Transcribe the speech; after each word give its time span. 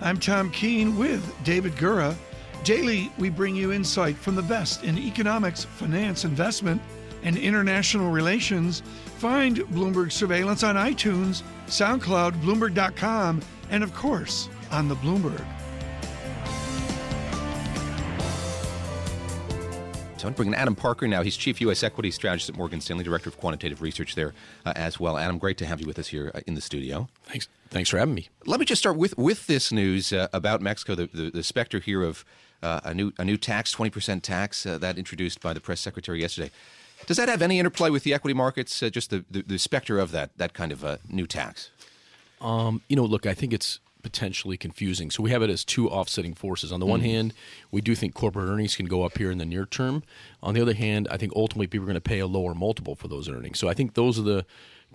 I'm 0.00 0.18
Tom 0.18 0.50
Keene 0.50 0.98
with 0.98 1.24
David 1.42 1.72
Gura. 1.72 2.14
Daily, 2.64 3.10
we 3.18 3.30
bring 3.30 3.56
you 3.56 3.72
insight 3.72 4.16
from 4.16 4.34
the 4.34 4.42
best 4.42 4.84
in 4.84 4.98
economics, 4.98 5.64
finance, 5.64 6.24
investment, 6.24 6.82
and 7.22 7.36
international 7.36 8.10
relations. 8.10 8.82
Find 9.18 9.56
Bloomberg 9.56 10.12
Surveillance 10.12 10.62
on 10.62 10.74
iTunes, 10.76 11.42
SoundCloud, 11.66 12.42
Bloomberg.com, 12.42 13.40
and 13.70 13.82
of 13.82 13.94
course, 13.94 14.48
on 14.70 14.88
the 14.88 14.96
Bloomberg. 14.96 15.44
So 20.26 20.30
I'm 20.30 20.34
bringing 20.34 20.54
Adam 20.56 20.74
Parker 20.74 21.06
now. 21.06 21.22
He's 21.22 21.36
Chief 21.36 21.60
U.S. 21.60 21.84
Equity 21.84 22.10
Strategist 22.10 22.50
at 22.50 22.56
Morgan 22.56 22.80
Stanley, 22.80 23.04
Director 23.04 23.28
of 23.28 23.38
Quantitative 23.38 23.80
Research 23.80 24.16
there 24.16 24.34
uh, 24.64 24.72
as 24.74 24.98
well. 24.98 25.16
Adam, 25.18 25.38
great 25.38 25.56
to 25.58 25.66
have 25.66 25.80
you 25.80 25.86
with 25.86 26.00
us 26.00 26.08
here 26.08 26.32
uh, 26.34 26.40
in 26.48 26.54
the 26.54 26.60
studio. 26.60 27.08
Thanks. 27.26 27.46
Thanks 27.70 27.90
for 27.90 27.98
having 27.98 28.16
me. 28.16 28.28
Let 28.44 28.58
me 28.58 28.66
just 28.66 28.80
start 28.82 28.96
with 28.96 29.16
with 29.16 29.46
this 29.46 29.70
news 29.70 30.12
uh, 30.12 30.26
about 30.32 30.60
Mexico. 30.60 30.96
The, 30.96 31.06
the, 31.14 31.30
the, 31.30 31.42
specter 31.44 31.78
here 31.78 32.02
of 32.02 32.24
uh, 32.60 32.80
a 32.82 32.92
new 32.92 33.12
a 33.18 33.24
new 33.24 33.36
tax, 33.36 33.70
twenty 33.70 33.90
percent 33.90 34.24
tax 34.24 34.66
uh, 34.66 34.78
that 34.78 34.98
introduced 34.98 35.40
by 35.40 35.52
the 35.52 35.60
press 35.60 35.78
secretary 35.78 36.22
yesterday. 36.22 36.50
Does 37.06 37.18
that 37.18 37.28
have 37.28 37.40
any 37.40 37.60
interplay 37.60 37.90
with 37.90 38.02
the 38.02 38.12
equity 38.12 38.34
markets? 38.34 38.82
Uh, 38.82 38.88
just 38.88 39.10
the, 39.10 39.24
the, 39.30 39.42
the, 39.42 39.58
specter 39.60 40.00
of 40.00 40.10
that 40.10 40.36
that 40.38 40.54
kind 40.54 40.72
of 40.72 40.98
new 41.08 41.28
tax. 41.28 41.70
Um, 42.40 42.82
you 42.88 42.96
know, 42.96 43.04
look, 43.04 43.26
I 43.26 43.34
think 43.34 43.52
it's 43.52 43.78
potentially 44.06 44.56
confusing. 44.56 45.10
So 45.10 45.20
we 45.20 45.32
have 45.32 45.42
it 45.42 45.50
as 45.50 45.64
two 45.64 45.90
offsetting 45.90 46.32
forces. 46.32 46.70
On 46.70 46.78
the 46.78 46.86
mm. 46.86 46.90
one 46.90 47.00
hand, 47.00 47.34
we 47.72 47.80
do 47.80 47.96
think 47.96 48.14
corporate 48.14 48.48
earnings 48.48 48.76
can 48.76 48.86
go 48.86 49.02
up 49.02 49.18
here 49.18 49.32
in 49.32 49.38
the 49.38 49.44
near 49.44 49.66
term. 49.66 50.04
On 50.44 50.54
the 50.54 50.62
other 50.62 50.74
hand, 50.74 51.08
I 51.10 51.16
think 51.16 51.32
ultimately 51.34 51.66
people 51.66 51.82
are 51.82 51.90
going 51.90 51.96
to 51.96 52.00
pay 52.00 52.20
a 52.20 52.26
lower 52.28 52.54
multiple 52.54 52.94
for 52.94 53.08
those 53.08 53.28
earnings. 53.28 53.58
So 53.58 53.68
I 53.68 53.74
think 53.74 53.94
those 53.94 54.16
are 54.16 54.22
the 54.22 54.46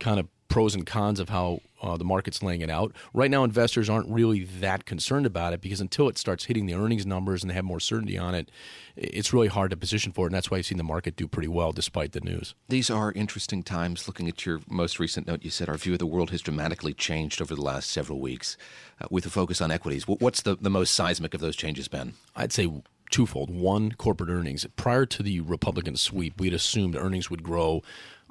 kind 0.02 0.19
of 0.19 0.27
pros 0.49 0.75
and 0.75 0.85
cons 0.85 1.19
of 1.21 1.30
how 1.30 1.61
uh, 1.81 1.95
the 1.95 2.03
market's 2.03 2.44
laying 2.44 2.59
it 2.59 2.69
out. 2.69 2.94
Right 3.13 3.31
now, 3.31 3.45
investors 3.45 3.89
aren't 3.89 4.09
really 4.09 4.43
that 4.43 4.85
concerned 4.85 5.25
about 5.25 5.53
it 5.53 5.61
because 5.61 5.80
until 5.80 6.09
it 6.09 6.17
starts 6.17 6.45
hitting 6.45 6.66
the 6.66 6.73
earnings 6.73 7.05
numbers 7.05 7.41
and 7.41 7.49
they 7.49 7.55
have 7.55 7.63
more 7.63 7.80
certainty 7.80 8.17
on 8.17 8.35
it, 8.35 8.52
it's 8.97 9.31
really 9.31 9.47
hard 9.47 9.71
to 9.71 9.77
position 9.77 10.11
for 10.11 10.25
it. 10.25 10.30
And 10.30 10.35
that's 10.35 10.52
why 10.52 10.58
you've 10.58 10.66
seen 10.66 10.77
the 10.77 10.83
market 10.83 11.16
do 11.16 11.27
pretty 11.27 11.47
well 11.47 11.71
despite 11.71 12.11
the 12.11 12.19
news. 12.19 12.53
These 12.67 12.89
are 12.89 13.13
interesting 13.13 13.63
times. 13.63 14.08
Looking 14.08 14.27
at 14.27 14.45
your 14.45 14.59
most 14.69 14.99
recent 14.99 15.25
note, 15.25 15.43
you 15.43 15.49
said 15.49 15.69
our 15.69 15.77
view 15.77 15.93
of 15.93 15.99
the 15.99 16.05
world 16.05 16.31
has 16.31 16.41
dramatically 16.41 16.93
changed 16.93 17.41
over 17.41 17.55
the 17.55 17.61
last 17.61 17.89
several 17.89 18.19
weeks 18.19 18.58
uh, 18.99 19.08
with 19.09 19.25
a 19.25 19.30
focus 19.30 19.61
on 19.61 19.71
equities. 19.71 20.05
What's 20.05 20.41
the, 20.41 20.58
the 20.58 20.69
most 20.69 20.93
seismic 20.93 21.33
of 21.33 21.39
those 21.39 21.55
changes 21.55 21.88
been? 21.88 22.15
I'd 22.36 22.52
say 22.52 22.69
twofold. 23.09 23.49
One, 23.49 23.91
corporate 23.93 24.30
earnings. 24.30 24.65
Prior 24.75 25.05
to 25.05 25.23
the 25.23 25.41
Republican 25.41 25.95
sweep, 25.95 26.39
we'd 26.39 26.53
assumed 26.53 26.95
earnings 26.95 27.30
would 27.30 27.43
grow 27.43 27.83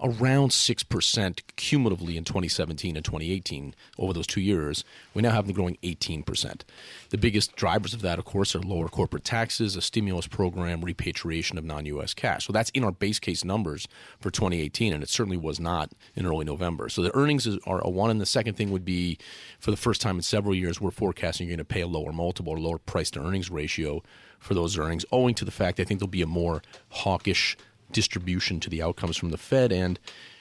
around 0.02 0.50
6% 0.50 1.40
cumulatively 1.56 2.16
in 2.16 2.24
2017 2.24 2.96
and 2.96 3.04
2018 3.04 3.74
over 3.98 4.12
those 4.12 4.26
two 4.26 4.40
years. 4.40 4.84
We 5.14 5.22
now 5.22 5.30
have 5.30 5.46
them 5.46 5.54
growing 5.54 5.76
18%. 5.82 6.62
The 7.10 7.18
biggest 7.18 7.56
drivers 7.56 7.92
of 7.92 8.02
that, 8.02 8.18
of 8.18 8.24
course, 8.24 8.54
are 8.54 8.60
lower 8.60 8.88
corporate 8.88 9.24
taxes, 9.24 9.76
a 9.76 9.80
stimulus 9.80 10.26
program, 10.26 10.82
repatriation 10.82 11.58
of 11.58 11.64
non 11.64 11.86
US 11.86 12.14
cash. 12.14 12.46
So 12.46 12.52
that's 12.52 12.70
in 12.70 12.84
our 12.84 12.92
base 12.92 13.18
case 13.18 13.44
numbers 13.44 13.88
for 14.20 14.30
2018, 14.30 14.92
and 14.92 15.02
it 15.02 15.08
certainly 15.08 15.36
was 15.36 15.60
not 15.60 15.90
in 16.14 16.26
early 16.26 16.44
November. 16.44 16.88
So 16.88 17.02
the 17.02 17.14
earnings 17.16 17.46
are 17.64 17.80
a 17.80 17.90
one. 17.90 18.10
And 18.10 18.20
the 18.20 18.26
second 18.26 18.54
thing 18.54 18.70
would 18.70 18.84
be 18.84 19.18
for 19.58 19.70
the 19.70 19.76
first 19.76 20.00
time 20.00 20.16
in 20.16 20.22
several 20.22 20.54
years, 20.54 20.80
we're 20.80 20.90
forecasting 20.90 21.46
you're 21.46 21.56
going 21.56 21.64
to 21.66 21.74
pay 21.74 21.82
a 21.82 21.86
lower 21.86 22.12
multiple 22.12 22.52
or 22.52 22.58
lower 22.58 22.78
price 22.78 23.10
to 23.12 23.20
earnings 23.20 23.50
ratio 23.50 24.02
for 24.38 24.54
those 24.54 24.78
earnings, 24.78 25.04
owing 25.12 25.34
to 25.34 25.44
the 25.44 25.50
fact 25.50 25.78
I 25.78 25.84
think 25.84 26.00
there'll 26.00 26.08
be 26.08 26.22
a 26.22 26.26
more 26.26 26.62
hawkish 26.88 27.56
distribution 27.92 28.60
to 28.60 28.70
the 28.70 28.82
outcomes 28.82 29.16
from 29.16 29.30
the 29.30 29.38
Fed, 29.38 29.72
and 29.72 29.98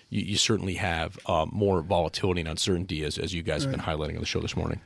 you, 0.10 0.22
you 0.22 0.38
certainly 0.38 0.76
have 0.76 1.18
uh, 1.26 1.46
more 1.52 1.82
volatility 1.82 2.42
and 2.42 2.50
uncertainty, 2.50 3.04
as, 3.04 3.18
as 3.18 3.34
you 3.34 3.44
guys 3.44 3.66
right. 3.66 3.76
have 3.76 3.86
been 3.86 3.96
highlighting 3.96 4.16
on 4.16 4.22
the 4.22 4.26
show 4.26 4.40
this 4.40 4.56
morning. 4.56 4.82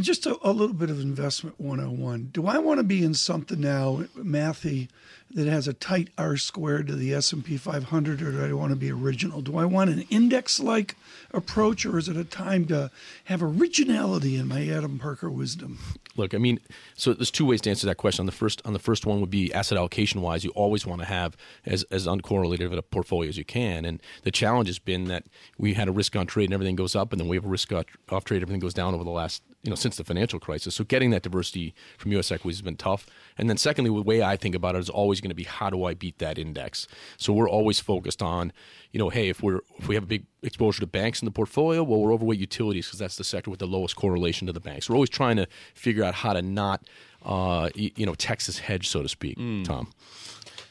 Just 0.00 0.26
a, 0.26 0.38
a, 0.42 0.52
little 0.52 0.74
bit 0.74 0.90
of 0.90 1.00
investment 1.00 1.58
101. 1.58 2.30
Do 2.32 2.46
I 2.46 2.58
want 2.58 2.78
to 2.78 2.84
be 2.84 3.02
in 3.02 3.14
something 3.14 3.60
now, 3.60 4.04
mathy, 4.16 4.88
that 5.34 5.46
has 5.46 5.66
a 5.66 5.72
tight 5.72 6.08
R 6.16 6.36
squared 6.36 6.86
to 6.86 6.94
the 6.94 7.12
S&P 7.12 7.56
500 7.56 8.22
or 8.22 8.32
do 8.32 8.44
I 8.44 8.52
want 8.52 8.70
to 8.70 8.76
be 8.76 8.92
original? 8.92 9.40
Do 9.42 9.58
I 9.58 9.64
want 9.64 9.90
an 9.90 10.02
index-like 10.08 10.96
approach 11.32 11.84
or 11.84 11.98
is 11.98 12.08
it 12.08 12.16
a 12.16 12.24
time 12.24 12.66
to 12.66 12.90
have 13.24 13.42
originality 13.42 14.36
in 14.36 14.48
my 14.48 14.66
Adam 14.68 14.98
Parker 14.98 15.28
wisdom? 15.28 15.78
Look, 16.16 16.32
I 16.32 16.38
mean, 16.38 16.60
so 16.94 17.12
there's 17.12 17.30
two 17.30 17.44
ways 17.44 17.60
to 17.62 17.70
answer 17.70 17.86
that 17.86 17.96
question. 17.96 18.22
On 18.22 18.26
the 18.26 18.32
first 18.32 18.62
on 18.64 18.72
the 18.72 18.78
first 18.78 19.04
one 19.04 19.20
would 19.20 19.30
be 19.30 19.52
asset 19.52 19.76
allocation 19.76 20.22
wise, 20.22 20.44
you 20.44 20.50
always 20.50 20.86
want 20.86 21.00
to 21.02 21.06
have 21.06 21.36
as 21.66 21.82
as 21.90 22.06
uncorrelated 22.06 22.64
of 22.64 22.72
a 22.72 22.82
portfolio 22.82 23.28
as 23.28 23.36
you 23.36 23.44
can. 23.44 23.84
And 23.84 24.00
the 24.22 24.30
challenge 24.30 24.68
has 24.68 24.78
been 24.78 25.04
that 25.04 25.24
we 25.58 25.74
had 25.74 25.88
a 25.88 25.92
risk 25.92 26.16
on 26.16 26.26
trade 26.26 26.46
and 26.46 26.54
everything 26.54 26.76
goes 26.76 26.96
up 26.96 27.12
and 27.12 27.20
then 27.20 27.28
we 27.28 27.36
have 27.36 27.44
a 27.44 27.48
risk 27.48 27.72
off 27.72 28.24
trade 28.24 28.38
and 28.38 28.42
everything 28.44 28.60
goes 28.60 28.74
down 28.74 28.94
over 28.94 29.04
the 29.04 29.10
last 29.10 29.42
you 29.66 29.70
know 29.70 29.76
since 29.76 29.96
the 29.96 30.04
financial 30.04 30.38
crisis. 30.38 30.74
So 30.74 30.84
getting 30.84 31.10
that 31.10 31.22
diversity 31.22 31.74
from 31.98 32.12
U.S. 32.12 32.30
equities 32.30 32.58
has 32.58 32.62
been 32.62 32.76
tough. 32.76 33.06
And 33.36 33.50
then 33.50 33.56
secondly, 33.56 33.90
the 33.90 34.02
way 34.02 34.22
I 34.22 34.36
think 34.36 34.54
about 34.54 34.74
it 34.74 34.78
is 34.78 34.88
always 34.88 35.20
going 35.20 35.30
to 35.30 35.34
be 35.34 35.44
how 35.44 35.70
do 35.70 35.84
I 35.84 35.94
beat 35.94 36.18
that 36.18 36.38
index. 36.38 36.86
So 37.16 37.32
we're 37.32 37.50
always 37.50 37.80
focused 37.80 38.22
on 38.22 38.52
you 38.96 38.98
know, 38.98 39.10
hey, 39.10 39.28
if 39.28 39.42
we're 39.42 39.60
if 39.78 39.88
we 39.88 39.94
have 39.94 40.04
a 40.04 40.06
big 40.06 40.24
exposure 40.42 40.80
to 40.80 40.86
banks 40.86 41.20
in 41.20 41.26
the 41.26 41.30
portfolio, 41.30 41.82
well, 41.82 42.00
we're 42.00 42.14
overweight 42.14 42.38
utilities 42.38 42.86
because 42.86 42.98
that's 42.98 43.16
the 43.16 43.24
sector 43.24 43.50
with 43.50 43.60
the 43.60 43.66
lowest 43.66 43.94
correlation 43.94 44.46
to 44.46 44.54
the 44.54 44.60
banks. 44.60 44.88
We're 44.88 44.96
always 44.96 45.10
trying 45.10 45.36
to 45.36 45.46
figure 45.74 46.02
out 46.02 46.14
how 46.14 46.32
to 46.32 46.40
not 46.40 46.86
uh, 47.22 47.68
you 47.74 48.06
know 48.06 48.14
Texas 48.14 48.60
hedge, 48.60 48.88
so 48.88 49.02
to 49.02 49.08
speak. 49.08 49.36
Mm. 49.36 49.66
Tom. 49.66 49.92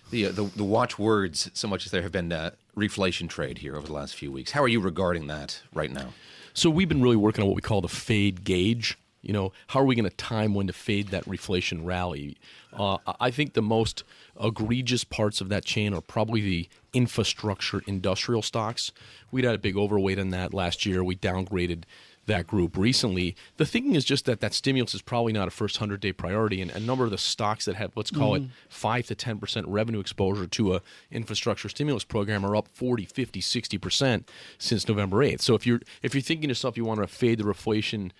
The, 0.10 0.28
uh, 0.28 0.32
the, 0.32 0.44
the 0.44 0.64
watch 0.64 0.98
words 0.98 1.52
so 1.54 1.68
much 1.68 1.86
as 1.86 1.92
there 1.92 2.02
have 2.02 2.12
been 2.12 2.32
uh, 2.32 2.52
reflation 2.76 3.30
trade 3.30 3.60
here 3.60 3.76
over 3.76 3.86
the 3.86 3.94
last 3.94 4.16
few 4.16 4.32
weeks. 4.32 4.52
How 4.52 4.64
are 4.64 4.68
you 4.68 4.80
regarding 4.80 5.28
that 5.28 5.62
right 5.74 5.92
now? 5.92 6.14
So 6.56 6.70
we've 6.70 6.88
been 6.88 7.02
really 7.02 7.18
working 7.18 7.42
on 7.42 7.50
what 7.50 7.56
we 7.58 7.62
call 7.62 7.82
the 7.82 7.90
fade 7.90 8.46
gauge. 8.46 8.98
You 9.22 9.34
know, 9.34 9.52
how 9.68 9.82
are 9.82 9.86
we 9.86 9.94
going 9.94 10.10
to 10.10 10.16
time 10.16 10.54
when 10.54 10.68
to 10.68 10.74
fade 10.74 11.10
that 11.10 11.26
reflation 11.26 11.86
rally? 11.86 12.38
Uh, 12.72 12.98
I 13.20 13.30
think 13.30 13.54
the 13.54 13.62
most 13.62 14.06
egregious 14.42 15.04
parts 15.04 15.42
of 15.42 15.50
that 15.50 15.66
chain 15.66 15.94
are 15.94 16.00
probably 16.00 16.40
the 16.40 16.70
infrastructure 16.94 17.82
industrial 17.86 18.42
stocks. 18.42 18.94
We'd 19.32 19.44
had 19.44 19.56
a 19.56 19.58
big 19.58 19.76
overweight 19.76 20.18
in 20.18 20.30
that 20.30 20.54
last 20.54 20.86
year. 20.86 21.04
We 21.04 21.18
downgraded 21.18 21.84
that 22.28 22.48
group 22.48 22.78
recently. 22.78 23.36
The 23.58 23.66
thinking 23.66 23.96
is 23.96 24.06
just 24.06 24.26
that 24.26 24.40
that 24.40 24.54
stimulus 24.54 24.94
is 24.94 25.02
probably 25.02 25.34
not 25.34 25.48
a 25.48 25.52
first 25.52 25.80
100 25.80 26.00
day 26.00 26.12
priority. 26.12 26.62
And 26.62 26.72
a 26.72 26.80
number 26.80 27.06
of 27.06 27.12
the 27.12 27.18
stocks 27.18 27.66
that 27.66 27.76
have, 27.76 27.92
let's 27.96 28.12
call 28.12 28.34
mm-hmm. 28.34 28.46
it 28.46 28.52
5 28.70 29.08
to 29.08 29.16
10% 29.16 29.64
revenue 29.68 30.00
exposure 30.00 30.48
to 30.48 30.76
a 30.76 30.82
infrastructure 31.12 31.70
stimulus 31.70 32.04
program 32.04 32.46
are 32.46 32.56
up 32.56 32.68
40, 32.70 33.06
50, 33.06 33.42
60% 33.42 34.24
since 34.58 34.88
November 34.88 35.18
8th. 35.18 35.42
So 35.42 35.56
if 35.56 35.66
you're, 35.66 35.82
if 36.02 36.14
you're 36.14 36.22
thinking 36.22 36.44
to 36.44 36.52
yourself 36.52 36.78
you 36.78 36.86
want 36.86 37.02
to 37.02 37.08
fade 37.08 37.40
the 37.40 37.44
reflation 37.44 38.12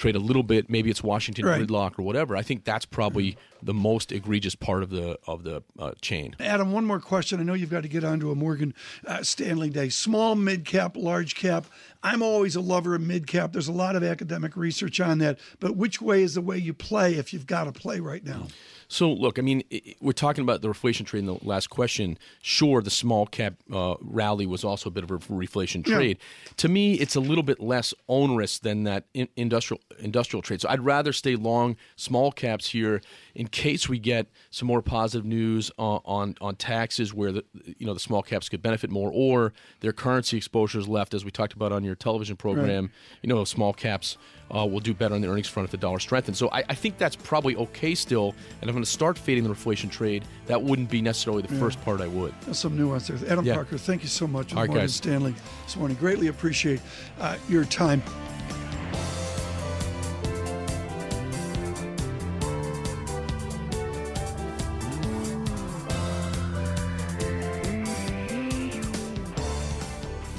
trade 0.00 0.16
a 0.16 0.20
little 0.20 0.42
bit. 0.42 0.70
Maybe 0.70 0.90
it's 0.90 1.02
Washington 1.02 1.44
right. 1.44 1.60
gridlock 1.60 1.98
or 1.98 2.02
whatever. 2.02 2.36
I 2.36 2.42
think 2.42 2.64
that's 2.64 2.86
probably 2.86 3.36
the 3.62 3.74
most 3.74 4.10
egregious 4.10 4.54
part 4.54 4.82
of 4.82 4.90
the 4.90 5.18
of 5.26 5.44
the 5.44 5.62
uh, 5.78 5.92
chain. 6.00 6.34
Adam, 6.40 6.72
one 6.72 6.86
more 6.86 7.00
question. 7.00 7.38
I 7.38 7.42
know 7.42 7.54
you've 7.54 7.70
got 7.70 7.82
to 7.82 7.88
get 7.88 8.02
onto 8.02 8.30
a 8.30 8.34
Morgan 8.34 8.74
uh, 9.06 9.22
Stanley 9.22 9.68
day. 9.68 9.90
Small, 9.90 10.34
mid 10.34 10.64
cap, 10.64 10.96
large 10.96 11.34
cap. 11.34 11.66
I'm 12.02 12.22
always 12.22 12.56
a 12.56 12.60
lover 12.60 12.94
of 12.94 13.02
mid 13.02 13.26
cap. 13.26 13.52
There's 13.52 13.68
a 13.68 13.72
lot 13.72 13.94
of 13.94 14.02
academic 14.02 14.56
research 14.56 15.00
on 15.00 15.18
that. 15.18 15.38
But 15.60 15.76
which 15.76 16.00
way 16.00 16.22
is 16.22 16.34
the 16.34 16.40
way 16.40 16.56
you 16.56 16.72
play 16.72 17.14
if 17.16 17.32
you've 17.32 17.46
got 17.46 17.64
to 17.64 17.72
play 17.72 18.00
right 18.00 18.24
now? 18.24 18.46
So, 18.92 19.12
look, 19.12 19.38
I 19.38 19.42
mean, 19.42 19.62
we're 20.00 20.10
talking 20.10 20.42
about 20.42 20.62
the 20.62 20.68
reflation 20.68 21.06
trade 21.06 21.20
in 21.20 21.26
the 21.26 21.38
last 21.42 21.70
question. 21.70 22.18
Sure, 22.42 22.82
the 22.82 22.90
small 22.90 23.24
cap 23.24 23.54
uh, 23.72 23.94
rally 24.00 24.46
was 24.46 24.64
also 24.64 24.88
a 24.88 24.92
bit 24.92 25.04
of 25.04 25.12
a 25.12 25.18
reflation 25.18 25.84
trade. 25.84 26.18
Yeah. 26.18 26.52
To 26.56 26.68
me, 26.68 26.94
it's 26.94 27.14
a 27.14 27.20
little 27.20 27.44
bit 27.44 27.60
less 27.60 27.94
onerous 28.08 28.58
than 28.58 28.82
that 28.84 29.04
in 29.14 29.28
industrial 29.36 29.80
industrial 30.00 30.42
trade. 30.42 30.60
So, 30.60 30.68
I'd 30.68 30.84
rather 30.84 31.12
stay 31.12 31.36
long 31.36 31.76
small 31.94 32.32
caps 32.32 32.70
here 32.70 33.00
in 33.36 33.46
case 33.46 33.88
we 33.88 34.00
get 34.00 34.26
some 34.50 34.66
more 34.66 34.82
positive 34.82 35.24
news 35.24 35.70
on 35.78 36.00
on, 36.04 36.34
on 36.40 36.56
taxes, 36.56 37.14
where 37.14 37.30
the 37.30 37.44
you 37.64 37.86
know 37.86 37.94
the 37.94 38.00
small 38.00 38.24
caps 38.24 38.48
could 38.48 38.60
benefit 38.60 38.90
more, 38.90 39.12
or 39.14 39.52
their 39.82 39.92
currency 39.92 40.36
exposures 40.36 40.88
left, 40.88 41.14
as 41.14 41.24
we 41.24 41.30
talked 41.30 41.52
about 41.52 41.70
on 41.70 41.84
your 41.84 41.94
television 41.94 42.34
program. 42.34 42.86
Right. 42.86 42.92
You 43.22 43.28
know, 43.28 43.44
small 43.44 43.72
caps 43.72 44.18
uh, 44.50 44.66
will 44.66 44.80
do 44.80 44.94
better 44.94 45.14
on 45.14 45.20
the 45.20 45.28
earnings 45.28 45.48
front 45.48 45.64
if 45.64 45.70
the 45.70 45.76
dollar 45.76 45.98
strengthens. 45.98 46.38
So 46.38 46.48
I, 46.50 46.64
I 46.68 46.74
think 46.74 46.98
that's 46.98 47.16
probably 47.16 47.56
okay 47.56 47.94
still. 47.94 48.34
And 48.60 48.64
if 48.64 48.68
I'm 48.68 48.74
going 48.74 48.84
to 48.84 48.90
start 48.90 49.16
fading 49.18 49.44
the 49.44 49.50
inflation 49.50 49.90
trade, 49.90 50.24
that 50.46 50.60
wouldn't 50.60 50.90
be 50.90 51.00
necessarily 51.02 51.42
the 51.42 51.54
yeah. 51.54 51.60
first 51.60 51.80
part 51.82 52.00
I 52.00 52.08
would. 52.08 52.34
Some 52.54 52.76
nuance 52.76 53.08
there. 53.08 53.18
Adam 53.30 53.44
yeah. 53.44 53.54
Parker, 53.54 53.78
thank 53.78 54.02
you 54.02 54.08
so 54.08 54.26
much. 54.26 54.54
All 54.54 54.66
right, 54.66 54.74
guys. 54.74 54.94
Stanley 54.94 55.34
this 55.64 55.76
morning. 55.76 55.96
Greatly 55.96 56.28
appreciate 56.28 56.80
uh, 57.20 57.36
your 57.48 57.64
time. 57.64 58.02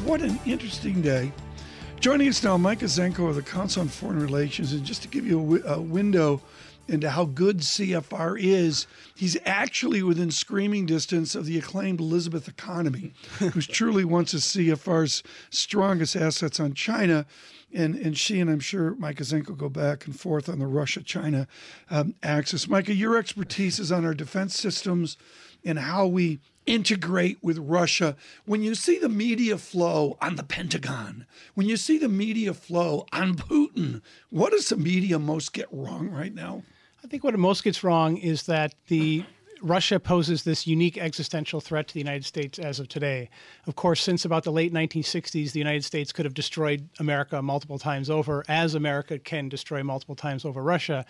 What 0.04 0.22
an 0.22 0.38
interesting 0.46 1.02
day 1.02 1.32
Joining 2.02 2.30
us 2.30 2.42
now, 2.42 2.58
Micah 2.58 2.86
Zenko 2.86 3.30
of 3.30 3.36
the 3.36 3.44
Council 3.44 3.84
on 3.84 3.88
Foreign 3.88 4.20
Relations. 4.20 4.74
And 4.74 4.84
just 4.84 5.04
to 5.04 5.08
give 5.08 5.24
you 5.24 5.38
a, 5.38 5.44
w- 5.44 5.64
a 5.68 5.80
window 5.80 6.42
into 6.88 7.12
how 7.12 7.26
good 7.26 7.60
CFR 7.60 8.42
is, 8.42 8.88
he's 9.14 9.38
actually 9.46 10.02
within 10.02 10.32
screaming 10.32 10.88
distance 10.88 11.36
of 11.36 11.46
the 11.46 11.60
acclaimed 11.60 12.00
Elizabeth 12.00 12.48
Economy, 12.48 13.14
who's 13.38 13.68
truly 13.68 14.04
one 14.04 14.24
of 14.24 14.30
CFR's 14.30 15.22
strongest 15.52 16.16
assets 16.16 16.60
on 16.60 16.74
China. 16.74 17.28
And, 17.72 17.94
and 17.94 18.18
she 18.18 18.40
and 18.40 18.50
I'm 18.50 18.62
sure 18.62 18.96
Micah 18.96 19.22
Zenko 19.22 19.56
go 19.56 19.70
back 19.70 20.08
and 20.08 20.20
forth 20.20 20.50
on 20.50 20.58
the 20.58 20.66
Russia 20.66 21.04
China 21.04 21.48
um, 21.92 22.16
axis. 22.24 22.68
Micah, 22.68 22.96
your 22.96 23.16
expertise 23.16 23.78
is 23.78 23.92
on 23.92 24.06
our 24.06 24.16
defense 24.16 24.56
systems 24.56 25.18
and 25.64 25.78
how 25.78 26.08
we 26.08 26.40
integrate 26.66 27.38
with 27.42 27.58
Russia. 27.58 28.16
When 28.46 28.62
you 28.62 28.76
see 28.76 29.00
the 29.00 29.10
media 29.10 29.58
flow 29.58 30.18
on 30.22 30.36
the 30.36 30.44
Pentagon, 30.44 31.26
when 31.54 31.68
you 31.68 31.78
see 31.78 31.98
the 31.98 32.10
media 32.10 32.54
flow 32.54 33.06
on 33.12 33.36
Putin, 33.36 34.02
what 34.30 34.52
does 34.52 34.70
the 34.70 34.78
media 34.78 35.20
most 35.20 35.54
get 35.54 35.68
wrong 35.72 36.10
right 36.10 36.34
now? 36.34 36.64
I 37.04 37.08
think 37.08 37.24
what 37.24 37.34
it 37.34 37.40
most 37.40 37.64
gets 37.64 37.84
wrong 37.84 38.18
is 38.18 38.44
that 38.44 38.76
the 38.88 39.26
Russia 39.62 40.00
poses 40.00 40.44
this 40.44 40.66
unique 40.66 40.98
existential 40.98 41.62
threat 41.62 41.88
to 41.88 41.94
the 41.94 42.00
United 42.00 42.26
States 42.26 42.58
as 42.58 42.80
of 42.80 42.88
today. 42.88 43.30
Of 43.68 43.76
course, 43.76 44.02
since 44.02 44.26
about 44.26 44.44
the 44.44 44.52
late 44.52 44.74
1960s, 44.74 45.52
the 45.52 45.60
United 45.60 45.84
States 45.84 46.12
could 46.12 46.26
have 46.26 46.34
destroyed 46.34 46.90
America 47.00 47.42
multiple 47.42 47.78
times 47.78 48.10
over, 48.10 48.44
as 48.48 48.74
America 48.74 49.20
can 49.20 49.50
destroy 49.50 49.84
multiple 49.84 50.16
times 50.16 50.46
over 50.46 50.64
Russia. 50.64 51.06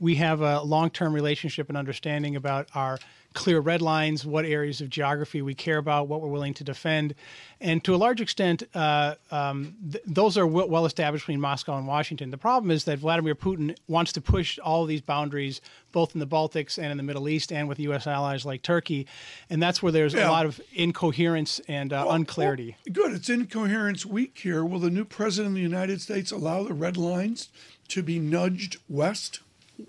We 0.00 0.16
have 0.16 0.42
a 0.42 0.62
long 0.62 0.90
term 0.90 1.14
relationship 1.14 1.68
and 1.68 1.78
understanding 1.78 2.36
about 2.36 2.68
our 2.74 2.98
clear 3.34 3.58
red 3.60 3.82
lines, 3.82 4.24
what 4.24 4.44
areas 4.44 4.80
of 4.80 4.88
geography 4.88 5.42
we 5.42 5.54
care 5.54 5.76
about, 5.78 6.06
what 6.08 6.20
we're 6.22 6.28
willing 6.28 6.54
to 6.54 6.64
defend. 6.64 7.14
And 7.60 7.82
to 7.84 7.94
a 7.94 7.96
large 7.96 8.20
extent, 8.20 8.62
uh, 8.74 9.16
um, 9.32 9.74
th- 9.90 10.04
those 10.06 10.38
are 10.38 10.44
w- 10.46 10.66
well 10.68 10.86
established 10.86 11.24
between 11.26 11.40
Moscow 11.40 11.76
and 11.76 11.86
Washington. 11.86 12.30
The 12.30 12.38
problem 12.38 12.70
is 12.70 12.84
that 12.84 12.98
Vladimir 13.00 13.34
Putin 13.34 13.76
wants 13.88 14.12
to 14.12 14.20
push 14.20 14.58
all 14.60 14.86
these 14.86 15.00
boundaries, 15.00 15.60
both 15.90 16.14
in 16.14 16.20
the 16.20 16.26
Baltics 16.26 16.78
and 16.78 16.90
in 16.92 16.96
the 16.96 17.02
Middle 17.02 17.28
East, 17.28 17.52
and 17.52 17.68
with 17.68 17.80
U.S. 17.80 18.06
allies 18.06 18.44
like 18.44 18.62
Turkey. 18.62 19.06
And 19.50 19.60
that's 19.62 19.82
where 19.82 19.90
there's 19.92 20.14
Yeah. 20.14 20.28
a 20.28 20.30
lot 20.30 20.46
of 20.46 20.60
incoherence 20.72 21.60
and 21.66 21.92
uh, 21.92 22.06
unclarity. 22.08 22.76
Well, 22.86 22.92
good. 23.08 23.12
It's 23.14 23.28
incoherence 23.28 24.06
week 24.06 24.38
here. 24.38 24.64
Will 24.64 24.78
the 24.78 24.90
new 24.90 25.04
president 25.04 25.52
of 25.52 25.54
the 25.56 25.60
United 25.62 26.00
States 26.00 26.30
allow 26.30 26.62
the 26.62 26.72
red 26.74 26.96
lines 26.96 27.48
to 27.88 28.02
be 28.02 28.18
nudged 28.20 28.76
west? 28.88 29.40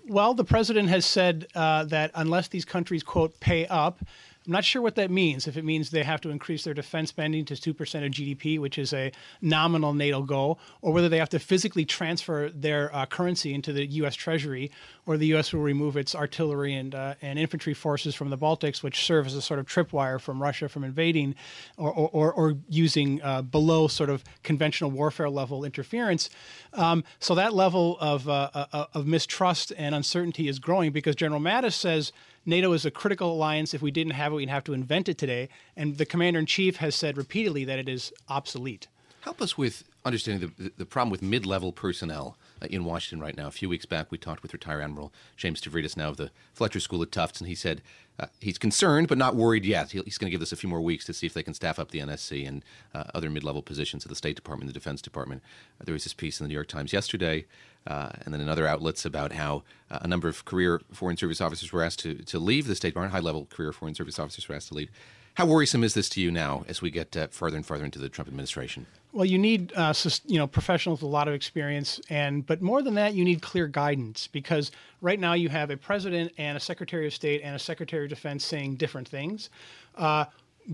Well, 0.06 0.34
the 0.34 0.44
president 0.44 0.88
has 0.88 1.06
said 1.06 1.46
uh, 1.54 1.84
that 1.84 2.10
unless 2.14 2.48
these 2.48 2.64
countries, 2.64 3.02
quote, 3.02 3.38
pay 3.40 3.66
up, 3.66 4.00
I'm 4.46 4.52
not 4.52 4.64
sure 4.64 4.80
what 4.80 4.94
that 4.94 5.10
means. 5.10 5.48
If 5.48 5.56
it 5.56 5.64
means 5.64 5.90
they 5.90 6.04
have 6.04 6.20
to 6.20 6.30
increase 6.30 6.62
their 6.64 6.74
defense 6.74 7.08
spending 7.08 7.44
to 7.46 7.54
2% 7.54 7.70
of 8.06 8.12
GDP, 8.12 8.60
which 8.60 8.78
is 8.78 8.92
a 8.92 9.10
nominal 9.42 9.92
NATO 9.92 10.22
goal, 10.22 10.60
or 10.82 10.92
whether 10.92 11.08
they 11.08 11.18
have 11.18 11.30
to 11.30 11.40
physically 11.40 11.84
transfer 11.84 12.48
their 12.50 12.94
uh, 12.94 13.06
currency 13.06 13.54
into 13.54 13.72
the 13.72 13.84
U.S. 13.86 14.14
Treasury, 14.14 14.70
or 15.04 15.16
the 15.16 15.26
U.S. 15.28 15.52
will 15.52 15.62
remove 15.62 15.96
its 15.96 16.14
artillery 16.14 16.74
and, 16.74 16.94
uh, 16.94 17.14
and 17.22 17.38
infantry 17.38 17.74
forces 17.74 18.14
from 18.14 18.30
the 18.30 18.38
Baltics, 18.38 18.82
which 18.82 19.04
serve 19.04 19.26
as 19.26 19.34
a 19.34 19.42
sort 19.42 19.58
of 19.58 19.66
tripwire 19.66 20.20
from 20.20 20.40
Russia 20.40 20.68
from 20.68 20.84
invading, 20.84 21.34
or, 21.76 21.92
or, 21.92 22.32
or, 22.32 22.54
using 22.68 23.20
uh, 23.22 23.42
below 23.42 23.88
sort 23.88 24.10
of 24.10 24.22
conventional 24.42 24.90
warfare 24.90 25.28
level 25.28 25.64
interference. 25.64 26.30
Um, 26.72 27.04
so 27.18 27.34
that 27.34 27.52
level 27.52 27.96
of, 28.00 28.28
uh, 28.28 28.50
uh, 28.54 28.86
of 28.94 29.06
mistrust 29.06 29.72
and 29.76 29.94
uncertainty 29.94 30.48
is 30.48 30.58
growing 30.58 30.92
because 30.92 31.16
General 31.16 31.40
Mattis 31.40 31.74
says 31.74 32.12
NATO 32.46 32.72
is 32.72 32.86
a 32.86 32.90
critical 32.90 33.32
alliance. 33.32 33.74
If 33.74 33.82
we 33.82 33.90
didn't 33.90 34.12
have 34.12 34.32
it, 34.32 34.36
we'd 34.36 34.48
have 34.48 34.64
to 34.64 34.72
invent 34.72 35.08
it 35.08 35.18
today. 35.18 35.48
And 35.76 35.98
the 35.98 36.06
commander 36.06 36.38
in 36.38 36.46
chief 36.46 36.76
has 36.76 36.94
said 36.94 37.16
repeatedly 37.16 37.64
that 37.64 37.78
it 37.78 37.88
is 37.88 38.12
obsolete. 38.28 38.86
Help 39.20 39.42
us 39.42 39.58
with 39.58 39.82
understanding 40.04 40.52
the, 40.56 40.72
the 40.78 40.86
problem 40.86 41.10
with 41.10 41.22
mid 41.22 41.44
level 41.44 41.72
personnel 41.72 42.38
in 42.62 42.84
Washington 42.84 43.20
right 43.20 43.36
now. 43.36 43.46
A 43.46 43.52
few 43.52 43.68
weeks 43.68 43.86
back, 43.86 44.10
we 44.10 44.18
talked 44.18 44.42
with 44.42 44.52
retired 44.52 44.82
Admiral 44.82 45.12
James 45.36 45.60
Stavridis, 45.60 45.96
now 45.96 46.08
of 46.08 46.16
the 46.16 46.30
Fletcher 46.54 46.80
School 46.80 47.02
at 47.02 47.12
Tufts, 47.12 47.40
and 47.40 47.48
he 47.48 47.54
said 47.54 47.82
uh, 48.18 48.26
he's 48.40 48.58
concerned 48.58 49.08
but 49.08 49.18
not 49.18 49.36
worried 49.36 49.64
yet. 49.64 49.92
He's 49.92 50.18
going 50.18 50.26
to 50.26 50.30
give 50.30 50.40
this 50.40 50.52
a 50.52 50.56
few 50.56 50.68
more 50.68 50.80
weeks 50.80 51.04
to 51.06 51.12
see 51.12 51.26
if 51.26 51.34
they 51.34 51.42
can 51.42 51.54
staff 51.54 51.78
up 51.78 51.90
the 51.90 52.00
NSC 52.00 52.46
and 52.46 52.64
uh, 52.94 53.04
other 53.14 53.30
mid 53.30 53.44
level 53.44 53.62
positions 53.62 54.04
at 54.04 54.08
the 54.08 54.16
State 54.16 54.36
Department, 54.36 54.68
the 54.68 54.72
Defense 54.72 55.02
Department. 55.02 55.42
Uh, 55.80 55.84
there 55.84 55.92
was 55.92 56.04
this 56.04 56.14
piece 56.14 56.40
in 56.40 56.44
the 56.44 56.48
New 56.48 56.54
York 56.54 56.68
Times 56.68 56.92
yesterday. 56.92 57.44
Uh, 57.86 58.10
and 58.24 58.34
then 58.34 58.40
in 58.40 58.48
other 58.48 58.66
outlets 58.66 59.04
about 59.04 59.32
how 59.32 59.62
uh, 59.92 60.00
a 60.02 60.08
number 60.08 60.26
of 60.26 60.44
career 60.44 60.80
Foreign 60.92 61.16
Service 61.16 61.40
officers 61.40 61.72
were 61.72 61.84
asked 61.84 62.00
to, 62.00 62.14
to 62.14 62.38
leave 62.38 62.66
the 62.66 62.74
State 62.74 62.88
Department, 62.88 63.12
high 63.12 63.20
level 63.20 63.46
career 63.46 63.72
Foreign 63.72 63.94
Service 63.94 64.18
officers 64.18 64.48
were 64.48 64.56
asked 64.56 64.68
to 64.68 64.74
leave. 64.74 64.90
How 65.36 65.44
worrisome 65.44 65.84
is 65.84 65.92
this 65.92 66.08
to 66.10 66.20
you 66.22 66.30
now 66.30 66.64
as 66.66 66.80
we 66.80 66.90
get 66.90 67.14
uh, 67.14 67.26
further 67.26 67.56
and 67.56 67.66
further 67.66 67.84
into 67.84 67.98
the 67.98 68.08
Trump 68.08 68.26
administration? 68.26 68.86
Well, 69.12 69.26
you 69.26 69.36
need 69.36 69.70
uh, 69.76 69.92
you 70.24 70.38
know 70.38 70.46
professionals 70.46 71.02
with 71.02 71.08
a 71.08 71.12
lot 71.12 71.28
of 71.28 71.34
experience, 71.34 72.00
and 72.08 72.46
but 72.46 72.62
more 72.62 72.80
than 72.80 72.94
that, 72.94 73.12
you 73.12 73.22
need 73.22 73.42
clear 73.42 73.66
guidance 73.66 74.28
because 74.28 74.72
right 75.02 75.20
now 75.20 75.34
you 75.34 75.50
have 75.50 75.70
a 75.70 75.76
president 75.76 76.32
and 76.38 76.56
a 76.56 76.60
secretary 76.60 77.06
of 77.06 77.12
state 77.12 77.42
and 77.44 77.54
a 77.54 77.58
secretary 77.58 78.04
of 78.04 78.08
defense 78.08 78.46
saying 78.46 78.76
different 78.76 79.06
things. 79.08 79.50
Uh, 79.94 80.24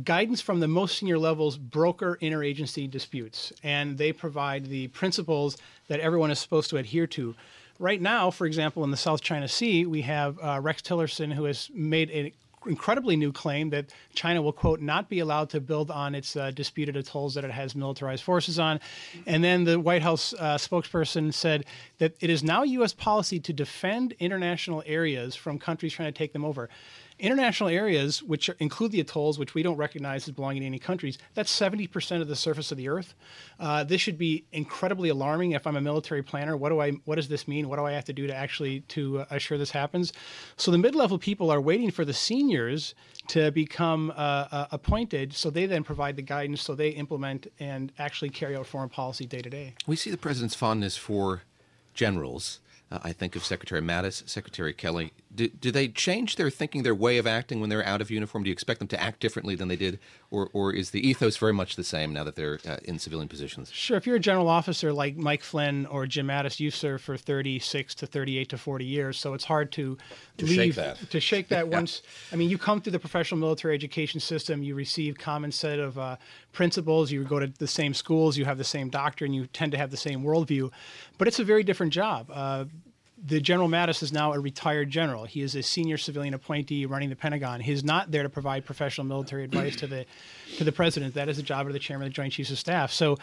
guidance 0.04 0.40
from 0.40 0.60
the 0.60 0.68
most 0.68 0.96
senior 0.96 1.18
levels 1.18 1.58
broker 1.58 2.16
interagency 2.22 2.88
disputes, 2.88 3.52
and 3.64 3.98
they 3.98 4.12
provide 4.12 4.66
the 4.66 4.86
principles 4.88 5.56
that 5.88 5.98
everyone 5.98 6.30
is 6.30 6.38
supposed 6.38 6.70
to 6.70 6.76
adhere 6.76 7.08
to. 7.08 7.34
Right 7.80 8.00
now, 8.00 8.30
for 8.30 8.46
example, 8.46 8.84
in 8.84 8.92
the 8.92 8.96
South 8.96 9.22
China 9.22 9.48
Sea, 9.48 9.86
we 9.86 10.02
have 10.02 10.38
uh, 10.40 10.60
Rex 10.62 10.82
Tillerson, 10.82 11.32
who 11.32 11.44
has 11.44 11.68
made 11.74 12.10
an 12.10 12.30
incredibly 12.66 13.16
new 13.16 13.32
claim 13.32 13.70
that 13.70 13.92
China 14.14 14.42
will, 14.42 14.52
quote, 14.52 14.80
not 14.80 15.08
be 15.08 15.18
allowed 15.18 15.50
to 15.50 15.60
build 15.60 15.90
on 15.90 16.14
its 16.14 16.36
uh, 16.36 16.50
disputed 16.50 16.96
atolls 16.96 17.34
that 17.34 17.44
it 17.44 17.50
has 17.50 17.74
militarized 17.74 18.22
forces 18.22 18.58
on. 18.58 18.80
And 19.26 19.42
then 19.42 19.64
the 19.64 19.78
White 19.78 20.02
House 20.02 20.34
uh, 20.34 20.56
spokesperson 20.56 21.32
said 21.32 21.64
that 21.98 22.14
it 22.20 22.30
is 22.30 22.42
now 22.42 22.62
U.S. 22.62 22.92
policy 22.92 23.40
to 23.40 23.52
defend 23.52 24.12
international 24.18 24.82
areas 24.86 25.34
from 25.34 25.58
countries 25.58 25.92
trying 25.92 26.12
to 26.12 26.16
take 26.16 26.32
them 26.32 26.44
over. 26.44 26.68
International 27.22 27.68
areas, 27.68 28.20
which 28.20 28.48
include 28.58 28.90
the 28.90 28.98
atolls, 28.98 29.38
which 29.38 29.54
we 29.54 29.62
don't 29.62 29.76
recognize 29.76 30.26
as 30.26 30.34
belonging 30.34 30.62
to 30.62 30.66
any 30.66 30.80
countries, 30.80 31.18
that's 31.34 31.56
70% 31.56 32.20
of 32.20 32.26
the 32.26 32.34
surface 32.34 32.72
of 32.72 32.78
the 32.78 32.88
Earth. 32.88 33.14
Uh, 33.60 33.84
this 33.84 34.00
should 34.00 34.18
be 34.18 34.44
incredibly 34.50 35.08
alarming. 35.08 35.52
If 35.52 35.64
I'm 35.64 35.76
a 35.76 35.80
military 35.80 36.24
planner, 36.24 36.56
what 36.56 36.70
do 36.70 36.80
I? 36.80 36.90
What 37.04 37.14
does 37.14 37.28
this 37.28 37.46
mean? 37.46 37.68
What 37.68 37.76
do 37.76 37.84
I 37.84 37.92
have 37.92 38.04
to 38.06 38.12
do 38.12 38.26
to 38.26 38.34
actually 38.34 38.80
to 38.88 39.20
uh, 39.20 39.26
assure 39.30 39.56
this 39.56 39.70
happens? 39.70 40.12
So 40.56 40.72
the 40.72 40.78
mid-level 40.78 41.16
people 41.16 41.52
are 41.52 41.60
waiting 41.60 41.92
for 41.92 42.04
the 42.04 42.12
seniors 42.12 42.96
to 43.28 43.52
become 43.52 44.10
uh, 44.10 44.48
uh, 44.50 44.66
appointed, 44.72 45.32
so 45.32 45.48
they 45.48 45.66
then 45.66 45.84
provide 45.84 46.16
the 46.16 46.22
guidance, 46.22 46.60
so 46.60 46.74
they 46.74 46.88
implement 46.88 47.46
and 47.60 47.92
actually 48.00 48.30
carry 48.30 48.56
out 48.56 48.66
foreign 48.66 48.88
policy 48.88 49.26
day 49.26 49.42
to 49.42 49.48
day. 49.48 49.74
We 49.86 49.94
see 49.94 50.10
the 50.10 50.18
president's 50.18 50.56
fondness 50.56 50.96
for 50.96 51.42
generals. 51.94 52.58
Uh, 52.92 52.98
I 53.02 53.12
think 53.12 53.34
of 53.36 53.44
Secretary 53.44 53.80
Mattis, 53.80 54.28
Secretary 54.28 54.74
Kelly. 54.74 55.12
Do, 55.34 55.48
do 55.48 55.70
they 55.70 55.88
change 55.88 56.36
their 56.36 56.50
thinking, 56.50 56.82
their 56.82 56.94
way 56.94 57.16
of 57.16 57.26
acting 57.26 57.58
when 57.60 57.70
they're 57.70 57.86
out 57.86 58.02
of 58.02 58.10
uniform? 58.10 58.44
Do 58.44 58.50
you 58.50 58.52
expect 58.52 58.80
them 58.80 58.88
to 58.88 59.02
act 59.02 59.18
differently 59.20 59.54
than 59.54 59.68
they 59.68 59.76
did, 59.76 59.98
or, 60.30 60.50
or 60.52 60.74
is 60.74 60.90
the 60.90 61.06
ethos 61.08 61.38
very 61.38 61.54
much 61.54 61.76
the 61.76 61.84
same 61.84 62.12
now 62.12 62.22
that 62.24 62.36
they're 62.36 62.58
uh, 62.68 62.76
in 62.84 62.98
civilian 62.98 63.28
positions? 63.28 63.70
Sure. 63.72 63.96
If 63.96 64.06
you're 64.06 64.16
a 64.16 64.20
general 64.20 64.48
officer 64.48 64.92
like 64.92 65.16
Mike 65.16 65.42
Flynn 65.42 65.86
or 65.86 66.06
Jim 66.06 66.26
Mattis, 66.26 66.60
you've 66.60 66.74
served 66.74 67.02
for 67.02 67.16
36 67.16 67.94
to 67.94 68.06
38 68.06 68.50
to 68.50 68.58
40 68.58 68.84
years, 68.84 69.18
so 69.18 69.32
it's 69.32 69.44
hard 69.44 69.72
to, 69.72 69.96
To 70.36 70.44
leave 70.44 70.56
shake 70.56 70.74
that. 70.74 71.10
to 71.10 71.20
shake 71.20 71.48
that 71.48 71.68
once. 71.78 72.02
I 72.30 72.36
mean, 72.36 72.50
you 72.50 72.58
come 72.58 72.82
through 72.82 72.92
the 72.92 72.98
professional 72.98 73.40
military 73.40 73.74
education 73.74 74.20
system, 74.20 74.62
you 74.62 74.74
receive 74.74 75.16
common 75.16 75.50
set 75.50 75.78
of 75.78 75.98
uh, 75.98 76.16
principles, 76.52 77.10
you 77.10 77.24
go 77.24 77.38
to 77.38 77.46
the 77.46 77.66
same 77.66 77.94
schools, 77.94 78.36
you 78.36 78.44
have 78.44 78.58
the 78.58 78.64
same 78.64 78.88
doctor, 78.88 79.24
and 79.24 79.34
you 79.34 79.46
tend 79.46 79.72
to 79.72 79.78
have 79.78 79.90
the 79.90 79.96
same 79.96 80.22
worldview, 80.22 80.70
but 81.18 81.26
it's 81.28 81.38
a 81.38 81.44
very 81.44 81.62
different 81.62 81.92
job. 81.92 82.30
Uh, 82.32 82.64
the 83.24 83.40
General 83.40 83.68
Mattis 83.68 84.02
is 84.02 84.12
now 84.12 84.32
a 84.32 84.40
retired 84.40 84.90
general. 84.90 85.24
He 85.24 85.42
is 85.42 85.54
a 85.54 85.62
senior 85.62 85.96
civilian 85.96 86.34
appointee 86.34 86.86
running 86.86 87.08
the 87.08 87.16
Pentagon. 87.16 87.60
He's 87.60 87.84
not 87.84 88.10
there 88.10 88.24
to 88.24 88.28
provide 88.28 88.64
professional 88.64 89.06
military 89.06 89.44
advice 89.44 89.76
to 89.76 89.86
the 89.86 90.04
to 90.56 90.64
the 90.64 90.72
president. 90.72 91.14
That 91.14 91.28
is 91.28 91.36
the 91.36 91.42
job 91.42 91.66
of 91.66 91.72
the 91.72 91.78
chairman 91.78 92.06
of 92.06 92.12
the 92.12 92.14
Joint 92.14 92.32
Chiefs 92.32 92.50
of 92.50 92.58
Staff. 92.58 92.92
So, 92.92 93.18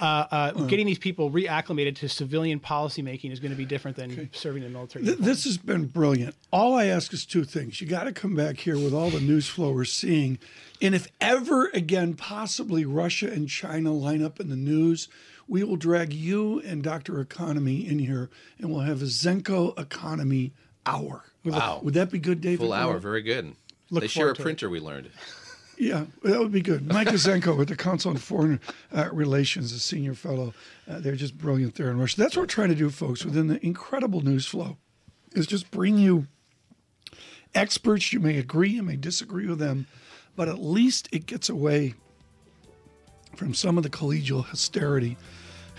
uh, 0.00 0.04
uh, 0.30 0.52
getting 0.64 0.86
these 0.86 0.98
people 0.98 1.30
reacclimated 1.30 1.96
to 1.96 2.08
civilian 2.08 2.58
policymaking 2.58 3.30
is 3.30 3.38
going 3.38 3.52
to 3.52 3.56
be 3.56 3.64
different 3.64 3.96
than 3.96 4.28
serving 4.32 4.64
in 4.64 4.72
the 4.72 4.76
military. 4.76 5.04
Th- 5.04 5.18
this 5.18 5.44
has 5.44 5.56
been 5.56 5.86
brilliant. 5.86 6.34
All 6.52 6.74
I 6.74 6.86
ask 6.86 7.12
is 7.12 7.24
two 7.24 7.44
things. 7.44 7.80
You 7.80 7.86
got 7.86 8.04
to 8.04 8.12
come 8.12 8.34
back 8.34 8.58
here 8.58 8.76
with 8.76 8.92
all 8.92 9.10
the 9.10 9.20
news 9.20 9.46
flow 9.46 9.70
we're 9.70 9.84
seeing. 9.84 10.38
And 10.82 10.94
if 10.94 11.06
ever 11.20 11.68
again, 11.68 12.14
possibly 12.14 12.84
Russia 12.84 13.30
and 13.30 13.48
China 13.48 13.92
line 13.92 14.22
up 14.22 14.40
in 14.40 14.50
the 14.50 14.56
news, 14.56 15.08
we 15.48 15.62
will 15.64 15.76
drag 15.76 16.12
you 16.12 16.60
and 16.60 16.82
Dr. 16.82 17.20
Economy 17.20 17.86
in 17.86 17.98
here 17.98 18.30
and 18.58 18.70
we'll 18.70 18.80
have 18.80 19.02
a 19.02 19.06
Zenko 19.06 19.78
Economy 19.78 20.52
Hour. 20.86 21.24
Wow. 21.44 21.80
Would 21.82 21.94
that 21.94 22.10
be 22.10 22.18
good, 22.18 22.40
David? 22.40 22.60
Full 22.60 22.72
hour, 22.72 22.98
very 22.98 23.22
good. 23.22 23.54
Look 23.90 24.02
they 24.02 24.08
share 24.08 24.30
a 24.30 24.34
to 24.34 24.40
it. 24.40 24.44
printer, 24.44 24.68
we 24.70 24.80
learned. 24.80 25.10
Yeah, 25.76 26.04
that 26.22 26.38
would 26.38 26.52
be 26.52 26.60
good. 26.60 26.86
Mike 26.86 27.08
Zenko 27.08 27.56
with 27.56 27.68
the 27.68 27.74
Council 27.74 28.12
on 28.12 28.16
Foreign 28.16 28.60
uh, 28.92 29.08
Relations, 29.12 29.72
a 29.72 29.80
senior 29.80 30.14
fellow. 30.14 30.54
Uh, 30.88 31.00
they're 31.00 31.16
just 31.16 31.36
brilliant 31.36 31.74
there 31.74 31.90
in 31.90 31.98
Russia. 31.98 32.16
That's 32.16 32.36
what 32.36 32.42
we're 32.42 32.46
trying 32.46 32.68
to 32.68 32.76
do, 32.76 32.90
folks, 32.90 33.24
within 33.24 33.48
the 33.48 33.64
incredible 33.66 34.20
news 34.20 34.46
flow, 34.46 34.76
is 35.32 35.48
just 35.48 35.72
bring 35.72 35.98
you 35.98 36.28
experts. 37.56 38.12
You 38.12 38.20
may 38.20 38.38
agree, 38.38 38.70
you 38.70 38.84
may 38.84 38.94
disagree 38.94 39.48
with 39.48 39.58
them, 39.58 39.88
but 40.36 40.48
at 40.48 40.60
least 40.60 41.08
it 41.10 41.26
gets 41.26 41.48
away 41.48 41.94
from 43.34 43.54
some 43.54 43.76
of 43.76 43.82
the 43.82 43.90
collegial 43.90 44.44
hysterity. 44.46 45.16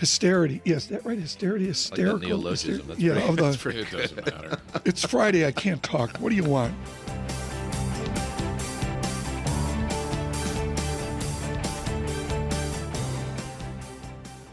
Hysterity, 0.00 0.60
yes, 0.64 0.86
that 0.86 1.04
right? 1.06 1.18
Hysterity, 1.18 1.66
hysterical. 1.66 2.18
Like 2.18 2.28
neologism. 2.28 2.74
hyster- 2.80 2.86
That's 2.86 3.00
yeah, 3.00 3.12
pretty- 3.14 3.28
of 3.28 3.36
the, 3.36 3.58
pretty- 3.58 3.78
It 3.80 3.90
doesn't 3.90 4.26
matter. 4.26 4.58
it's 4.84 5.04
Friday. 5.04 5.46
I 5.46 5.52
can't 5.52 5.82
talk. 5.82 6.16
What 6.18 6.28
do 6.30 6.36
you 6.36 6.44
want? 6.44 6.74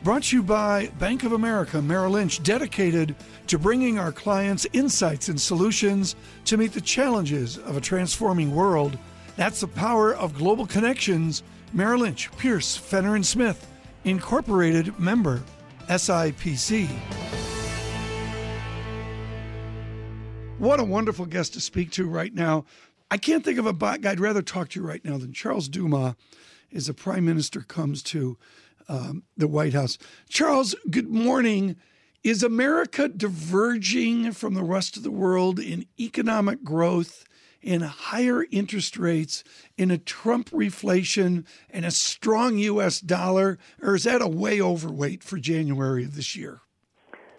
Brought 0.03 0.24
to 0.24 0.36
you 0.36 0.43
by 0.43 0.88
Bank 1.00 1.24
of 1.24 1.31
America 1.31 1.81
Merrill 1.81 2.12
Lynch, 2.12 2.43
dedicated 2.43 3.15
to 3.48 3.57
bringing 3.57 3.98
our 3.98 4.12
clients 4.12 4.67
insights 4.74 5.29
and 5.29 5.39
solutions 5.39 6.15
to 6.45 6.57
meet 6.57 6.74
the 6.74 6.81
challenges 6.81 7.57
of 7.57 7.77
a 7.77 7.81
transforming 7.81 8.53
world. 8.53 8.98
That's 9.38 9.62
the 9.62 9.67
power 9.67 10.13
of 10.13 10.38
global 10.38 10.65
connections. 10.65 11.41
Merrill 11.74 12.01
Lynch, 12.01 12.32
Pierce, 12.38 12.77
Fenner 12.77 13.15
and 13.15 13.25
Smith, 13.25 13.68
Incorporated 14.06 15.00
member, 15.00 15.42
SIPC. 15.88 16.88
What 20.60 20.80
a 20.80 20.84
wonderful 20.84 21.25
guest 21.25 21.53
to 21.53 21.62
speak 21.62 21.89
to 21.92 22.08
right 22.08 22.34
now. 22.34 22.65
I 23.10 23.18
can't 23.18 23.44
think 23.44 23.58
of 23.58 23.65
a 23.65 23.74
guy 23.74 24.12
I'd 24.12 24.20
rather 24.20 24.42
talk 24.42 24.70
to 24.70 24.84
right 24.84 25.03
now 25.03 25.18
than 25.18 25.34
Charles 25.34 25.68
Dumas 25.68 26.15
as 26.74 26.88
the 26.88 26.94
Prime 26.94 27.25
Minister 27.25 27.62
comes 27.62 28.03
to 28.03 28.38
um, 28.88 29.24
the 29.36 29.48
White 29.48 29.74
House. 29.74 29.98
Charles, 30.30 30.75
good 30.92 31.10
morning. 31.10 31.75
Is 32.24 32.44
America 32.44 33.10
diverging 33.10 34.32
from 34.32 34.53
the 34.53 34.63
rest 34.63 34.96
of 34.96 35.03
the 35.03 35.12
world 35.12 35.60
in 35.60 35.86
economic 36.00 36.63
growth, 36.63 37.25
in 37.63 37.82
higher 37.82 38.46
interest 38.51 38.98
rates, 38.98 39.43
in 39.77 39.89
a 39.89 39.98
Trump 39.98 40.50
reflation, 40.51 41.46
and 41.70 41.86
a 41.86 41.91
strong 41.91 42.58
U.S. 42.58 43.00
dollar? 43.00 43.58
Or 43.82 43.96
is 43.96 44.03
that 44.03 44.22
a 44.22 44.27
way 44.27 44.62
overweight 44.62 45.24
for 45.24 45.38
January 45.38 46.03
of 46.03 46.15
this 46.15 46.36
year? 46.36 46.62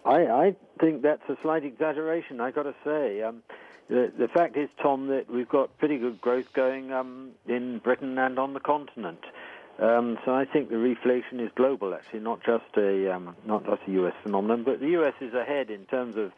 I, 0.04 0.26
I 0.26 0.56
think 0.80 1.02
that's 1.02 1.22
a 1.28 1.36
slight 1.42 1.64
exaggeration. 1.64 2.40
I've 2.40 2.54
got 2.54 2.64
to 2.64 2.74
say, 2.84 3.22
um, 3.22 3.42
the 3.88 4.12
the 4.18 4.28
fact 4.28 4.56
is, 4.56 4.68
Tom, 4.82 5.08
that 5.08 5.30
we've 5.30 5.48
got 5.48 5.76
pretty 5.78 5.98
good 5.98 6.20
growth 6.20 6.52
going 6.52 6.92
um, 6.92 7.30
in 7.46 7.78
Britain 7.78 8.18
and 8.18 8.38
on 8.38 8.54
the 8.54 8.60
continent. 8.60 9.24
Um, 9.78 10.18
so 10.24 10.32
I 10.32 10.44
think 10.44 10.68
the 10.68 10.76
reflation 10.76 11.40
is 11.44 11.50
global, 11.56 11.94
actually, 11.94 12.20
not 12.20 12.44
just 12.44 12.64
a 12.76 13.14
um, 13.14 13.34
not 13.44 13.64
just 13.64 13.82
a 13.88 13.90
U.S. 13.92 14.14
phenomenon, 14.22 14.62
but 14.62 14.80
the 14.80 14.88
U.S. 14.90 15.14
is 15.20 15.34
ahead 15.34 15.70
in 15.70 15.84
terms 15.86 16.16
of 16.16 16.32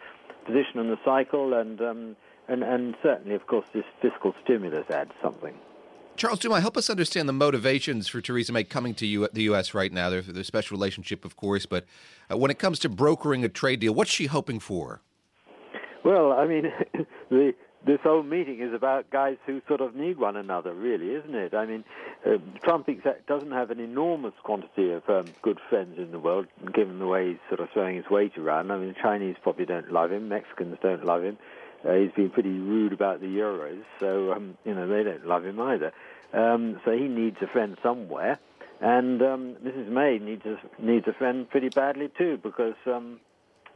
position 0.46 0.78
in 0.80 0.88
the 0.88 0.98
cycle, 1.04 1.52
and 1.54 1.80
um, 1.80 2.16
and 2.48 2.62
and 2.62 2.96
certainly, 3.02 3.34
of 3.34 3.46
course, 3.46 3.66
this 3.72 3.84
fiscal 4.00 4.34
stimulus 4.44 4.88
adds 4.90 5.12
something. 5.22 5.54
Charles 6.16 6.38
Dumas, 6.38 6.62
help 6.62 6.78
us 6.78 6.88
understand 6.88 7.28
the 7.28 7.34
motivations 7.34 8.08
for 8.08 8.22
Theresa 8.22 8.50
May 8.50 8.64
coming 8.64 8.94
to 8.94 9.06
U- 9.06 9.28
the 9.32 9.42
U.S. 9.42 9.74
right 9.74 9.92
now. 9.92 10.08
There's 10.08 10.28
a 10.28 10.44
special 10.44 10.76
relationship, 10.76 11.26
of 11.26 11.36
course, 11.36 11.66
but 11.66 11.84
uh, 12.30 12.38
when 12.38 12.50
it 12.50 12.58
comes 12.58 12.78
to 12.80 12.88
brokering 12.88 13.44
a 13.44 13.50
trade 13.50 13.80
deal, 13.80 13.92
what's 13.92 14.10
she 14.10 14.24
hoping 14.24 14.58
for? 14.58 15.02
Well, 16.04 16.32
I 16.32 16.46
mean, 16.46 16.72
the, 17.30 17.52
this 17.86 18.00
whole 18.02 18.22
meeting 18.22 18.60
is 18.60 18.72
about 18.72 19.10
guys 19.10 19.36
who 19.44 19.60
sort 19.68 19.82
of 19.82 19.94
need 19.94 20.18
one 20.18 20.36
another, 20.36 20.72
really, 20.72 21.10
isn't 21.14 21.34
it? 21.34 21.52
I 21.52 21.66
mean, 21.66 21.84
uh, 22.24 22.38
Trump 22.64 22.88
doesn't 23.28 23.52
have 23.52 23.70
an 23.70 23.80
enormous 23.80 24.34
quantity 24.42 24.92
of 24.92 25.02
um, 25.10 25.26
good 25.42 25.60
friends 25.68 25.98
in 25.98 26.12
the 26.12 26.18
world, 26.18 26.46
given 26.72 26.98
the 26.98 27.06
way 27.06 27.28
he's 27.28 27.38
sort 27.48 27.60
of 27.60 27.68
throwing 27.74 27.96
his 27.96 28.08
weight 28.10 28.38
around. 28.38 28.70
I 28.70 28.78
mean, 28.78 28.88
the 28.88 29.00
Chinese 29.00 29.36
probably 29.42 29.66
don't 29.66 29.92
love 29.92 30.12
him, 30.12 30.28
Mexicans 30.28 30.78
don't 30.82 31.04
love 31.04 31.22
him. 31.22 31.36
Uh, 31.84 31.94
he's 31.94 32.12
been 32.12 32.30
pretty 32.30 32.58
rude 32.58 32.92
about 32.92 33.20
the 33.20 33.26
euros, 33.26 33.82
so 34.00 34.32
um, 34.32 34.56
you 34.64 34.74
know 34.74 34.86
they 34.88 35.02
don't 35.02 35.26
love 35.26 35.44
him 35.44 35.60
either. 35.60 35.92
Um, 36.32 36.80
so 36.84 36.92
he 36.92 37.08
needs 37.08 37.36
a 37.40 37.46
friend 37.46 37.76
somewhere, 37.82 38.38
and 38.80 39.22
um, 39.22 39.56
Mrs. 39.64 39.88
May 39.88 40.18
needs 40.18 40.44
a, 40.44 40.58
needs 40.82 41.06
a 41.06 41.12
friend 41.12 41.48
pretty 41.48 41.68
badly 41.68 42.10
too, 42.16 42.38
because 42.42 42.74
um, 42.86 43.20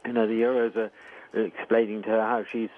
you 0.05 0.13
know 0.13 0.27
the 0.27 0.33
euros 0.33 0.75
are 0.75 0.91
explaining 1.33 2.03
to 2.03 2.09
her 2.09 2.21
how 2.21 2.43
she's 2.51 2.69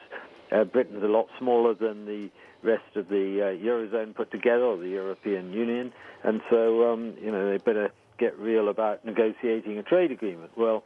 uh, 0.51 0.63
Britain's 0.63 1.03
a 1.03 1.08
lot 1.08 1.27
smaller 1.39 1.74
than 1.74 2.06
the 2.06 2.30
rest 2.62 2.96
of 2.96 3.10
the 3.10 3.42
uh, 3.42 3.63
eurozone 3.63 4.15
put 4.15 4.32
together, 4.32 4.63
or 4.63 4.77
the 4.77 4.89
European 4.89 5.51
Union, 5.51 5.92
and 6.24 6.42
so 6.50 6.92
um, 6.92 7.13
you 7.22 7.32
know 7.32 7.50
they 7.50 7.58
better 7.58 7.92
get 8.20 8.38
real 8.38 8.70
about 8.70 9.03
negotiating 9.03 9.77
a 9.77 9.84
trade 9.84 10.12
agreement. 10.12 10.51
Well, 10.56 10.84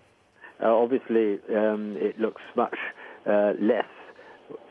uh, 0.63 0.73
obviously 0.73 1.39
um, 1.55 1.97
it 1.99 2.19
looks 2.19 2.41
much 2.55 2.77
uh, 3.25 3.53
less 3.59 3.85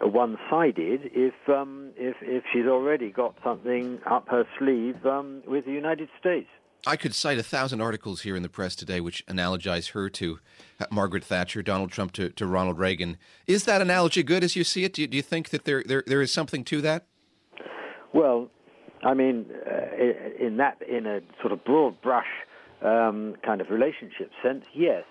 one-sided 0.01 1.11
if 1.13 1.35
um, 1.49 1.91
if 1.97 2.17
if 2.23 2.45
she's 2.53 2.67
already 2.67 3.11
got 3.11 3.35
something 3.45 3.99
up 4.07 4.29
her 4.29 4.45
sleeve 4.59 5.05
um, 5.07 5.43
with 5.47 5.65
the 5.65 5.73
United 5.73 6.09
States. 6.19 6.49
I 6.87 6.97
could 6.97 7.15
cite 7.15 7.39
a 7.39 7.43
thousand 7.43 7.81
articles 7.81 8.23
here 8.23 8.37
in 8.37 8.43
the 8.43 8.49
press 8.49 8.77
today 8.77 9.01
which 9.01 9.27
analogize 9.27 9.91
her 9.91 10.09
to 10.11 10.39
Margaret 10.91 11.25
Thatcher, 11.25 11.61
Donald 11.61 11.91
Trump 11.91 12.13
to, 12.13 12.29
to 12.31 12.47
Ronald 12.47 12.79
Reagan. 12.79 13.17
Is 13.49 13.65
that 13.65 13.83
analogy 13.83 14.23
good 14.23 14.45
as 14.45 14.55
you 14.55 14.63
see 14.63 14.85
it? 14.85 14.93
Do 14.93 15.03
you, 15.03 15.09
do 15.09 15.17
you 15.17 15.23
think 15.23 15.49
that 15.49 15.65
there, 15.65 15.83
there 15.85 16.05
there 16.07 16.23
is 16.23 16.33
something 16.33 16.63
to 16.65 16.81
that? 16.83 17.07
Well, 18.13 18.49
I 19.03 19.15
mean, 19.15 19.47
uh, 19.67 20.45
in 20.45 20.57
that, 20.59 20.81
in 20.89 21.07
a 21.07 21.21
sort 21.41 21.53
of 21.53 21.65
broad 21.65 22.01
brush 22.01 22.27
um, 22.83 23.35
kind 23.45 23.61
of 23.61 23.69
relationship 23.71 24.31
sense, 24.43 24.65
yes. 24.75 25.05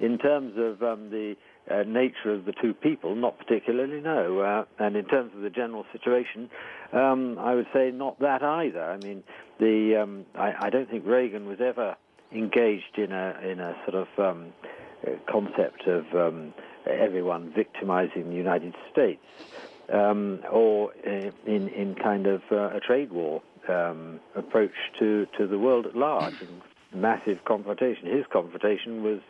In 0.00 0.16
terms 0.18 0.54
of 0.56 0.82
um, 0.82 1.10
the 1.10 1.34
uh, 1.70 1.82
nature 1.84 2.32
of 2.32 2.44
the 2.44 2.52
two 2.52 2.74
people, 2.74 3.14
not 3.14 3.38
particularly, 3.38 4.00
no. 4.00 4.40
Uh, 4.40 4.64
and 4.78 4.96
in 4.96 5.04
terms 5.06 5.32
of 5.34 5.42
the 5.42 5.50
general 5.50 5.84
situation, 5.92 6.50
um, 6.92 7.38
I 7.38 7.54
would 7.54 7.66
say 7.72 7.90
not 7.90 8.18
that 8.20 8.42
either. 8.42 8.82
I 8.82 8.96
mean, 8.96 9.22
the 9.58 10.02
um, 10.02 10.26
I, 10.34 10.66
I, 10.66 10.70
don't 10.70 10.90
think 10.90 11.06
Reagan 11.06 11.46
was 11.46 11.58
ever 11.60 11.96
engaged 12.32 12.96
in 12.96 13.12
a 13.12 13.38
in 13.42 13.60
a 13.60 13.76
sort 13.88 14.06
of 14.06 14.08
um, 14.18 14.52
concept 15.30 15.86
of 15.86 16.04
um, 16.14 16.54
everyone 16.86 17.52
victimizing 17.54 18.30
the 18.30 18.36
United 18.36 18.74
States 18.90 19.24
um, 19.92 20.40
or 20.50 20.92
in 20.94 21.68
in 21.68 21.94
kind 22.02 22.26
of 22.26 22.42
uh, 22.50 22.76
a 22.76 22.80
trade 22.80 23.12
war 23.12 23.42
um, 23.68 24.20
approach 24.34 24.74
to, 24.98 25.26
to 25.36 25.46
the 25.46 25.58
world 25.58 25.86
at 25.86 25.96
large. 25.96 26.34
And 26.40 26.62
massive 26.94 27.38
confrontation. 27.44 28.06
His 28.06 28.24
confrontation 28.32 29.02
was 29.02 29.20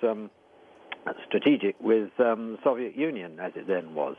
strategic 1.27 1.81
with 1.81 2.11
um, 2.19 2.53
the 2.53 2.59
Soviet 2.65 2.97
Union, 2.97 3.38
as 3.41 3.53
it 3.55 3.67
then 3.67 3.95
was. 3.95 4.17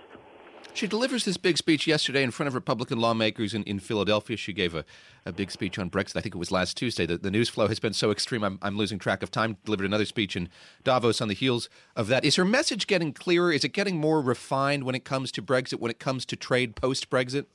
She 0.74 0.88
delivers 0.88 1.25
this 1.25 1.38
big 1.38 1.58
speech 1.58 1.88
yesterday 1.88 2.22
in 2.22 2.31
front 2.31 2.48
of 2.48 2.53
Republican 2.53 3.00
lawmakers 3.00 3.53
in, 3.53 3.63
in 3.63 3.79
Philadelphia. 3.79 4.38
She 4.38 4.53
gave 4.53 4.75
a, 4.75 4.86
a 5.25 5.31
big 5.31 5.51
speech 5.51 5.79
on 5.79 5.89
Brexit. 5.89 6.17
I 6.17 6.22
think 6.22 6.36
it 6.36 6.38
was 6.38 6.51
last 6.51 6.77
Tuesday. 6.77 7.05
The, 7.05 7.17
the 7.17 7.31
news 7.31 7.50
flow 7.50 7.67
has 7.67 7.79
been 7.79 7.93
so 7.93 8.12
extreme, 8.12 8.43
I'm, 8.43 8.60
I'm 8.62 8.77
losing 8.77 9.00
track 9.00 9.24
of 9.24 9.31
time. 9.31 9.58
Delivered 9.65 9.86
another 9.86 10.05
speech 10.05 10.36
in 10.36 10.48
Davos 10.84 11.22
on 11.22 11.27
the 11.27 11.34
heels 11.34 11.69
of 11.96 12.08
that. 12.08 12.24
Is 12.24 12.36
her 12.36 12.46
message 12.46 12.88
getting 12.88 13.13
clearer? 13.13 13.51
Is 13.51 13.63
it 13.63 13.69
getting 13.69 13.98
more 13.98 14.22
refined 14.22 14.84
when 14.84 14.96
it 14.96 15.05
comes 15.05 15.31
to 15.34 15.41
Brexit, 15.41 15.79
when 15.79 15.91
it 15.91 16.00
comes 16.00 16.25
to 16.25 16.36
trade 16.36 16.75
post 16.75 17.10
Brexit? 17.10 17.46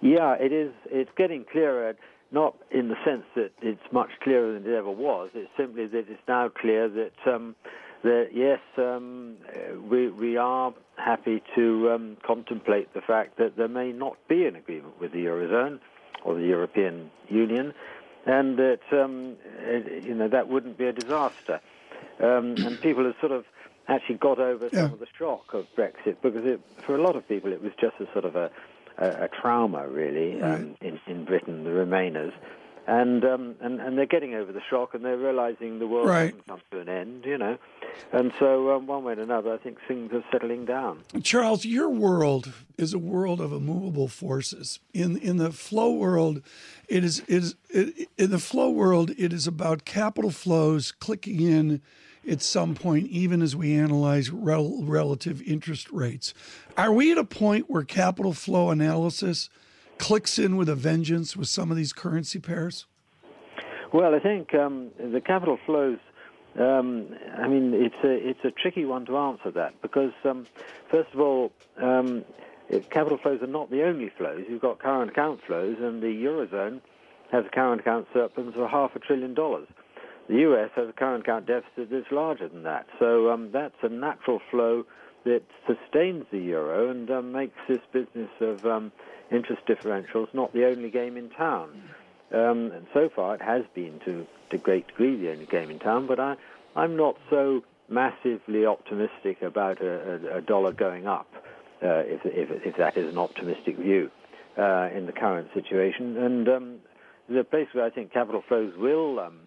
Yeah, 0.00 0.36
it 0.40 0.52
is. 0.52 0.72
It's 0.86 1.10
getting 1.16 1.44
clearer, 1.50 1.94
not 2.32 2.56
in 2.70 2.88
the 2.88 2.96
sense 3.04 3.24
that 3.34 3.50
it's 3.60 3.92
much 3.92 4.10
clearer 4.22 4.54
than 4.54 4.70
it 4.70 4.74
ever 4.74 4.90
was. 4.90 5.30
It's 5.34 5.50
simply 5.56 5.86
that 5.86 6.08
it's 6.08 6.22
now 6.26 6.48
clear 6.48 6.88
that. 6.88 7.12
Um, 7.26 7.54
that 8.02 8.28
yes, 8.34 8.60
um, 8.78 9.36
we 9.90 10.08
we 10.10 10.36
are 10.36 10.72
happy 10.96 11.42
to 11.54 11.90
um, 11.90 12.16
contemplate 12.26 12.92
the 12.94 13.00
fact 13.00 13.38
that 13.38 13.56
there 13.56 13.68
may 13.68 13.92
not 13.92 14.16
be 14.28 14.46
an 14.46 14.56
agreement 14.56 15.00
with 15.00 15.12
the 15.12 15.24
eurozone 15.24 15.78
or 16.24 16.34
the 16.34 16.46
European 16.46 17.10
Union, 17.28 17.72
and 18.26 18.58
that 18.58 18.80
um, 18.92 19.36
it, 19.60 20.04
you 20.04 20.14
know 20.14 20.28
that 20.28 20.48
wouldn't 20.48 20.78
be 20.78 20.86
a 20.86 20.92
disaster. 20.92 21.60
Um, 22.22 22.64
and 22.64 22.80
people 22.80 23.04
have 23.04 23.14
sort 23.20 23.32
of 23.32 23.44
actually 23.88 24.16
got 24.16 24.38
over 24.38 24.68
some 24.70 24.78
Yeah. 24.78 24.92
of 24.92 24.98
the 24.98 25.06
shock 25.18 25.52
of 25.54 25.66
Brexit 25.76 26.16
because 26.22 26.44
it, 26.44 26.60
for 26.86 26.96
a 26.96 27.02
lot 27.02 27.16
of 27.16 27.26
people 27.28 27.52
it 27.52 27.62
was 27.62 27.72
just 27.80 27.94
a 28.00 28.06
sort 28.12 28.24
of 28.24 28.34
a, 28.36 28.50
a, 28.98 29.06
a 29.24 29.28
trauma 29.40 29.86
really 29.88 30.40
um, 30.42 30.76
in, 30.80 30.98
in 31.06 31.24
Britain, 31.24 31.64
the 31.64 31.70
Remainers. 31.70 32.32
And, 32.88 33.24
um, 33.24 33.56
and 33.60 33.80
and 33.80 33.98
they're 33.98 34.06
getting 34.06 34.34
over 34.34 34.52
the 34.52 34.60
shock, 34.70 34.94
and 34.94 35.04
they're 35.04 35.16
realizing 35.16 35.80
the 35.80 35.88
world 35.88 36.06
Right. 36.08 36.26
hasn't 36.26 36.46
come 36.46 36.60
to 36.70 36.80
an 36.80 36.88
end, 36.88 37.24
you 37.24 37.36
know. 37.36 37.58
And 38.12 38.32
so, 38.38 38.70
um, 38.76 38.86
one 38.86 39.02
way 39.02 39.14
or 39.14 39.20
another, 39.20 39.52
I 39.52 39.56
think 39.56 39.78
things 39.88 40.12
are 40.12 40.22
settling 40.30 40.66
down. 40.66 41.00
Charles, 41.22 41.64
your 41.64 41.88
world 41.88 42.52
is 42.78 42.94
a 42.94 42.98
world 42.98 43.40
of 43.40 43.52
immovable 43.52 44.06
forces. 44.06 44.78
In 44.94 45.16
in 45.16 45.36
the 45.38 45.50
flow 45.50 45.90
world, 45.90 46.42
it 46.88 47.02
is 47.02 47.20
it 47.26 47.42
is 47.42 47.54
it, 47.70 48.08
in 48.16 48.30
the 48.30 48.38
flow 48.38 48.70
world. 48.70 49.10
It 49.18 49.32
is 49.32 49.48
about 49.48 49.84
capital 49.84 50.30
flows 50.30 50.92
clicking 50.92 51.40
in 51.40 51.82
at 52.28 52.40
some 52.42 52.74
point, 52.76 53.08
even 53.08 53.42
as 53.42 53.56
we 53.56 53.74
analyze 53.74 54.30
rel, 54.30 54.82
relative 54.82 55.42
interest 55.42 55.90
rates. 55.90 56.34
Are 56.76 56.92
we 56.92 57.10
at 57.10 57.18
a 57.18 57.24
point 57.24 57.68
where 57.68 57.82
capital 57.82 58.32
flow 58.32 58.70
analysis 58.70 59.48
clicks 59.98 60.38
in 60.38 60.56
with 60.56 60.68
a 60.68 60.74
vengeance 60.74 61.36
with 61.36 61.48
some 61.48 61.70
of 61.70 61.76
these 61.76 61.92
currency 61.92 62.38
pairs? 62.38 62.86
Well, 63.92 64.14
I 64.14 64.18
think 64.18 64.54
um, 64.54 64.90
the 64.98 65.20
capital 65.20 65.58
flows. 65.64 65.98
Um, 66.58 67.08
I 67.38 67.48
mean, 67.48 67.74
it's 67.74 68.02
a 68.02 68.28
it's 68.28 68.44
a 68.44 68.50
tricky 68.50 68.84
one 68.84 69.04
to 69.06 69.16
answer 69.18 69.50
that 69.52 69.80
because 69.82 70.12
um, 70.24 70.46
first 70.90 71.12
of 71.12 71.20
all, 71.20 71.52
um, 71.80 72.24
it- 72.68 72.90
capital 72.90 73.18
flows 73.18 73.42
are 73.42 73.46
not 73.46 73.70
the 73.70 73.82
only 73.84 74.10
flows. 74.16 74.44
You've 74.48 74.62
got 74.62 74.78
current 74.78 75.10
account 75.10 75.40
flows, 75.46 75.76
and 75.80 76.02
the 76.02 76.06
eurozone 76.24 76.80
has 77.30 77.44
a 77.44 77.48
current 77.50 77.80
account 77.80 78.06
surplus 78.12 78.54
of 78.56 78.70
half 78.70 78.96
a 78.96 78.98
trillion 78.98 79.34
dollars. 79.34 79.68
The 80.28 80.40
U.S. 80.40 80.70
has 80.74 80.88
a 80.88 80.92
current 80.92 81.22
account 81.22 81.46
deficit 81.46 81.90
that's 81.90 82.10
larger 82.10 82.48
than 82.48 82.64
that. 82.64 82.86
So 82.98 83.30
um, 83.30 83.50
that's 83.52 83.76
a 83.82 83.88
natural 83.88 84.40
flow 84.50 84.84
that 85.26 85.42
sustains 85.66 86.24
the 86.30 86.38
euro 86.38 86.88
and 86.88 87.10
um, 87.10 87.32
makes 87.32 87.58
this 87.68 87.80
business 87.92 88.30
of 88.40 88.64
um, 88.64 88.92
interest 89.30 89.60
differentials 89.66 90.32
not 90.32 90.52
the 90.52 90.64
only 90.64 90.88
game 90.88 91.16
in 91.16 91.28
town. 91.30 91.82
Um, 92.32 92.70
and 92.72 92.86
so 92.94 93.10
far, 93.14 93.34
it 93.34 93.42
has 93.42 93.62
been 93.74 94.00
to 94.04 94.26
a 94.52 94.58
great 94.58 94.86
degree 94.86 95.16
the 95.16 95.32
only 95.32 95.46
game 95.46 95.70
in 95.70 95.80
town. 95.80 96.06
But 96.06 96.20
I, 96.20 96.36
I'm 96.76 96.96
not 96.96 97.16
so 97.28 97.64
massively 97.88 98.66
optimistic 98.66 99.42
about 99.42 99.80
a, 99.80 100.34
a, 100.34 100.38
a 100.38 100.40
dollar 100.40 100.72
going 100.72 101.06
up, 101.08 101.28
uh, 101.82 102.02
if, 102.06 102.20
if, 102.24 102.64
if, 102.64 102.76
that 102.76 102.96
is 102.96 103.08
an 103.08 103.18
optimistic 103.18 103.76
view 103.76 104.10
uh, 104.56 104.88
in 104.94 105.06
the 105.06 105.12
current 105.12 105.48
situation. 105.54 106.16
And 106.16 106.48
um, 106.48 106.76
the 107.28 107.42
place 107.44 107.68
where 107.72 107.84
I 107.84 107.90
think 107.90 108.12
capital 108.12 108.44
flows 108.46 108.74
will 108.76 109.18
um, 109.18 109.40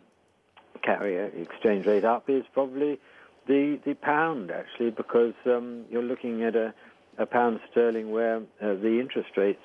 carry 0.83 1.15
exchange 1.41 1.85
rate 1.85 2.05
up 2.05 2.29
is 2.29 2.43
probably 2.53 2.99
the 3.49 3.79
the 3.83 3.95
pound, 3.95 4.51
actually, 4.51 4.91
because 4.91 5.33
um, 5.45 5.83
you're 5.89 6.03
looking 6.03 6.43
at 6.43 6.55
a, 6.55 6.73
a 7.17 7.25
pound 7.25 7.59
sterling 7.69 8.11
where 8.11 8.37
uh, 8.37 8.75
the 8.75 8.99
interest 9.01 9.35
rates 9.35 9.63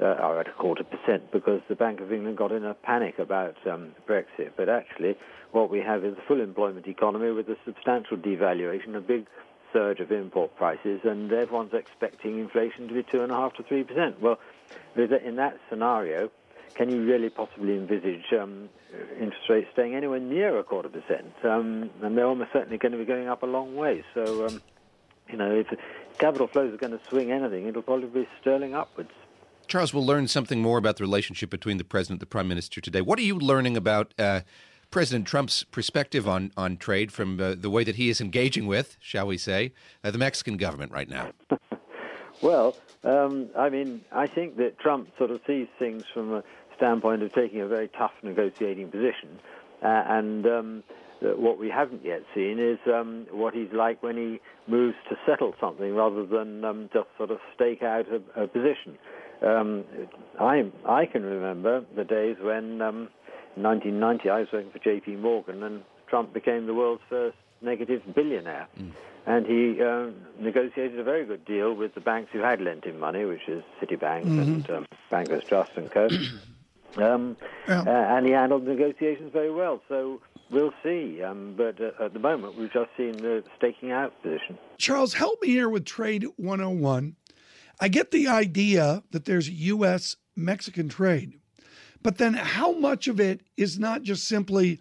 uh, 0.00 0.04
are 0.04 0.38
at 0.40 0.46
a 0.46 0.52
quarter 0.52 0.84
percent 0.84 1.32
because 1.32 1.62
the 1.68 1.74
Bank 1.74 2.00
of 2.00 2.12
England 2.12 2.36
got 2.36 2.52
in 2.52 2.64
a 2.64 2.74
panic 2.74 3.18
about 3.18 3.56
um, 3.66 3.92
Brexit. 4.06 4.50
But 4.56 4.68
actually, 4.68 5.16
what 5.52 5.70
we 5.70 5.80
have 5.80 6.04
is 6.04 6.16
a 6.18 6.22
full 6.28 6.40
employment 6.40 6.86
economy 6.86 7.32
with 7.32 7.48
a 7.48 7.56
substantial 7.64 8.18
devaluation, 8.18 8.94
a 8.94 9.00
big 9.00 9.26
surge 9.72 10.00
of 10.00 10.12
import 10.12 10.54
prices, 10.56 11.00
and 11.04 11.32
everyone's 11.32 11.72
expecting 11.72 12.38
inflation 12.38 12.88
to 12.88 12.94
be 12.94 13.02
two 13.02 13.22
and 13.22 13.32
a 13.32 13.34
half 13.34 13.54
to 13.54 13.62
three 13.62 13.84
percent. 13.84 14.20
Well, 14.20 14.38
in 14.96 15.36
that 15.36 15.58
scenario, 15.70 16.30
can 16.74 16.90
you 16.90 17.04
really 17.04 17.30
possibly 17.30 17.74
envisage 17.74 18.32
um, 18.32 18.68
interest 19.20 19.48
rates 19.48 19.68
staying 19.72 19.94
anywhere 19.94 20.20
near 20.20 20.58
a 20.58 20.64
quarter 20.64 20.88
percent? 20.88 21.32
Um, 21.44 21.90
and 22.02 22.16
they're 22.16 22.26
almost 22.26 22.52
certainly 22.52 22.78
going 22.78 22.92
to 22.92 22.98
be 22.98 23.04
going 23.04 23.28
up 23.28 23.42
a 23.42 23.46
long 23.46 23.76
way. 23.76 24.04
So, 24.14 24.46
um, 24.46 24.60
you 25.28 25.36
know, 25.36 25.50
if 25.50 25.66
capital 26.18 26.46
flows 26.46 26.74
are 26.74 26.76
going 26.76 26.98
to 26.98 27.04
swing 27.08 27.30
anything, 27.30 27.66
it'll 27.66 27.82
probably 27.82 28.08
be 28.08 28.28
sterling 28.40 28.74
upwards. 28.74 29.10
Charles, 29.66 29.94
we'll 29.94 30.04
learn 30.04 30.28
something 30.28 30.60
more 30.60 30.78
about 30.78 30.96
the 30.96 31.04
relationship 31.04 31.50
between 31.50 31.78
the 31.78 31.84
president 31.84 32.16
and 32.16 32.20
the 32.20 32.26
prime 32.26 32.48
minister 32.48 32.80
today. 32.80 33.00
What 33.00 33.18
are 33.18 33.22
you 33.22 33.38
learning 33.38 33.76
about 33.76 34.12
uh, 34.18 34.40
President 34.90 35.26
Trump's 35.26 35.64
perspective 35.64 36.28
on, 36.28 36.52
on 36.56 36.76
trade 36.76 37.10
from 37.10 37.40
uh, 37.40 37.54
the 37.56 37.70
way 37.70 37.82
that 37.82 37.96
he 37.96 38.08
is 38.08 38.20
engaging 38.20 38.66
with, 38.66 38.96
shall 39.00 39.26
we 39.26 39.38
say, 39.38 39.72
uh, 40.02 40.10
the 40.10 40.18
Mexican 40.18 40.56
government 40.56 40.92
right 40.92 41.08
now? 41.08 41.32
well, 42.42 42.76
um, 43.02 43.48
I 43.56 43.70
mean, 43.70 44.02
I 44.12 44.26
think 44.26 44.56
that 44.58 44.78
Trump 44.78 45.08
sort 45.18 45.30
of 45.30 45.40
sees 45.46 45.66
things 45.78 46.04
from 46.12 46.34
a 46.34 46.44
standpoint 46.76 47.22
of 47.22 47.32
taking 47.32 47.60
a 47.60 47.66
very 47.66 47.88
tough 47.88 48.12
negotiating 48.22 48.90
position. 48.90 49.40
Uh, 49.82 50.02
and 50.06 50.46
um, 50.46 50.82
what 51.20 51.58
we 51.58 51.70
haven't 51.70 52.04
yet 52.04 52.22
seen 52.34 52.58
is 52.58 52.78
um, 52.86 53.26
what 53.30 53.54
he's 53.54 53.72
like 53.72 54.02
when 54.02 54.16
he 54.16 54.40
moves 54.66 54.96
to 55.08 55.16
settle 55.26 55.54
something 55.60 55.94
rather 55.94 56.24
than 56.26 56.64
um, 56.64 56.90
just 56.92 57.08
sort 57.16 57.30
of 57.30 57.38
stake 57.54 57.82
out 57.82 58.06
a, 58.08 58.42
a 58.42 58.46
position. 58.46 58.98
Um, 59.42 59.84
I, 60.40 60.70
I 60.86 61.06
can 61.06 61.22
remember 61.22 61.84
the 61.94 62.04
days 62.04 62.36
when, 62.40 62.80
um, 62.80 63.08
in 63.56 63.62
1990, 63.62 64.30
I 64.30 64.40
was 64.40 64.48
working 64.52 64.70
for 64.70 64.78
J.P. 64.78 65.16
Morgan, 65.16 65.62
and 65.62 65.82
Trump 66.08 66.32
became 66.32 66.66
the 66.66 66.74
world's 66.74 67.02
first 67.08 67.36
negative 67.60 68.02
billionaire. 68.14 68.68
Mm. 68.78 68.92
And 69.26 69.46
he 69.46 69.82
uh, 69.82 70.10
negotiated 70.38 70.98
a 70.98 71.04
very 71.04 71.24
good 71.24 71.44
deal 71.46 71.74
with 71.74 71.94
the 71.94 72.00
banks 72.00 72.30
who 72.32 72.40
had 72.40 72.60
lent 72.60 72.84
him 72.84 73.00
money, 73.00 73.24
which 73.24 73.48
is 73.48 73.62
Citibank 73.80 74.24
mm-hmm. 74.24 74.38
and 74.38 74.70
um, 74.70 74.86
Bankers 75.10 75.44
Trust 75.44 75.72
and 75.76 75.90
Co. 75.90 76.08
Um, 76.96 77.36
uh, 77.68 77.84
and 77.86 78.26
he 78.26 78.32
handled 78.32 78.64
negotiations 78.64 79.32
very 79.32 79.52
well. 79.52 79.80
So 79.88 80.20
we'll 80.50 80.74
see. 80.82 81.22
Um, 81.22 81.54
but 81.56 81.80
uh, 81.80 82.04
at 82.04 82.12
the 82.12 82.18
moment, 82.18 82.56
we've 82.56 82.72
just 82.72 82.90
seen 82.96 83.12
the 83.16 83.42
staking 83.56 83.90
out 83.90 84.20
position. 84.22 84.58
Charles, 84.78 85.14
help 85.14 85.42
me 85.42 85.48
here 85.48 85.68
with 85.68 85.84
Trade 85.84 86.26
101. 86.36 87.16
I 87.80 87.88
get 87.88 88.10
the 88.10 88.28
idea 88.28 89.02
that 89.10 89.24
there's 89.24 89.48
U.S. 89.50 90.16
Mexican 90.36 90.88
trade, 90.88 91.38
but 92.02 92.18
then 92.18 92.34
how 92.34 92.72
much 92.72 93.08
of 93.08 93.18
it 93.18 93.40
is 93.56 93.78
not 93.78 94.02
just 94.02 94.28
simply 94.28 94.80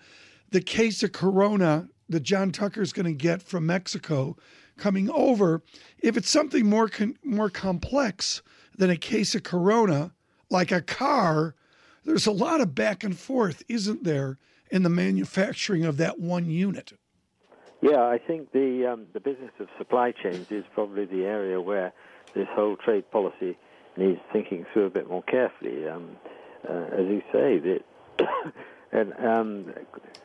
the 0.51 0.61
case 0.61 1.01
of 1.01 1.11
Corona 1.11 1.89
that 2.09 2.21
John 2.21 2.51
Tucker 2.51 2.81
is 2.81 2.93
going 2.93 3.05
to 3.05 3.13
get 3.13 3.41
from 3.41 3.65
Mexico 3.65 4.37
coming 4.77 5.09
over? 5.09 5.63
If 5.99 6.17
it's 6.17 6.29
something 6.29 6.67
more 6.67 6.87
con- 6.87 7.17
more 7.23 7.49
complex 7.49 8.43
than 8.77 8.89
a 8.89 8.97
case 8.97 9.33
of 9.33 9.43
Corona, 9.43 10.13
like 10.49 10.71
a 10.71 10.81
car, 10.81 11.55
there's 12.05 12.27
a 12.27 12.31
lot 12.31 12.61
of 12.61 12.75
back 12.75 13.03
and 13.03 13.17
forth, 13.17 13.63
isn't 13.67 14.03
there, 14.03 14.37
in 14.69 14.83
the 14.83 14.89
manufacturing 14.89 15.85
of 15.85 15.97
that 15.97 16.19
one 16.19 16.49
unit? 16.49 16.93
Yeah, 17.81 18.03
I 18.03 18.17
think 18.17 18.51
the 18.53 18.91
um, 18.93 19.07
the 19.13 19.19
business 19.19 19.51
of 19.59 19.67
supply 19.77 20.11
chains 20.11 20.47
is 20.49 20.63
probably 20.73 21.05
the 21.05 21.25
area 21.25 21.59
where 21.59 21.91
this 22.33 22.47
whole 22.51 22.77
trade 22.77 23.11
policy 23.11 23.57
needs 23.97 24.19
thinking 24.31 24.65
through 24.71 24.85
a 24.85 24.89
bit 24.89 25.09
more 25.09 25.23
carefully. 25.23 25.87
Um, 25.87 26.15
uh, 26.67 26.85
as 26.93 27.05
you 27.07 27.21
say, 27.31 27.59
that 27.59 27.81
and 28.93 29.13
um, 29.19 29.73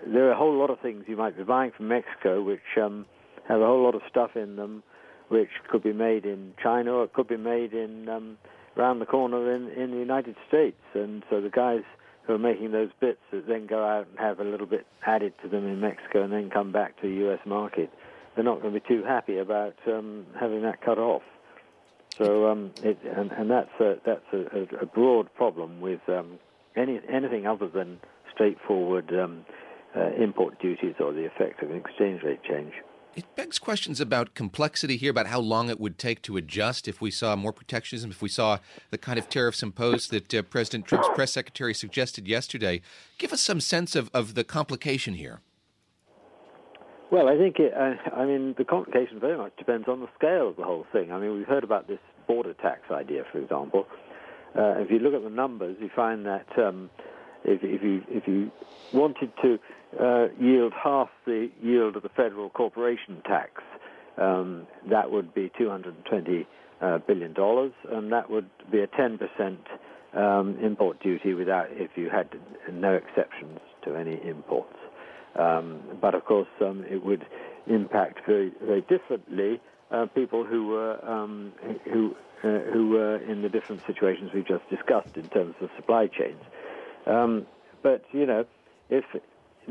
there 0.06 0.28
are 0.28 0.32
a 0.32 0.36
whole 0.36 0.56
lot 0.56 0.70
of 0.70 0.78
things 0.80 1.04
you 1.08 1.16
might 1.16 1.36
be 1.36 1.42
buying 1.42 1.72
from 1.76 1.88
Mexico 1.88 2.42
which 2.42 2.60
um, 2.80 3.06
have 3.48 3.60
a 3.60 3.66
whole 3.66 3.82
lot 3.82 3.94
of 3.94 4.02
stuff 4.08 4.36
in 4.36 4.56
them, 4.56 4.82
which 5.28 5.50
could 5.68 5.82
be 5.82 5.92
made 5.92 6.24
in 6.24 6.54
China 6.62 6.92
or 6.92 7.04
it 7.04 7.12
could 7.12 7.28
be 7.28 7.36
made 7.36 7.72
in 7.72 8.08
around 8.78 9.00
the 9.00 9.06
corner 9.06 9.52
in, 9.54 9.68
in 9.70 9.90
the 9.90 9.96
United 9.96 10.36
States. 10.46 10.80
And 10.94 11.24
so 11.28 11.40
the 11.40 11.50
guys 11.50 11.82
who 12.26 12.34
are 12.34 12.38
making 12.38 12.72
those 12.72 12.90
bits 13.00 13.20
that 13.32 13.46
then 13.48 13.66
go 13.66 13.84
out 13.84 14.06
and 14.08 14.18
have 14.18 14.38
a 14.38 14.44
little 14.44 14.66
bit 14.66 14.86
added 15.04 15.32
to 15.42 15.48
them 15.48 15.66
in 15.66 15.80
Mexico 15.80 16.22
and 16.22 16.32
then 16.32 16.50
come 16.50 16.72
back 16.72 17.00
to 17.00 17.08
the 17.08 17.14
U.S. 17.24 17.40
market, 17.44 17.90
they're 18.34 18.44
not 18.44 18.60
going 18.60 18.74
to 18.74 18.80
be 18.80 18.86
too 18.86 19.02
happy 19.02 19.38
about 19.38 19.74
um, 19.86 20.26
having 20.38 20.62
that 20.62 20.80
cut 20.82 20.98
off. 20.98 21.22
So 22.16 22.50
um, 22.50 22.72
it, 22.82 22.98
and, 23.04 23.32
and 23.32 23.50
that's 23.50 23.80
a, 23.80 23.96
that's 24.04 24.24
a, 24.32 24.82
a 24.82 24.86
broad 24.86 25.32
problem 25.34 25.80
with 25.80 26.00
um, 26.08 26.38
any 26.76 27.00
anything 27.10 27.46
other 27.46 27.68
than 27.68 28.00
straightforward 28.32 29.12
um, 29.12 29.44
uh, 29.96 30.10
import 30.20 30.60
duties 30.60 30.94
or 31.00 31.12
the 31.12 31.26
effect 31.26 31.62
of 31.62 31.70
an 31.70 31.76
exchange 31.76 32.22
rate 32.22 32.42
change. 32.42 32.72
It 33.18 33.34
begs 33.34 33.58
questions 33.58 34.00
about 34.00 34.34
complexity 34.34 34.96
here, 34.96 35.10
about 35.10 35.26
how 35.26 35.40
long 35.40 35.70
it 35.70 35.80
would 35.80 35.98
take 35.98 36.22
to 36.22 36.36
adjust 36.36 36.86
if 36.86 37.00
we 37.00 37.10
saw 37.10 37.34
more 37.34 37.52
protectionism, 37.52 38.12
if 38.12 38.22
we 38.22 38.28
saw 38.28 38.58
the 38.90 38.96
kind 38.96 39.18
of 39.18 39.28
tariffs 39.28 39.60
imposed 39.60 40.12
that 40.12 40.32
uh, 40.32 40.42
President 40.42 40.86
Trump's 40.86 41.08
press 41.16 41.32
secretary 41.32 41.74
suggested 41.74 42.28
yesterday. 42.28 42.80
Give 43.18 43.32
us 43.32 43.40
some 43.40 43.60
sense 43.60 43.96
of, 43.96 44.08
of 44.14 44.34
the 44.34 44.44
complication 44.44 45.14
here. 45.14 45.40
Well, 47.10 47.28
I 47.28 47.36
think 47.36 47.56
it, 47.58 47.74
uh, 47.74 47.94
I 48.14 48.24
mean 48.24 48.54
the 48.56 48.64
complication 48.64 49.18
very 49.18 49.36
much 49.36 49.50
depends 49.58 49.88
on 49.88 49.98
the 49.98 50.08
scale 50.16 50.50
of 50.50 50.54
the 50.54 50.62
whole 50.62 50.86
thing. 50.92 51.10
I 51.10 51.18
mean, 51.18 51.36
we've 51.36 51.44
heard 51.44 51.64
about 51.64 51.88
this 51.88 51.98
border 52.28 52.54
tax 52.54 52.82
idea, 52.88 53.24
for 53.32 53.38
example. 53.38 53.88
Uh, 54.56 54.78
if 54.78 54.92
you 54.92 55.00
look 55.00 55.14
at 55.14 55.24
the 55.24 55.30
numbers, 55.30 55.76
you 55.80 55.90
find 55.96 56.24
that 56.24 56.46
um, 56.56 56.88
if, 57.42 57.64
if, 57.64 57.82
you 57.82 58.00
if 58.08 58.28
you 58.28 58.52
wanted 58.92 59.32
to 59.42 59.58
uh, 60.00 60.26
yield 60.40 60.72
half 60.72 61.08
the 61.26 61.50
yield 61.62 61.96
of 61.96 62.02
the 62.02 62.08
federal 62.10 62.50
corporation 62.50 63.22
tax, 63.26 63.62
um, 64.18 64.66
that 64.90 65.10
would 65.10 65.34
be 65.34 65.50
220 65.56 66.46
uh, 66.80 66.98
billion 67.06 67.32
dollars, 67.32 67.72
and 67.90 68.12
that 68.12 68.30
would 68.30 68.48
be 68.70 68.80
a 68.80 68.86
10 68.86 69.18
percent 69.18 69.60
um, 70.14 70.58
import 70.62 71.00
duty 71.02 71.34
without 71.34 71.66
if 71.70 71.90
you 71.96 72.10
had 72.10 72.28
no 72.72 72.94
exceptions 72.94 73.58
to 73.84 73.94
any 73.94 74.20
imports. 74.24 74.76
Um, 75.38 75.80
but 76.00 76.14
of 76.14 76.24
course, 76.24 76.48
um, 76.60 76.84
it 76.90 77.04
would 77.04 77.24
impact 77.66 78.20
very, 78.26 78.52
very 78.64 78.80
differently 78.82 79.60
uh, 79.90 80.06
people 80.14 80.44
who 80.44 80.66
were 80.68 81.04
um, 81.08 81.52
who 81.84 82.14
uh, 82.44 82.60
who 82.72 82.90
were 82.90 83.16
in 83.16 83.42
the 83.42 83.48
different 83.48 83.82
situations 83.86 84.30
we've 84.34 84.46
just 84.46 84.68
discussed 84.70 85.16
in 85.16 85.28
terms 85.30 85.54
of 85.60 85.68
supply 85.76 86.06
chains. 86.06 86.40
Um, 87.06 87.46
but 87.82 88.02
you 88.12 88.26
know, 88.26 88.44
if 88.90 89.04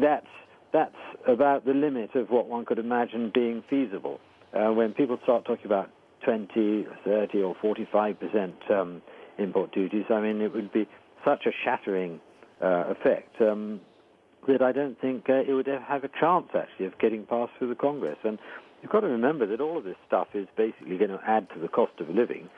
that's 0.02 0.28
that's 0.74 0.96
about 1.28 1.66
the 1.66 1.74
limit 1.74 2.16
of 2.16 2.30
what 2.30 2.48
one 2.48 2.66
could 2.66 2.80
imagine 2.80 3.32
being 3.34 3.64
feasible. 3.70 4.20
Uh, 4.54 4.74
when 4.74 4.94
people 4.94 5.18
start 5.24 5.46
talking 5.46 5.66
about 5.66 5.90
20, 6.24 6.86
30, 7.06 7.42
or 7.42 7.56
45 7.62 8.20
percent 8.20 8.56
um, 8.70 9.02
import 9.38 9.72
duties, 9.72 10.06
I 10.10 10.20
mean, 10.20 10.42
it 10.42 10.54
would 10.54 10.72
be 10.72 10.88
such 11.24 11.46
a 11.46 11.52
shattering 11.64 12.20
uh, 12.62 12.86
effect. 12.92 13.42
Um, 13.42 13.82
that 14.48 14.62
I 14.62 14.72
don't 14.72 15.00
think 15.00 15.30
uh, 15.30 15.44
it 15.48 15.54
would 15.54 15.68
have 15.68 16.04
a 16.04 16.10
chance 16.20 16.48
actually 16.56 16.86
of 16.86 16.98
getting 17.00 17.26
passed 17.26 17.52
through 17.58 17.70
the 17.70 17.76
Congress. 17.76 18.18
And 18.24 18.40
you've 18.82 18.92
got 18.92 19.02
to 19.02 19.08
remember 19.08 19.46
that 19.48 19.62
all 19.62 19.78
of 19.78 19.84
this 19.84 19.98
stuff 20.08 20.28
is 20.34 20.48
basically 20.56 20.98
going 20.98 21.12
to 21.12 21.20
add 21.26 21.50
to 21.54 21.60
the 21.60 21.68
cost 21.68 21.94
of 22.00 22.10
living, 22.10 22.50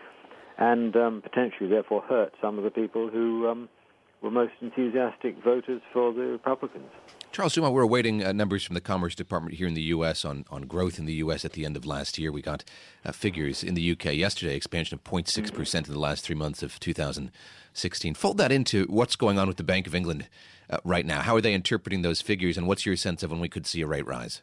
and 0.57 0.95
um, 0.95 1.21
potentially 1.21 1.69
therefore 1.69 2.01
hurt 2.01 2.33
some 2.41 2.57
of 2.57 2.63
the 2.63 2.71
people 2.71 3.09
who 3.09 3.47
um, 3.47 3.69
were 4.21 4.31
most 4.31 4.53
enthusiastic 4.61 5.41
voters 5.43 5.81
for 5.93 6.13
the 6.13 6.21
Republicans. 6.21 6.91
Charles 7.31 7.53
Dumas, 7.53 7.71
we're 7.71 7.83
awaiting 7.83 8.23
uh, 8.23 8.31
numbers 8.31 8.63
from 8.63 8.73
the 8.73 8.81
Commerce 8.81 9.13
Department 9.13 9.55
here 9.55 9.67
in 9.67 9.75
the 9.75 9.83
U.S. 9.83 10.25
on, 10.25 10.45
on 10.49 10.63
growth 10.63 10.97
in 10.97 11.05
the 11.05 11.13
U.S. 11.13 11.45
at 11.45 11.53
the 11.53 11.63
end 11.63 11.77
of 11.77 11.85
last 11.85 12.17
year. 12.17 12.31
We 12.31 12.41
got 12.41 12.63
uh, 13.05 13.11
figures 13.11 13.63
in 13.63 13.75
the 13.75 13.81
U.K. 13.81 14.13
yesterday, 14.13 14.55
expansion 14.55 14.95
of 14.95 15.03
0.6% 15.03 15.75
in 15.75 15.93
the 15.93 15.99
last 15.99 16.25
three 16.25 16.35
months 16.35 16.63
of 16.63 16.79
2016. 16.79 18.15
Fold 18.15 18.37
that 18.39 18.51
into 18.51 18.85
what's 18.89 19.15
going 19.15 19.37
on 19.37 19.47
with 19.47 19.57
the 19.57 19.63
Bank 19.63 19.85
of 19.85 19.93
England 19.93 20.27
uh, 20.71 20.79
right 20.83 21.05
now. 21.05 21.21
How 21.21 21.35
are 21.35 21.41
they 21.41 21.53
interpreting 21.53 22.01
those 22.01 22.19
figures, 22.19 22.57
and 22.57 22.67
what's 22.67 22.85
your 22.87 22.95
sense 22.95 23.21
of 23.21 23.29
when 23.29 23.39
we 23.39 23.47
could 23.47 23.67
see 23.67 23.81
a 23.81 23.87
rate 23.87 24.07
rise? 24.07 24.41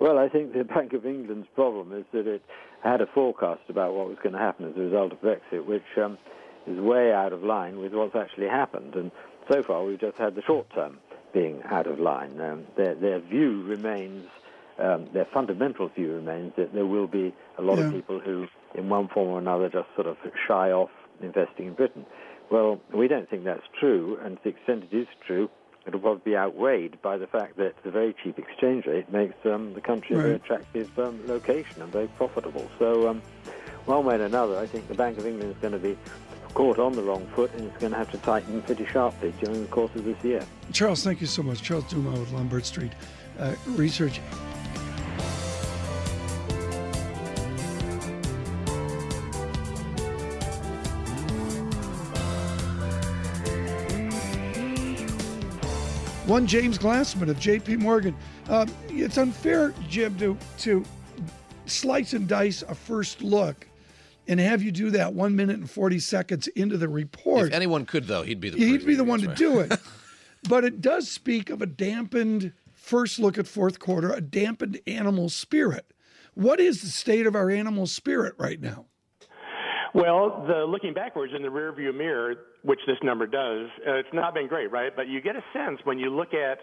Well, 0.00 0.18
I 0.18 0.28
think 0.28 0.54
the 0.54 0.64
Bank 0.74 0.94
of 0.94 1.06
England's 1.06 1.48
problem 1.54 1.92
is 1.92 2.04
that 2.12 2.26
it 2.26 2.42
had 2.82 3.00
a 3.00 3.06
forecast 3.06 3.62
about 3.68 3.94
what 3.94 4.08
was 4.08 4.18
going 4.20 4.32
to 4.32 4.40
happen 4.40 4.68
as 4.68 4.76
a 4.76 4.80
result 4.80 5.12
of 5.12 5.20
Brexit, 5.20 5.64
which 5.64 5.82
um, 6.02 6.18
is 6.66 6.80
way 6.80 7.12
out 7.12 7.32
of 7.32 7.44
line 7.44 7.78
with 7.78 7.92
what's 7.94 8.16
actually 8.16 8.48
happened. 8.48 8.96
And 8.96 9.12
so 9.48 9.62
far, 9.62 9.84
we've 9.84 10.00
just 10.00 10.18
had 10.18 10.34
the 10.34 10.42
short 10.42 10.66
term 10.74 10.98
being 11.32 11.62
out 11.64 11.86
of 11.86 11.98
line. 11.98 12.40
Um, 12.40 12.66
their, 12.76 12.94
their 12.94 13.20
view 13.20 13.62
remains, 13.64 14.28
um, 14.78 15.08
their 15.12 15.26
fundamental 15.32 15.88
view 15.88 16.12
remains 16.12 16.52
that 16.56 16.72
there 16.72 16.86
will 16.86 17.06
be 17.06 17.34
a 17.58 17.62
lot 17.62 17.78
yeah. 17.78 17.86
of 17.86 17.92
people 17.92 18.20
who, 18.20 18.46
in 18.74 18.88
one 18.88 19.08
form 19.08 19.28
or 19.28 19.38
another, 19.38 19.68
just 19.68 19.88
sort 19.94 20.06
of 20.06 20.16
shy 20.46 20.70
off 20.70 20.90
investing 21.20 21.66
in 21.66 21.74
Britain. 21.74 22.06
Well, 22.50 22.80
we 22.92 23.08
don't 23.08 23.28
think 23.30 23.44
that's 23.44 23.66
true, 23.78 24.18
and 24.22 24.36
to 24.36 24.42
the 24.44 24.50
extent 24.50 24.84
it 24.90 24.96
is 24.96 25.06
true, 25.26 25.48
it'll 25.86 26.00
probably 26.00 26.32
be 26.32 26.36
outweighed 26.36 27.00
by 27.02 27.16
the 27.16 27.26
fact 27.26 27.56
that 27.56 27.74
the 27.82 27.90
very 27.90 28.14
cheap 28.22 28.38
exchange 28.38 28.86
rate 28.86 29.10
makes 29.10 29.34
um, 29.46 29.74
the 29.74 29.80
country 29.80 30.16
right. 30.16 30.20
a 30.20 30.28
very 30.28 30.36
attractive 30.36 30.98
um, 30.98 31.20
location 31.26 31.82
and 31.82 31.90
very 31.90 32.08
profitable. 32.08 32.68
So, 32.78 33.08
um, 33.08 33.22
one 33.86 34.04
way 34.04 34.14
or 34.16 34.22
another, 34.22 34.58
I 34.58 34.66
think 34.66 34.86
the 34.86 34.94
Bank 34.94 35.18
of 35.18 35.26
England 35.26 35.50
is 35.50 35.58
going 35.60 35.72
to 35.72 35.78
be 35.78 35.96
caught 36.54 36.78
on 36.78 36.92
the 36.92 37.02
wrong 37.02 37.26
foot 37.34 37.52
and 37.54 37.66
it's 37.66 37.78
going 37.78 37.92
to 37.92 37.98
have 37.98 38.10
to 38.10 38.18
tighten 38.18 38.62
pretty 38.62 38.86
sharply 38.86 39.32
during 39.40 39.62
the 39.62 39.68
course 39.68 39.94
of 39.94 40.04
this 40.04 40.22
year. 40.24 40.44
Charles, 40.72 41.02
thank 41.02 41.20
you 41.20 41.26
so 41.26 41.42
much. 41.42 41.62
Charles 41.62 41.84
Dumas 41.84 42.18
with 42.18 42.32
Lombard 42.32 42.64
Street 42.64 42.92
uh, 43.38 43.54
Research. 43.66 44.20
One 56.26 56.46
James 56.46 56.78
Glassman 56.78 57.28
of 57.28 57.38
J.P. 57.38 57.76
Morgan. 57.76 58.16
Uh, 58.48 58.64
it's 58.88 59.18
unfair, 59.18 59.74
Jim, 59.88 60.16
to 60.18 60.38
to 60.58 60.84
slice 61.66 62.12
and 62.12 62.26
dice 62.28 62.62
a 62.62 62.74
first 62.74 63.22
look 63.22 63.66
and 64.28 64.40
have 64.40 64.62
you 64.62 64.72
do 64.72 64.90
that 64.90 65.14
one 65.14 65.36
minute 65.36 65.56
and 65.56 65.70
40 65.70 65.98
seconds 65.98 66.46
into 66.48 66.76
the 66.76 66.88
report. 66.88 67.48
If 67.48 67.54
anyone 67.54 67.86
could, 67.86 68.06
though, 68.06 68.22
he'd 68.22 68.40
be 68.40 68.50
the 68.50 68.58
he'd 68.58 68.86
be 68.86 68.94
the 68.94 69.04
one 69.04 69.20
to 69.20 69.28
right. 69.28 69.36
do 69.36 69.60
it. 69.60 69.72
but 70.48 70.64
it 70.64 70.80
does 70.80 71.10
speak 71.10 71.50
of 71.50 71.62
a 71.62 71.66
dampened 71.66 72.52
first 72.72 73.18
look 73.18 73.38
at 73.38 73.46
fourth 73.46 73.78
quarter, 73.78 74.12
a 74.12 74.20
dampened 74.20 74.80
animal 74.86 75.28
spirit. 75.28 75.92
What 76.34 76.60
is 76.60 76.82
the 76.82 76.88
state 76.88 77.26
of 77.26 77.34
our 77.34 77.50
animal 77.50 77.86
spirit 77.86 78.34
right 78.38 78.60
now? 78.60 78.86
Well, 79.94 80.44
the 80.48 80.64
looking 80.64 80.94
backwards 80.94 81.34
in 81.36 81.42
the 81.42 81.48
rearview 81.48 81.94
mirror, 81.94 82.34
which 82.62 82.80
this 82.86 82.96
number 83.02 83.26
does, 83.26 83.68
uh, 83.86 83.94
it's 83.94 84.08
not 84.14 84.32
been 84.32 84.48
great, 84.48 84.72
right? 84.72 84.94
But 84.94 85.08
you 85.08 85.20
get 85.20 85.36
a 85.36 85.44
sense 85.52 85.80
when 85.84 85.98
you 85.98 86.08
look 86.08 86.32
at 86.32 86.60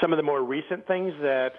some 0.00 0.12
of 0.12 0.16
the 0.16 0.22
more 0.22 0.42
recent 0.42 0.86
things 0.86 1.12
that 1.20 1.50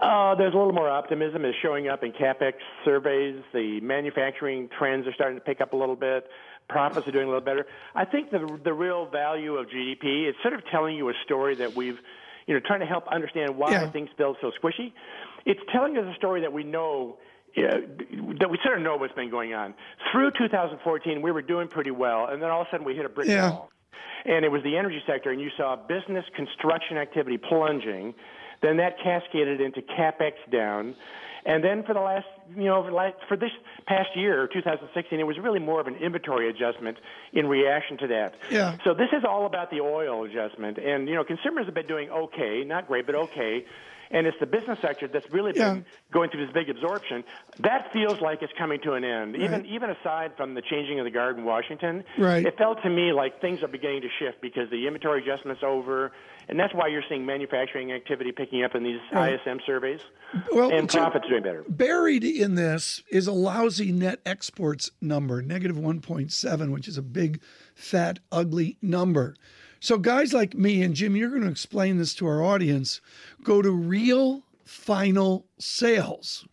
uh, 0.00 0.34
there's 0.34 0.54
a 0.54 0.56
little 0.56 0.72
more 0.72 0.88
optimism 0.88 1.44
is 1.44 1.54
showing 1.62 1.88
up 1.88 2.02
in 2.02 2.12
capex 2.12 2.54
surveys. 2.84 3.42
The 3.52 3.80
manufacturing 3.80 4.68
trends 4.76 5.06
are 5.06 5.12
starting 5.12 5.38
to 5.38 5.44
pick 5.44 5.60
up 5.60 5.72
a 5.72 5.76
little 5.76 5.96
bit. 5.96 6.28
Profits 6.68 7.06
are 7.06 7.12
doing 7.12 7.24
a 7.24 7.28
little 7.28 7.44
better. 7.44 7.66
I 7.94 8.04
think 8.04 8.30
the 8.30 8.58
the 8.64 8.72
real 8.72 9.06
value 9.06 9.56
of 9.56 9.66
GDP 9.66 10.28
is 10.28 10.34
sort 10.42 10.54
of 10.54 10.62
telling 10.70 10.96
you 10.96 11.08
a 11.10 11.14
story 11.24 11.56
that 11.56 11.76
we've, 11.76 11.98
you 12.46 12.54
know, 12.54 12.60
trying 12.64 12.80
to 12.80 12.86
help 12.86 13.06
understand 13.08 13.56
why 13.56 13.72
yeah. 13.72 13.90
things 13.90 14.08
feel 14.16 14.36
so 14.40 14.50
squishy. 14.62 14.92
It's 15.44 15.60
telling 15.72 15.96
us 15.98 16.04
a 16.10 16.14
story 16.16 16.40
that 16.42 16.52
we 16.52 16.64
know 16.64 17.18
yeah, 17.54 17.76
that 18.40 18.50
we 18.50 18.58
sort 18.64 18.78
of 18.78 18.82
know 18.82 18.96
what's 18.96 19.12
been 19.14 19.30
going 19.30 19.52
on. 19.52 19.74
Through 20.10 20.30
2014, 20.38 21.20
we 21.20 21.30
were 21.30 21.42
doing 21.42 21.68
pretty 21.68 21.90
well, 21.90 22.26
and 22.26 22.40
then 22.42 22.50
all 22.50 22.62
of 22.62 22.68
a 22.68 22.70
sudden 22.70 22.86
we 22.86 22.94
hit 22.94 23.04
a 23.04 23.10
brick 23.10 23.28
yeah. 23.28 23.50
wall. 23.50 23.70
And 24.24 24.44
it 24.44 24.48
was 24.48 24.62
the 24.62 24.76
energy 24.76 25.02
sector, 25.06 25.30
and 25.30 25.40
you 25.40 25.50
saw 25.56 25.76
business 25.76 26.24
construction 26.34 26.96
activity 26.96 27.38
plunging. 27.38 28.14
Then 28.62 28.76
that 28.78 28.98
cascaded 29.02 29.60
into 29.60 29.82
capex 29.82 30.32
down. 30.50 30.94
And 31.44 31.64
then 31.64 31.82
for 31.82 31.92
the 31.92 32.00
last, 32.00 32.26
you 32.56 32.64
know, 32.64 32.84
for 33.28 33.36
this 33.36 33.50
past 33.86 34.10
year, 34.14 34.48
2016, 34.52 35.18
it 35.18 35.24
was 35.24 35.36
really 35.38 35.58
more 35.58 35.80
of 35.80 35.88
an 35.88 35.96
inventory 35.96 36.48
adjustment 36.48 36.98
in 37.32 37.48
reaction 37.48 37.98
to 37.98 38.06
that. 38.08 38.34
Yeah. 38.48 38.76
So 38.84 38.94
this 38.94 39.08
is 39.12 39.24
all 39.28 39.46
about 39.46 39.70
the 39.70 39.80
oil 39.80 40.24
adjustment. 40.24 40.78
And, 40.78 41.08
you 41.08 41.16
know, 41.16 41.24
consumers 41.24 41.66
have 41.66 41.74
been 41.74 41.88
doing 41.88 42.10
okay, 42.10 42.62
not 42.64 42.86
great, 42.86 43.06
but 43.06 43.16
okay 43.16 43.64
and 44.12 44.26
it's 44.26 44.38
the 44.38 44.46
business 44.46 44.78
sector 44.80 45.08
that's 45.08 45.30
really 45.32 45.52
been 45.52 45.76
yeah. 45.76 45.82
going 46.12 46.30
through 46.30 46.44
this 46.46 46.54
big 46.54 46.68
absorption. 46.68 47.24
That 47.60 47.92
feels 47.92 48.20
like 48.20 48.42
it's 48.42 48.52
coming 48.58 48.80
to 48.82 48.92
an 48.92 49.04
end. 49.04 49.32
Right. 49.32 49.42
Even 49.42 49.66
even 49.66 49.90
aside 49.90 50.32
from 50.36 50.54
the 50.54 50.62
changing 50.62 51.00
of 51.00 51.04
the 51.04 51.10
guard 51.10 51.38
in 51.38 51.44
Washington, 51.44 52.04
right. 52.18 52.44
it 52.44 52.56
felt 52.58 52.82
to 52.82 52.90
me 52.90 53.12
like 53.12 53.40
things 53.40 53.62
are 53.62 53.68
beginning 53.68 54.02
to 54.02 54.08
shift 54.18 54.40
because 54.40 54.70
the 54.70 54.86
inventory 54.86 55.22
adjustment's 55.22 55.62
over, 55.64 56.12
and 56.48 56.58
that's 56.58 56.74
why 56.74 56.88
you're 56.88 57.04
seeing 57.08 57.24
manufacturing 57.24 57.92
activity 57.92 58.32
picking 58.32 58.64
up 58.64 58.74
in 58.74 58.82
these 58.82 59.00
right. 59.12 59.40
ISM 59.40 59.60
surveys. 59.64 60.00
Well, 60.52 60.72
and 60.72 60.88
profits 60.88 61.26
doing 61.28 61.42
better. 61.42 61.64
Buried 61.68 62.24
in 62.24 62.54
this 62.54 63.02
is 63.10 63.26
a 63.26 63.32
lousy 63.32 63.92
net 63.92 64.20
exports 64.24 64.90
number, 65.00 65.42
negative 65.42 65.76
1.7, 65.76 66.72
which 66.72 66.88
is 66.88 66.96
a 66.96 67.02
big, 67.02 67.40
fat, 67.74 68.18
ugly 68.30 68.78
number. 68.80 69.36
So, 69.80 69.98
guys 69.98 70.32
like 70.32 70.54
me 70.54 70.82
and 70.82 70.94
Jim, 70.94 71.16
you're 71.16 71.30
going 71.30 71.42
to 71.42 71.50
explain 71.50 71.98
this 71.98 72.14
to 72.14 72.26
our 72.26 72.42
audience. 72.42 73.00
Go 73.42 73.62
to 73.62 73.70
real 73.70 74.44
final 74.64 75.46
sales, 75.58 76.46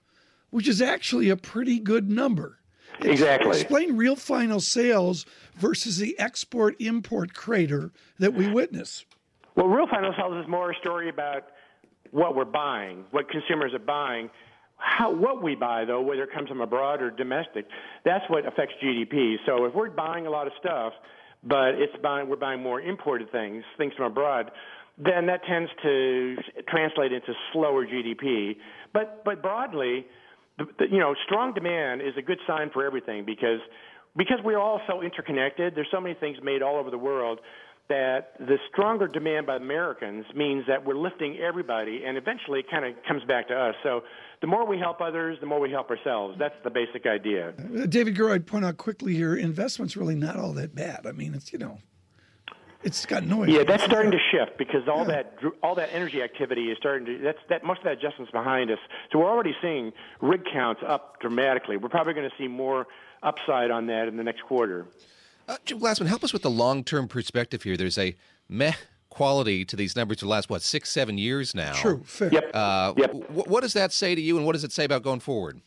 which 0.49 0.67
is 0.67 0.81
actually 0.81 1.29
a 1.29 1.37
pretty 1.37 1.79
good 1.79 2.09
number. 2.09 2.59
Exactly. 3.01 3.51
Explain 3.51 3.97
real 3.97 4.15
final 4.15 4.59
sales 4.59 5.25
versus 5.55 5.97
the 5.97 6.17
export 6.19 6.75
import 6.79 7.33
crater 7.33 7.91
that 8.17 8.33
we 8.33 8.49
witness. 8.49 9.05
Well, 9.59 9.67
real 9.67 9.87
final 9.87 10.13
sales 10.17 10.41
is 10.41 10.49
more 10.49 10.71
a 10.71 10.75
story 10.75 11.09
about 11.09 11.47
what 12.11 12.33
we're 12.33 12.45
buying, 12.45 13.03
what 13.11 13.29
consumers 13.29 13.73
are 13.73 13.79
buying. 13.79 14.29
How, 14.77 15.13
what 15.13 15.43
we 15.43 15.53
buy, 15.53 15.83
though, 15.83 15.99
whether 15.99 16.23
it 16.23 16.29
comes 16.33 16.47
from 16.47 16.61
abroad 16.61 17.01
or 17.01 17.11
domestic, 17.11 17.65
that's 18.05 18.23
what 18.29 18.47
affects 18.47 18.75
GDP. 18.81 19.35
So 19.45 19.65
if 19.65 19.75
we're 19.75 19.89
buying 19.89 20.27
a 20.27 20.29
lot 20.29 20.47
of 20.47 20.53
stuff, 20.61 20.93
but 21.43 21.75
it's 21.75 21.91
buying, 22.01 22.29
we're 22.29 22.37
buying 22.37 22.63
more 22.63 22.79
imported 22.79 23.33
things, 23.33 23.65
things 23.77 23.91
from 23.97 24.05
abroad, 24.05 24.49
then 24.97 25.25
that 25.25 25.41
tends 25.43 25.69
to 25.83 26.37
translate 26.69 27.11
into 27.11 27.33
slower 27.51 27.85
GDP. 27.85 28.55
But, 28.93 29.25
but 29.25 29.41
broadly, 29.41 30.05
the, 30.57 30.67
the, 30.79 30.85
you 30.89 30.99
know, 30.99 31.13
strong 31.25 31.53
demand 31.53 32.01
is 32.01 32.13
a 32.17 32.21
good 32.21 32.39
sign 32.47 32.69
for 32.71 32.85
everything 32.85 33.25
because, 33.25 33.59
because 34.15 34.37
we're 34.41 34.57
all 34.57 34.79
so 34.87 35.01
interconnected. 35.01 35.75
There's 35.75 35.89
so 35.91 35.99
many 35.99 36.15
things 36.15 36.37
made 36.41 36.61
all 36.61 36.77
over 36.77 36.89
the 36.89 36.97
world 36.97 37.41
that 37.89 38.33
the 38.39 38.57
stronger 38.71 39.07
demand 39.07 39.47
by 39.47 39.55
Americans 39.55 40.25
means 40.35 40.63
that 40.67 40.85
we're 40.85 40.95
lifting 40.95 41.37
everybody, 41.39 42.03
and 42.05 42.17
eventually 42.17 42.59
it 42.59 42.69
kind 42.69 42.85
of 42.85 42.93
comes 43.07 43.23
back 43.23 43.47
to 43.47 43.55
us. 43.55 43.75
So 43.83 44.03
the 44.41 44.47
more 44.47 44.65
we 44.65 44.77
help 44.77 45.01
others, 45.01 45.37
the 45.39 45.47
more 45.47 45.59
we 45.59 45.71
help 45.71 45.89
ourselves. 45.89 46.37
That's 46.39 46.55
the 46.63 46.69
basic 46.69 47.07
idea. 47.07 47.49
Uh, 47.49 47.87
David 47.87 48.15
Gura, 48.15 48.33
I'd 48.33 48.47
point 48.47 48.63
out 48.63 48.77
quickly 48.77 49.15
here, 49.15 49.35
investment's 49.35 49.97
really 49.97 50.15
not 50.15 50.37
all 50.37 50.53
that 50.53 50.75
bad. 50.75 51.07
I 51.07 51.11
mean, 51.11 51.33
it's, 51.33 51.51
you 51.51 51.57
know, 51.57 51.79
it's 52.83 53.05
got 53.07 53.25
noise. 53.25 53.49
Yeah, 53.49 53.63
that's 53.63 53.83
starting 53.83 54.11
to 54.11 54.19
shift 54.31 54.57
because 54.57 54.87
all 54.87 54.99
yeah. 54.99 55.23
that 55.23 55.39
all 55.61 55.75
that 55.75 55.89
energy 55.91 56.21
activity 56.21 56.71
is 56.71 56.77
starting 56.77 57.05
to. 57.07 57.17
That's 57.17 57.39
that 57.49 57.63
most 57.63 57.79
of 57.79 57.85
that 57.85 57.93
adjustment's 57.93 58.31
behind 58.31 58.71
us. 58.71 58.77
So 59.11 59.19
we're 59.19 59.29
already 59.29 59.53
seeing 59.61 59.91
rig 60.21 60.45
counts 60.45 60.81
up 60.87 61.19
dramatically. 61.19 61.75
We're 61.75 61.89
probably 61.89 62.13
going 62.13 62.29
to 62.29 62.35
see 62.37 62.47
more 62.47 62.87
upside 63.21 63.69
on 63.71 63.87
that 63.87 64.07
in 64.07 64.15
the 64.15 64.23
next 64.23 64.43
quarter. 64.43 64.85
Uh, 65.49 65.57
Jim 65.65 65.79
Glassman, 65.79 66.05
help 66.05 66.23
us 66.23 66.31
with 66.31 66.43
the 66.43 66.49
long 66.49 66.83
term 66.83 67.07
perspective 67.07 67.63
here. 67.63 67.75
There's 67.75 67.97
a 67.97 68.15
meh 68.47 68.73
quality 69.09 69.65
to 69.65 69.75
these 69.75 69.95
numbers 69.95 70.19
for 70.19 70.25
the 70.25 70.29
last 70.29 70.47
what 70.47 70.61
six, 70.61 70.89
seven 70.89 71.17
years 71.17 71.55
now. 71.55 71.73
True. 71.73 72.03
Fair. 72.05 72.31
Yep. 72.31 72.51
Uh, 72.53 72.93
yep. 72.95 73.11
W- 73.11 73.43
what 73.47 73.61
does 73.61 73.73
that 73.73 73.91
say 73.91 74.13
to 74.13 74.21
you, 74.21 74.37
and 74.37 74.45
what 74.45 74.53
does 74.53 74.63
it 74.63 74.71
say 74.71 74.83
about 74.83 75.01
going 75.01 75.19
forward? 75.19 75.59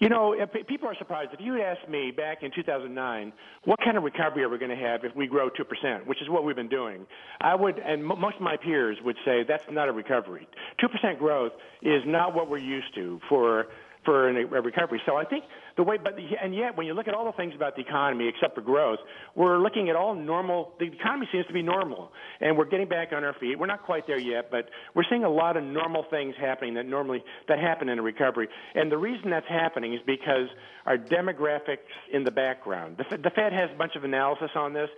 You 0.00 0.08
know, 0.08 0.34
people 0.66 0.88
are 0.88 0.96
surprised. 0.96 1.30
If 1.34 1.40
you 1.40 1.52
had 1.52 1.76
asked 1.76 1.88
me 1.88 2.10
back 2.10 2.42
in 2.42 2.50
2009, 2.50 3.32
what 3.66 3.78
kind 3.84 3.98
of 3.98 4.02
recovery 4.02 4.42
are 4.42 4.48
we 4.48 4.56
going 4.56 4.70
to 4.70 4.84
have 4.84 5.04
if 5.04 5.14
we 5.14 5.26
grow 5.26 5.50
2%, 5.50 6.06
which 6.06 6.22
is 6.22 6.28
what 6.30 6.42
we've 6.42 6.56
been 6.56 6.70
doing, 6.70 7.06
I 7.42 7.54
would, 7.54 7.78
and 7.78 8.02
most 8.02 8.36
of 8.36 8.40
my 8.40 8.56
peers 8.56 8.96
would 9.04 9.16
say 9.26 9.44
that's 9.46 9.64
not 9.70 9.90
a 9.90 9.92
recovery. 9.92 10.48
2% 10.82 11.18
growth 11.18 11.52
is 11.82 12.02
not 12.06 12.34
what 12.34 12.48
we're 12.48 12.56
used 12.56 12.94
to 12.94 13.20
for 13.28 13.66
for 14.04 14.28
a 14.28 14.62
recovery. 14.62 15.00
So 15.06 15.16
I 15.16 15.24
think 15.24 15.44
the 15.76 15.82
way, 15.82 15.96
but 16.02 16.14
and 16.42 16.54
yet 16.54 16.76
when 16.76 16.86
you 16.86 16.94
look 16.94 17.08
at 17.08 17.14
all 17.14 17.24
the 17.24 17.32
things 17.32 17.54
about 17.54 17.76
the 17.76 17.82
economy 17.82 18.28
except 18.28 18.54
for 18.54 18.60
growth, 18.60 18.98
we're 19.34 19.58
looking 19.58 19.88
at 19.88 19.96
all 19.96 20.14
normal. 20.14 20.72
The 20.78 20.86
economy 20.86 21.28
seems 21.32 21.46
to 21.46 21.52
be 21.52 21.62
normal, 21.62 22.12
and 22.40 22.56
we're 22.56 22.68
getting 22.68 22.88
back 22.88 23.08
on 23.12 23.24
our 23.24 23.34
feet. 23.34 23.58
We're 23.58 23.66
not 23.66 23.84
quite 23.84 24.06
there 24.06 24.18
yet, 24.18 24.50
but 24.50 24.68
we're 24.94 25.04
seeing 25.08 25.24
a 25.24 25.30
lot 25.30 25.56
of 25.56 25.64
normal 25.64 26.04
things 26.10 26.34
happening 26.40 26.74
that 26.74 26.86
normally 26.86 27.22
that 27.48 27.58
happen 27.58 27.88
in 27.88 27.98
a 27.98 28.02
recovery. 28.02 28.48
And 28.74 28.90
the 28.90 28.98
reason 28.98 29.30
that's 29.30 29.48
happening 29.48 29.94
is 29.94 30.00
because 30.06 30.48
our 30.86 30.96
demographics 30.96 31.78
in 32.12 32.24
the 32.24 32.30
background. 32.30 32.96
The, 32.98 33.18
the 33.18 33.30
Fed 33.30 33.52
has 33.52 33.70
a 33.72 33.76
bunch 33.76 33.96
of 33.96 34.04
analysis 34.04 34.50
on 34.54 34.72
this. 34.72 34.88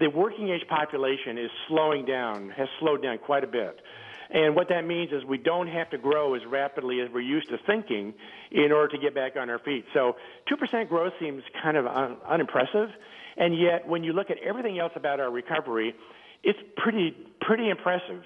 The 0.00 0.08
working 0.08 0.48
age 0.48 0.66
population 0.68 1.38
is 1.38 1.50
slowing 1.66 2.04
down, 2.04 2.50
has 2.50 2.68
slowed 2.78 3.02
down 3.02 3.18
quite 3.18 3.42
a 3.42 3.48
bit. 3.48 3.80
And 4.30 4.54
what 4.54 4.68
that 4.68 4.86
means 4.86 5.10
is 5.12 5.24
we 5.24 5.38
don't 5.38 5.68
have 5.68 5.90
to 5.90 5.98
grow 5.98 6.34
as 6.34 6.42
rapidly 6.46 7.00
as 7.00 7.08
we're 7.12 7.20
used 7.20 7.48
to 7.48 7.58
thinking 7.66 8.12
in 8.50 8.72
order 8.72 8.88
to 8.88 8.98
get 8.98 9.14
back 9.14 9.36
on 9.36 9.48
our 9.48 9.58
feet. 9.58 9.84
So 9.94 10.16
2% 10.50 10.88
growth 10.88 11.14
seems 11.18 11.42
kind 11.62 11.76
of 11.76 11.86
un- 11.86 12.16
unimpressive. 12.26 12.90
And 13.36 13.58
yet, 13.58 13.86
when 13.86 14.04
you 14.04 14.12
look 14.12 14.30
at 14.30 14.38
everything 14.38 14.78
else 14.78 14.92
about 14.96 15.20
our 15.20 15.30
recovery, 15.30 15.94
it's 16.42 16.58
pretty, 16.76 17.16
pretty 17.40 17.70
impressive. 17.70 18.22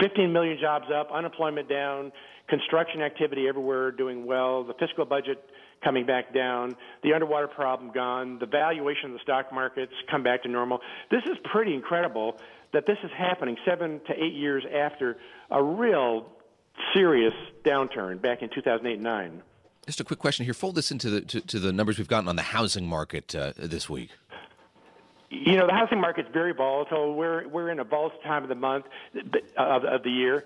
15 0.00 0.32
million 0.32 0.58
jobs 0.60 0.86
up, 0.94 1.10
unemployment 1.12 1.68
down, 1.68 2.12
construction 2.48 3.02
activity 3.02 3.48
everywhere 3.48 3.90
doing 3.90 4.26
well, 4.26 4.64
the 4.64 4.74
fiscal 4.74 5.04
budget 5.04 5.42
coming 5.82 6.04
back 6.04 6.34
down, 6.34 6.76
the 7.02 7.14
underwater 7.14 7.48
problem 7.48 7.90
gone, 7.92 8.38
the 8.38 8.46
valuation 8.46 9.06
of 9.06 9.12
the 9.12 9.18
stock 9.22 9.52
markets 9.52 9.92
come 10.10 10.22
back 10.22 10.42
to 10.42 10.48
normal. 10.48 10.80
This 11.10 11.22
is 11.24 11.38
pretty 11.50 11.74
incredible 11.74 12.36
that 12.72 12.86
this 12.86 12.98
is 13.02 13.10
happening 13.16 13.56
seven 13.64 14.00
to 14.06 14.12
eight 14.12 14.34
years 14.34 14.64
after 14.72 15.16
a 15.50 15.62
real 15.62 16.26
serious 16.94 17.34
downturn 17.64 18.20
back 18.20 18.42
in 18.42 18.48
2008 18.48 18.94
and 18.94 19.02
9. 19.02 19.42
Just 19.86 20.00
a 20.00 20.04
quick 20.04 20.18
question 20.18 20.44
here. 20.44 20.54
Fold 20.54 20.74
this 20.74 20.90
into 20.90 21.10
the 21.10 21.20
to, 21.22 21.40
to 21.40 21.58
the 21.58 21.72
numbers 21.72 21.98
we've 21.98 22.08
gotten 22.08 22.28
on 22.28 22.36
the 22.36 22.42
housing 22.42 22.86
market 22.86 23.34
uh, 23.34 23.52
this 23.56 23.88
week. 23.88 24.10
You 25.30 25.56
know, 25.56 25.66
the 25.66 25.72
housing 25.72 26.00
market's 26.00 26.28
very 26.32 26.52
volatile. 26.52 27.14
We're 27.14 27.48
we're 27.48 27.70
in 27.70 27.80
a 27.80 27.84
volatile 27.84 28.20
time 28.22 28.42
of 28.42 28.48
the 28.48 28.54
month 28.54 28.86
of, 29.56 29.84
of 29.84 30.02
the 30.02 30.10
year. 30.10 30.44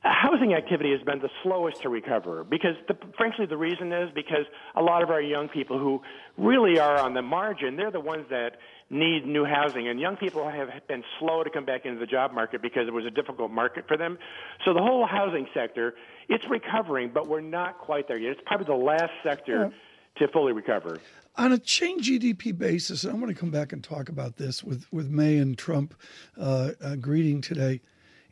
Housing 0.00 0.54
activity 0.54 0.92
has 0.92 1.00
been 1.02 1.18
the 1.18 1.30
slowest 1.42 1.82
to 1.82 1.88
recover 1.88 2.44
because, 2.44 2.76
the, 2.86 2.96
frankly, 3.16 3.46
the 3.46 3.56
reason 3.56 3.92
is 3.92 4.10
because 4.14 4.44
a 4.76 4.82
lot 4.82 5.02
of 5.02 5.10
our 5.10 5.20
young 5.20 5.48
people 5.48 5.76
who 5.76 6.00
really 6.36 6.78
are 6.78 7.00
on 7.00 7.14
the 7.14 7.22
margin, 7.22 7.74
they're 7.74 7.90
the 7.90 7.98
ones 7.98 8.24
that 8.30 8.58
need 8.90 9.26
new 9.26 9.44
housing. 9.44 9.88
And 9.88 10.00
young 10.00 10.16
people 10.16 10.48
have 10.48 10.68
been 10.88 11.04
slow 11.18 11.42
to 11.42 11.50
come 11.50 11.64
back 11.64 11.84
into 11.84 12.00
the 12.00 12.06
job 12.06 12.32
market 12.32 12.62
because 12.62 12.88
it 12.88 12.92
was 12.92 13.04
a 13.04 13.10
difficult 13.10 13.50
market 13.50 13.86
for 13.86 13.96
them. 13.96 14.18
So 14.64 14.72
the 14.72 14.80
whole 14.80 15.06
housing 15.06 15.46
sector, 15.52 15.94
it's 16.28 16.44
recovering, 16.48 17.10
but 17.12 17.28
we're 17.28 17.40
not 17.40 17.78
quite 17.78 18.08
there 18.08 18.18
yet. 18.18 18.32
It's 18.32 18.40
probably 18.46 18.66
the 18.66 18.84
last 18.84 19.12
sector 19.22 19.70
yeah. 19.70 20.26
to 20.26 20.32
fully 20.32 20.52
recover. 20.52 20.98
On 21.36 21.52
a 21.52 21.58
change 21.58 22.08
GDP 22.08 22.56
basis, 22.56 23.04
and 23.04 23.12
I'm 23.12 23.20
going 23.20 23.32
to 23.32 23.38
come 23.38 23.50
back 23.50 23.72
and 23.72 23.84
talk 23.84 24.08
about 24.08 24.36
this 24.36 24.64
with, 24.64 24.86
with 24.90 25.08
May 25.08 25.36
and 25.36 25.56
Trump 25.56 25.94
uh, 26.36 26.70
uh, 26.82 26.96
greeting 26.96 27.40
today. 27.40 27.80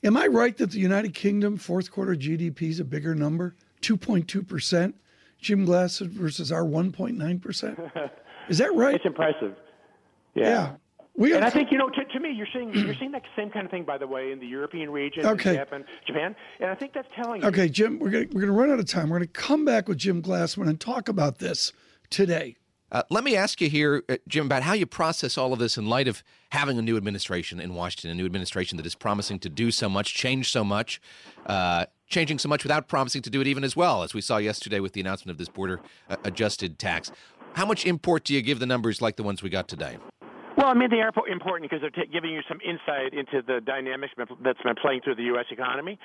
Am 0.02 0.16
I 0.16 0.26
right 0.26 0.56
that 0.56 0.70
the 0.70 0.78
United 0.78 1.14
Kingdom 1.14 1.56
fourth 1.56 1.90
quarter 1.90 2.14
GDP 2.14 2.62
is 2.62 2.80
a 2.80 2.84
bigger 2.84 3.14
number, 3.14 3.54
2.2%? 3.82 4.94
Jim 5.38 5.64
Glass 5.64 5.98
versus 5.98 6.50
our 6.50 6.64
1.9%? 6.64 8.10
Is 8.48 8.58
that 8.58 8.74
right? 8.74 8.94
It's 8.94 9.04
impressive. 9.04 9.54
Yeah. 10.36 10.48
yeah. 10.48 10.72
We 11.16 11.34
and 11.34 11.44
I 11.44 11.50
think 11.50 11.72
you 11.72 11.78
know, 11.78 11.88
to, 11.88 12.04
to, 12.04 12.20
me, 12.20 12.30
you're 12.30 12.46
seeing 12.52 12.74
you're 12.74 12.94
seeing 12.94 13.12
that 13.12 13.22
same 13.34 13.48
kind 13.48 13.64
of 13.64 13.70
thing, 13.70 13.84
by 13.84 13.96
the 13.96 14.06
way, 14.06 14.32
in 14.32 14.38
the 14.38 14.46
European 14.46 14.90
region, 14.90 15.24
okay. 15.24 15.56
Japan, 15.56 15.84
Japan, 16.06 16.36
and 16.60 16.70
I 16.70 16.74
think 16.74 16.92
that's 16.92 17.08
telling. 17.16 17.42
Okay, 17.42 17.64
you. 17.64 17.68
Jim, 17.70 17.98
we're 17.98 18.10
gonna 18.10 18.26
we're 18.32 18.42
gonna 18.42 18.52
run 18.52 18.70
out 18.70 18.78
of 18.78 18.84
time. 18.84 19.08
We're 19.08 19.20
gonna 19.20 19.28
come 19.28 19.64
back 19.64 19.88
with 19.88 19.96
Jim 19.96 20.22
Glassman 20.22 20.68
and 20.68 20.78
talk 20.78 21.08
about 21.08 21.38
this 21.38 21.72
today. 22.10 22.56
Uh, 22.92 23.02
let 23.10 23.24
me 23.24 23.34
ask 23.34 23.60
you 23.60 23.68
here, 23.68 24.04
uh, 24.08 24.16
Jim, 24.28 24.46
about 24.46 24.62
how 24.62 24.74
you 24.74 24.86
process 24.86 25.36
all 25.36 25.52
of 25.52 25.58
this 25.58 25.76
in 25.76 25.86
light 25.86 26.06
of 26.06 26.22
having 26.52 26.78
a 26.78 26.82
new 26.82 26.96
administration 26.96 27.60
in 27.60 27.74
Washington, 27.74 28.10
a 28.10 28.14
new 28.14 28.26
administration 28.26 28.76
that 28.76 28.86
is 28.86 28.94
promising 28.94 29.38
to 29.40 29.48
do 29.48 29.70
so 29.70 29.88
much, 29.88 30.14
change 30.14 30.50
so 30.50 30.62
much, 30.62 31.00
uh, 31.46 31.86
changing 32.08 32.38
so 32.38 32.48
much 32.48 32.62
without 32.62 32.88
promising 32.88 33.22
to 33.22 33.30
do 33.30 33.40
it 33.40 33.46
even 33.46 33.64
as 33.64 33.74
well, 33.74 34.02
as 34.02 34.14
we 34.14 34.20
saw 34.20 34.36
yesterday 34.36 34.80
with 34.80 34.92
the 34.92 35.00
announcement 35.00 35.30
of 35.30 35.38
this 35.38 35.48
border 35.48 35.80
uh, 36.08 36.16
adjusted 36.24 36.78
tax. 36.78 37.10
How 37.54 37.64
much 37.64 37.86
import 37.86 38.24
do 38.24 38.34
you 38.34 38.42
give 38.42 38.58
the 38.58 38.66
numbers 38.66 39.00
like 39.00 39.16
the 39.16 39.22
ones 39.22 39.42
we 39.42 39.48
got 39.48 39.66
today? 39.66 39.96
Well, 40.56 40.68
I 40.68 40.74
mean, 40.74 40.88
they 40.90 41.02
are 41.02 41.12
important 41.30 41.70
because 41.70 41.82
they're 41.82 42.04
t- 42.04 42.10
giving 42.10 42.30
you 42.30 42.40
some 42.48 42.60
insight 42.64 43.12
into 43.12 43.42
the 43.42 43.60
dynamics 43.60 44.14
that's 44.16 44.62
been 44.62 44.74
playing 44.80 45.02
through 45.02 45.16
the 45.16 45.24
U.S. 45.24 45.44
economy. 45.50 45.98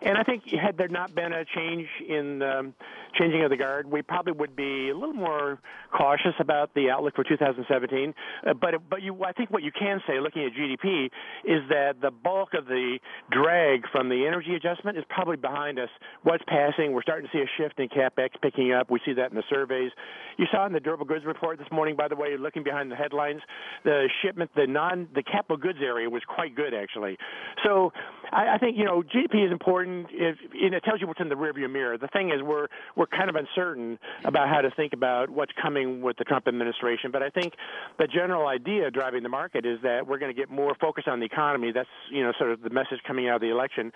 And 0.00 0.16
I 0.16 0.22
think 0.22 0.44
had 0.48 0.78
there 0.78 0.88
not 0.88 1.14
been 1.14 1.34
a 1.34 1.44
change 1.44 1.86
in 2.08 2.40
um, 2.40 2.74
changing 3.18 3.42
of 3.44 3.50
the 3.50 3.56
guard, 3.56 3.90
we 3.90 4.02
probably 4.02 4.32
would 4.32 4.56
be 4.56 4.90
a 4.90 4.94
little 4.94 5.14
more 5.14 5.58
cautious 5.96 6.34
about 6.38 6.72
the 6.74 6.90
outlook 6.90 7.14
for 7.14 7.24
2017. 7.24 8.14
Uh, 8.46 8.54
but 8.54 8.74
but 8.88 9.02
you, 9.02 9.24
I 9.24 9.32
think 9.32 9.50
what 9.50 9.62
you 9.62 9.72
can 9.72 10.00
say, 10.06 10.20
looking 10.20 10.44
at 10.44 10.52
GDP, 10.52 11.06
is 11.44 11.68
that 11.68 12.00
the 12.00 12.10
bulk 12.10 12.54
of 12.54 12.66
the 12.66 12.98
drag 13.30 13.82
from 13.90 14.08
the 14.08 14.26
energy 14.26 14.54
adjustment 14.54 14.98
is 14.98 15.04
probably 15.08 15.36
behind 15.36 15.78
us. 15.78 15.88
What's 16.22 16.44
passing? 16.46 16.92
We're 16.92 17.02
starting 17.02 17.28
to 17.30 17.36
see 17.36 17.42
a 17.42 17.50
shift 17.56 17.78
in 17.78 17.88
capex 17.88 18.30
picking 18.42 18.72
up. 18.72 18.90
We 18.90 19.00
see 19.04 19.12
that 19.14 19.30
in 19.30 19.36
the 19.36 19.44
surveys. 19.50 19.90
You 20.38 20.46
saw 20.50 20.66
in 20.66 20.72
the 20.72 20.80
durable 20.80 21.06
goods 21.06 21.24
report 21.24 21.58
this 21.58 21.68
morning, 21.70 21.96
by 21.96 22.08
the 22.08 22.16
way, 22.16 22.36
looking 22.38 22.62
behind 22.62 22.90
the 22.90 22.96
headlines 22.96 23.40
the 23.84 24.08
shipment, 24.22 24.50
the 24.54 24.66
non, 24.66 25.08
the 25.14 25.22
capital 25.22 25.56
goods 25.56 25.78
area 25.82 26.08
was 26.08 26.22
quite 26.26 26.54
good 26.54 26.74
actually. 26.74 27.16
So 27.64 27.92
I, 28.32 28.54
I 28.54 28.58
think 28.58 28.76
you 28.76 28.84
know 28.84 29.02
GDP 29.02 29.46
is 29.46 29.52
important. 29.52 30.06
If, 30.10 30.36
and 30.52 30.74
it 30.74 30.84
tells 30.84 31.00
you 31.00 31.06
what's 31.06 31.20
in 31.20 31.28
the 31.28 31.34
rearview 31.34 31.70
mirror. 31.70 31.98
The 31.98 32.08
thing 32.08 32.30
is, 32.30 32.42
we're 32.42 32.68
we're 33.00 33.06
kind 33.06 33.30
of 33.30 33.36
uncertain 33.36 33.98
about 34.26 34.50
how 34.50 34.60
to 34.60 34.70
think 34.70 34.92
about 34.92 35.30
what's 35.30 35.52
coming 35.60 36.02
with 36.02 36.18
the 36.18 36.24
Trump 36.24 36.46
administration. 36.46 37.10
But 37.10 37.22
I 37.22 37.30
think 37.30 37.54
the 37.98 38.06
general 38.06 38.46
idea 38.46 38.90
driving 38.90 39.22
the 39.22 39.30
market 39.30 39.64
is 39.64 39.78
that 39.82 40.06
we're 40.06 40.18
going 40.18 40.34
to 40.34 40.38
get 40.38 40.50
more 40.50 40.74
focus 40.78 41.04
on 41.06 41.18
the 41.18 41.24
economy. 41.24 41.72
That's 41.72 41.88
you 42.10 42.22
know 42.22 42.32
sort 42.38 42.52
of 42.52 42.60
the 42.60 42.68
message 42.68 42.98
coming 43.06 43.26
out 43.26 43.36
of 43.36 43.40
the 43.40 43.48
election, 43.48 43.90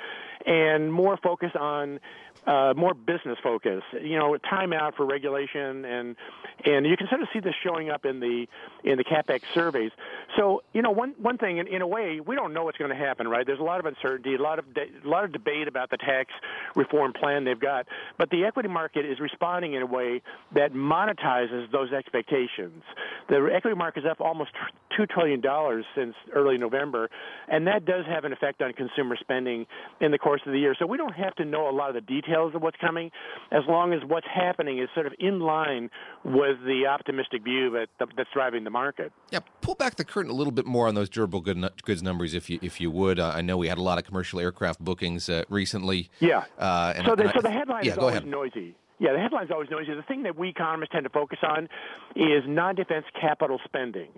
and 0.46 0.90
more 0.90 1.18
focus 1.22 1.50
on 1.60 2.00
uh, 2.46 2.72
more 2.76 2.94
business 2.94 3.38
focus. 3.42 3.82
You 3.92 4.18
know, 4.18 4.36
time 4.38 4.72
out 4.72 4.96
for 4.96 5.04
regulation, 5.04 5.84
and 5.84 6.16
and 6.64 6.86
you 6.86 6.96
can 6.96 7.06
sort 7.08 7.20
of 7.20 7.28
see 7.32 7.40
this 7.40 7.54
showing 7.62 7.90
up 7.90 8.06
in 8.06 8.20
the 8.20 8.46
in 8.84 8.96
the 8.96 9.04
capex 9.04 9.42
surveys. 9.52 9.92
So 10.36 10.62
you 10.72 10.80
know, 10.80 10.90
one 10.90 11.14
one 11.18 11.36
thing 11.36 11.58
in, 11.58 11.66
in 11.66 11.82
a 11.82 11.86
way, 11.86 12.20
we 12.20 12.36
don't 12.36 12.54
know 12.54 12.64
what's 12.64 12.78
going 12.78 12.90
to 12.90 12.96
happen, 12.96 13.28
right? 13.28 13.46
There's 13.46 13.60
a 13.60 13.64
lot 13.64 13.80
of 13.80 13.86
uncertainty, 13.86 14.34
a 14.34 14.42
lot 14.42 14.58
of 14.58 14.72
de- 14.72 14.90
a 15.04 15.08
lot 15.08 15.24
of 15.24 15.32
debate 15.32 15.68
about 15.68 15.90
the 15.90 15.98
tax 15.98 16.32
reform 16.74 17.12
plan 17.12 17.44
they've 17.44 17.60
got, 17.60 17.86
but 18.16 18.30
the 18.30 18.44
equity 18.44 18.68
market 18.68 18.93
is 19.00 19.20
responding 19.20 19.74
in 19.74 19.82
a 19.82 19.86
way 19.86 20.22
that 20.54 20.72
monetizes 20.72 21.70
those 21.72 21.92
expectations. 21.92 22.82
The 23.28 23.48
equity 23.54 23.76
market 23.76 24.00
is 24.00 24.06
up 24.10 24.20
almost 24.20 24.50
two 24.96 25.06
trillion 25.06 25.40
dollars 25.40 25.84
since 25.96 26.14
early 26.34 26.58
November, 26.58 27.10
and 27.48 27.66
that 27.66 27.84
does 27.84 28.04
have 28.06 28.24
an 28.24 28.32
effect 28.32 28.62
on 28.62 28.72
consumer 28.72 29.16
spending 29.20 29.66
in 30.00 30.10
the 30.10 30.18
course 30.18 30.42
of 30.46 30.52
the 30.52 30.58
year. 30.58 30.74
So 30.78 30.86
we 30.86 30.96
don't 30.96 31.14
have 31.14 31.34
to 31.36 31.44
know 31.44 31.68
a 31.68 31.72
lot 31.72 31.88
of 31.88 31.94
the 31.94 32.00
details 32.00 32.54
of 32.54 32.62
what's 32.62 32.76
coming, 32.80 33.10
as 33.50 33.62
long 33.68 33.92
as 33.92 34.00
what's 34.06 34.26
happening 34.32 34.78
is 34.78 34.88
sort 34.94 35.06
of 35.06 35.14
in 35.18 35.40
line 35.40 35.90
with 36.24 36.58
the 36.64 36.84
optimistic 36.88 37.42
view 37.42 37.70
that 37.70 37.88
that's 38.16 38.28
driving 38.32 38.64
the 38.64 38.70
market. 38.70 39.12
Yeah, 39.30 39.40
pull 39.60 39.74
back 39.74 39.96
the 39.96 40.04
curtain 40.04 40.30
a 40.30 40.34
little 40.34 40.52
bit 40.52 40.66
more 40.66 40.88
on 40.88 40.94
those 40.94 41.08
durable 41.08 41.40
goods 41.40 42.02
numbers, 42.02 42.34
if 42.34 42.48
you 42.50 42.58
if 42.62 42.80
you 42.80 42.90
would. 42.90 43.18
Uh, 43.18 43.32
I 43.34 43.40
know 43.40 43.56
we 43.56 43.68
had 43.68 43.78
a 43.78 43.82
lot 43.82 43.98
of 43.98 44.04
commercial 44.04 44.40
aircraft 44.40 44.80
bookings 44.80 45.28
uh, 45.28 45.44
recently. 45.48 46.10
Yeah. 46.20 46.44
Uh, 46.58 46.92
and, 46.96 47.06
so, 47.06 47.16
the, 47.16 47.32
so 47.34 47.40
the 47.40 47.50
headline 47.50 47.84
yeah, 47.84 47.92
is 47.92 47.98
always 47.98 48.16
ahead. 48.16 48.26
noisy. 48.26 48.74
Yeah, 49.00 49.12
the 49.12 49.18
headline's 49.18 49.50
always 49.50 49.68
noisy. 49.70 49.92
The 49.94 50.02
thing 50.02 50.22
that 50.22 50.36
we 50.36 50.50
economists 50.50 50.90
tend 50.92 51.02
to 51.04 51.10
focus 51.10 51.38
on 51.42 51.68
is 52.14 52.44
non-defense 52.46 53.06
capital 53.20 53.58
spending. 53.64 54.08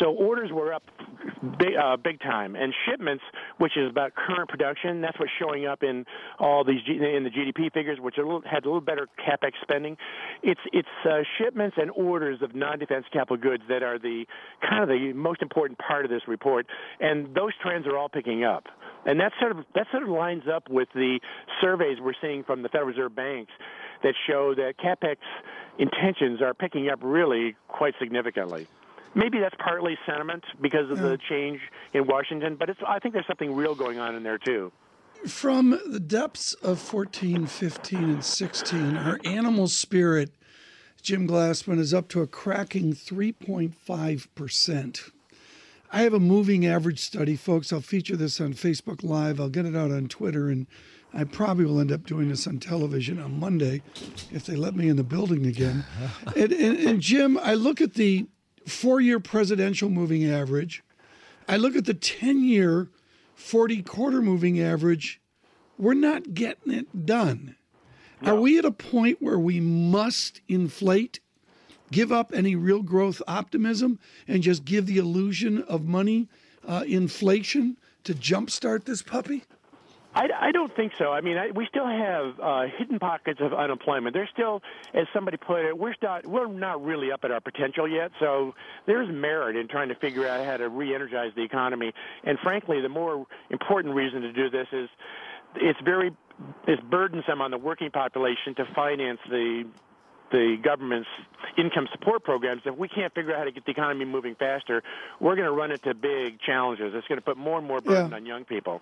So 0.00 0.12
orders 0.12 0.50
were 0.52 0.74
up 0.74 0.82
big, 1.58 1.76
uh, 1.82 1.96
big 1.96 2.20
time, 2.20 2.54
and 2.54 2.74
shipments, 2.86 3.24
which 3.56 3.76
is 3.76 3.88
about 3.88 4.12
current 4.14 4.50
production, 4.50 5.00
that's 5.00 5.18
what's 5.18 5.32
showing 5.38 5.64
up 5.66 5.82
in 5.82 6.04
all 6.38 6.62
these 6.62 6.82
G- 6.82 6.98
in 6.98 7.24
the 7.24 7.30
GDP 7.30 7.72
figures, 7.72 7.98
which 8.00 8.18
little, 8.18 8.42
had 8.42 8.64
a 8.64 8.68
little 8.68 8.82
better 8.82 9.08
capex 9.18 9.52
spending. 9.62 9.96
It's 10.42 10.60
it's 10.74 10.88
uh, 11.08 11.22
shipments 11.38 11.78
and 11.80 11.90
orders 11.92 12.42
of 12.42 12.54
non-defense 12.54 13.06
capital 13.10 13.38
goods 13.38 13.62
that 13.70 13.82
are 13.82 13.98
the 13.98 14.26
kind 14.60 14.82
of 14.82 14.90
the 14.90 15.14
most 15.14 15.40
important 15.40 15.78
part 15.78 16.04
of 16.04 16.10
this 16.10 16.22
report, 16.28 16.66
and 17.00 17.34
those 17.34 17.52
trends 17.62 17.86
are 17.86 17.96
all 17.96 18.10
picking 18.10 18.44
up. 18.44 18.64
And 19.06 19.20
that 19.20 19.32
sort 19.40 19.52
of 19.52 19.64
that 19.74 19.86
sort 19.90 20.02
of 20.02 20.10
lines 20.10 20.42
up 20.52 20.68
with 20.68 20.88
the 20.94 21.18
surveys 21.62 21.98
we're 21.98 22.12
seeing 22.20 22.44
from 22.44 22.62
the 22.62 22.68
Federal 22.68 22.88
Reserve 22.88 23.14
banks 23.14 23.52
that 24.02 24.14
show 24.26 24.54
that 24.54 24.74
capex 24.78 25.16
intentions 25.78 26.42
are 26.42 26.54
picking 26.54 26.88
up 26.88 26.98
really 27.02 27.54
quite 27.68 27.94
significantly. 27.98 28.66
Maybe 29.14 29.38
that's 29.40 29.54
partly 29.58 29.96
sentiment 30.06 30.44
because 30.60 30.90
of 30.90 30.98
yeah. 30.98 31.08
the 31.08 31.18
change 31.28 31.60
in 31.94 32.06
Washington, 32.06 32.56
but 32.56 32.68
it's, 32.68 32.80
I 32.86 32.98
think 32.98 33.14
there's 33.14 33.26
something 33.26 33.54
real 33.54 33.74
going 33.74 33.98
on 33.98 34.14
in 34.14 34.22
there 34.22 34.36
too. 34.38 34.70
From 35.26 35.80
the 35.86 35.98
depths 35.98 36.52
of 36.54 36.78
14, 36.78 37.46
15, 37.46 38.04
and 38.04 38.24
16, 38.24 38.96
our 38.96 39.18
animal 39.24 39.66
spirit, 39.66 40.30
Jim 41.02 41.26
Glassman, 41.26 41.78
is 41.78 41.92
up 41.92 42.08
to 42.10 42.22
a 42.22 42.28
cracking 42.28 42.92
3.5%. 42.92 45.10
I 45.90 46.02
have 46.02 46.12
a 46.12 46.20
moving 46.20 46.66
average 46.66 47.00
study, 47.00 47.34
folks. 47.34 47.72
I'll 47.72 47.80
feature 47.80 48.16
this 48.16 48.40
on 48.40 48.52
Facebook 48.52 49.02
Live. 49.02 49.40
I'll 49.40 49.48
get 49.48 49.64
it 49.64 49.74
out 49.74 49.90
on 49.90 50.08
Twitter 50.08 50.50
and 50.50 50.66
I 51.14 51.24
probably 51.24 51.64
will 51.64 51.80
end 51.80 51.90
up 51.90 52.04
doing 52.04 52.28
this 52.28 52.46
on 52.46 52.58
television 52.58 53.18
on 53.18 53.40
Monday 53.40 53.82
if 54.30 54.44
they 54.44 54.56
let 54.56 54.76
me 54.76 54.88
in 54.88 54.96
the 54.96 55.04
building 55.04 55.46
again. 55.46 55.84
and, 56.36 56.52
and, 56.52 56.78
and 56.78 57.00
Jim, 57.00 57.38
I 57.42 57.54
look 57.54 57.80
at 57.80 57.94
the 57.94 58.26
four 58.66 59.00
year 59.00 59.18
presidential 59.18 59.88
moving 59.88 60.28
average, 60.30 60.82
I 61.48 61.56
look 61.56 61.74
at 61.74 61.86
the 61.86 61.94
10 61.94 62.44
year 62.44 62.90
40 63.34 63.82
quarter 63.82 64.20
moving 64.20 64.60
average. 64.60 65.20
We're 65.78 65.94
not 65.94 66.34
getting 66.34 66.72
it 66.72 67.06
done. 67.06 67.56
No. 68.20 68.32
Are 68.32 68.40
we 68.40 68.58
at 68.58 68.64
a 68.64 68.72
point 68.72 69.22
where 69.22 69.38
we 69.38 69.60
must 69.60 70.40
inflate, 70.48 71.20
give 71.90 72.12
up 72.12 72.32
any 72.34 72.56
real 72.56 72.82
growth 72.82 73.22
optimism, 73.26 73.98
and 74.26 74.42
just 74.42 74.64
give 74.64 74.86
the 74.86 74.98
illusion 74.98 75.62
of 75.62 75.84
money 75.84 76.28
uh, 76.66 76.84
inflation 76.86 77.76
to 78.04 78.14
jumpstart 78.14 78.84
this 78.84 79.02
puppy? 79.02 79.44
I, 80.14 80.28
I 80.48 80.52
don't 80.52 80.74
think 80.74 80.92
so. 80.98 81.12
I 81.12 81.20
mean, 81.20 81.36
I, 81.36 81.50
we 81.50 81.66
still 81.66 81.86
have 81.86 82.40
uh, 82.40 82.62
hidden 82.76 82.98
pockets 82.98 83.40
of 83.40 83.52
unemployment. 83.52 84.14
There's 84.14 84.30
still, 84.32 84.62
as 84.94 85.06
somebody 85.12 85.36
put 85.36 85.64
it, 85.64 85.78
we're 85.78 85.94
not 86.02 86.26
we're 86.26 86.46
not 86.46 86.82
really 86.82 87.12
up 87.12 87.20
at 87.24 87.30
our 87.30 87.40
potential 87.40 87.86
yet. 87.86 88.10
So 88.18 88.54
there's 88.86 89.08
merit 89.08 89.54
in 89.54 89.68
trying 89.68 89.90
to 89.90 89.94
figure 89.94 90.26
out 90.26 90.44
how 90.44 90.56
to 90.56 90.68
re-energize 90.68 91.32
the 91.36 91.42
economy. 91.42 91.92
And 92.24 92.38
frankly, 92.40 92.80
the 92.80 92.88
more 92.88 93.26
important 93.50 93.94
reason 93.94 94.22
to 94.22 94.32
do 94.32 94.50
this 94.50 94.66
is 94.72 94.88
it's 95.56 95.80
very 95.84 96.10
it's 96.66 96.82
burdensome 96.82 97.40
on 97.40 97.50
the 97.50 97.58
working 97.58 97.90
population 97.90 98.54
to 98.56 98.64
finance 98.74 99.20
the 99.28 99.66
the 100.30 100.56
government's 100.62 101.08
income 101.56 101.88
support 101.92 102.24
programs, 102.24 102.62
if 102.64 102.76
we 102.76 102.88
can't 102.88 103.14
figure 103.14 103.32
out 103.32 103.38
how 103.38 103.44
to 103.44 103.52
get 103.52 103.64
the 103.64 103.70
economy 103.70 104.04
moving 104.04 104.34
faster, 104.34 104.82
we're 105.20 105.36
going 105.36 105.46
to 105.46 105.52
run 105.52 105.70
into 105.70 105.94
big 105.94 106.40
challenges. 106.40 106.92
It's 106.94 107.06
going 107.06 107.18
to 107.18 107.24
put 107.24 107.36
more 107.36 107.58
and 107.58 107.66
more 107.66 107.80
burden 107.80 108.10
yeah. 108.10 108.16
on 108.16 108.26
young 108.26 108.44
people. 108.44 108.80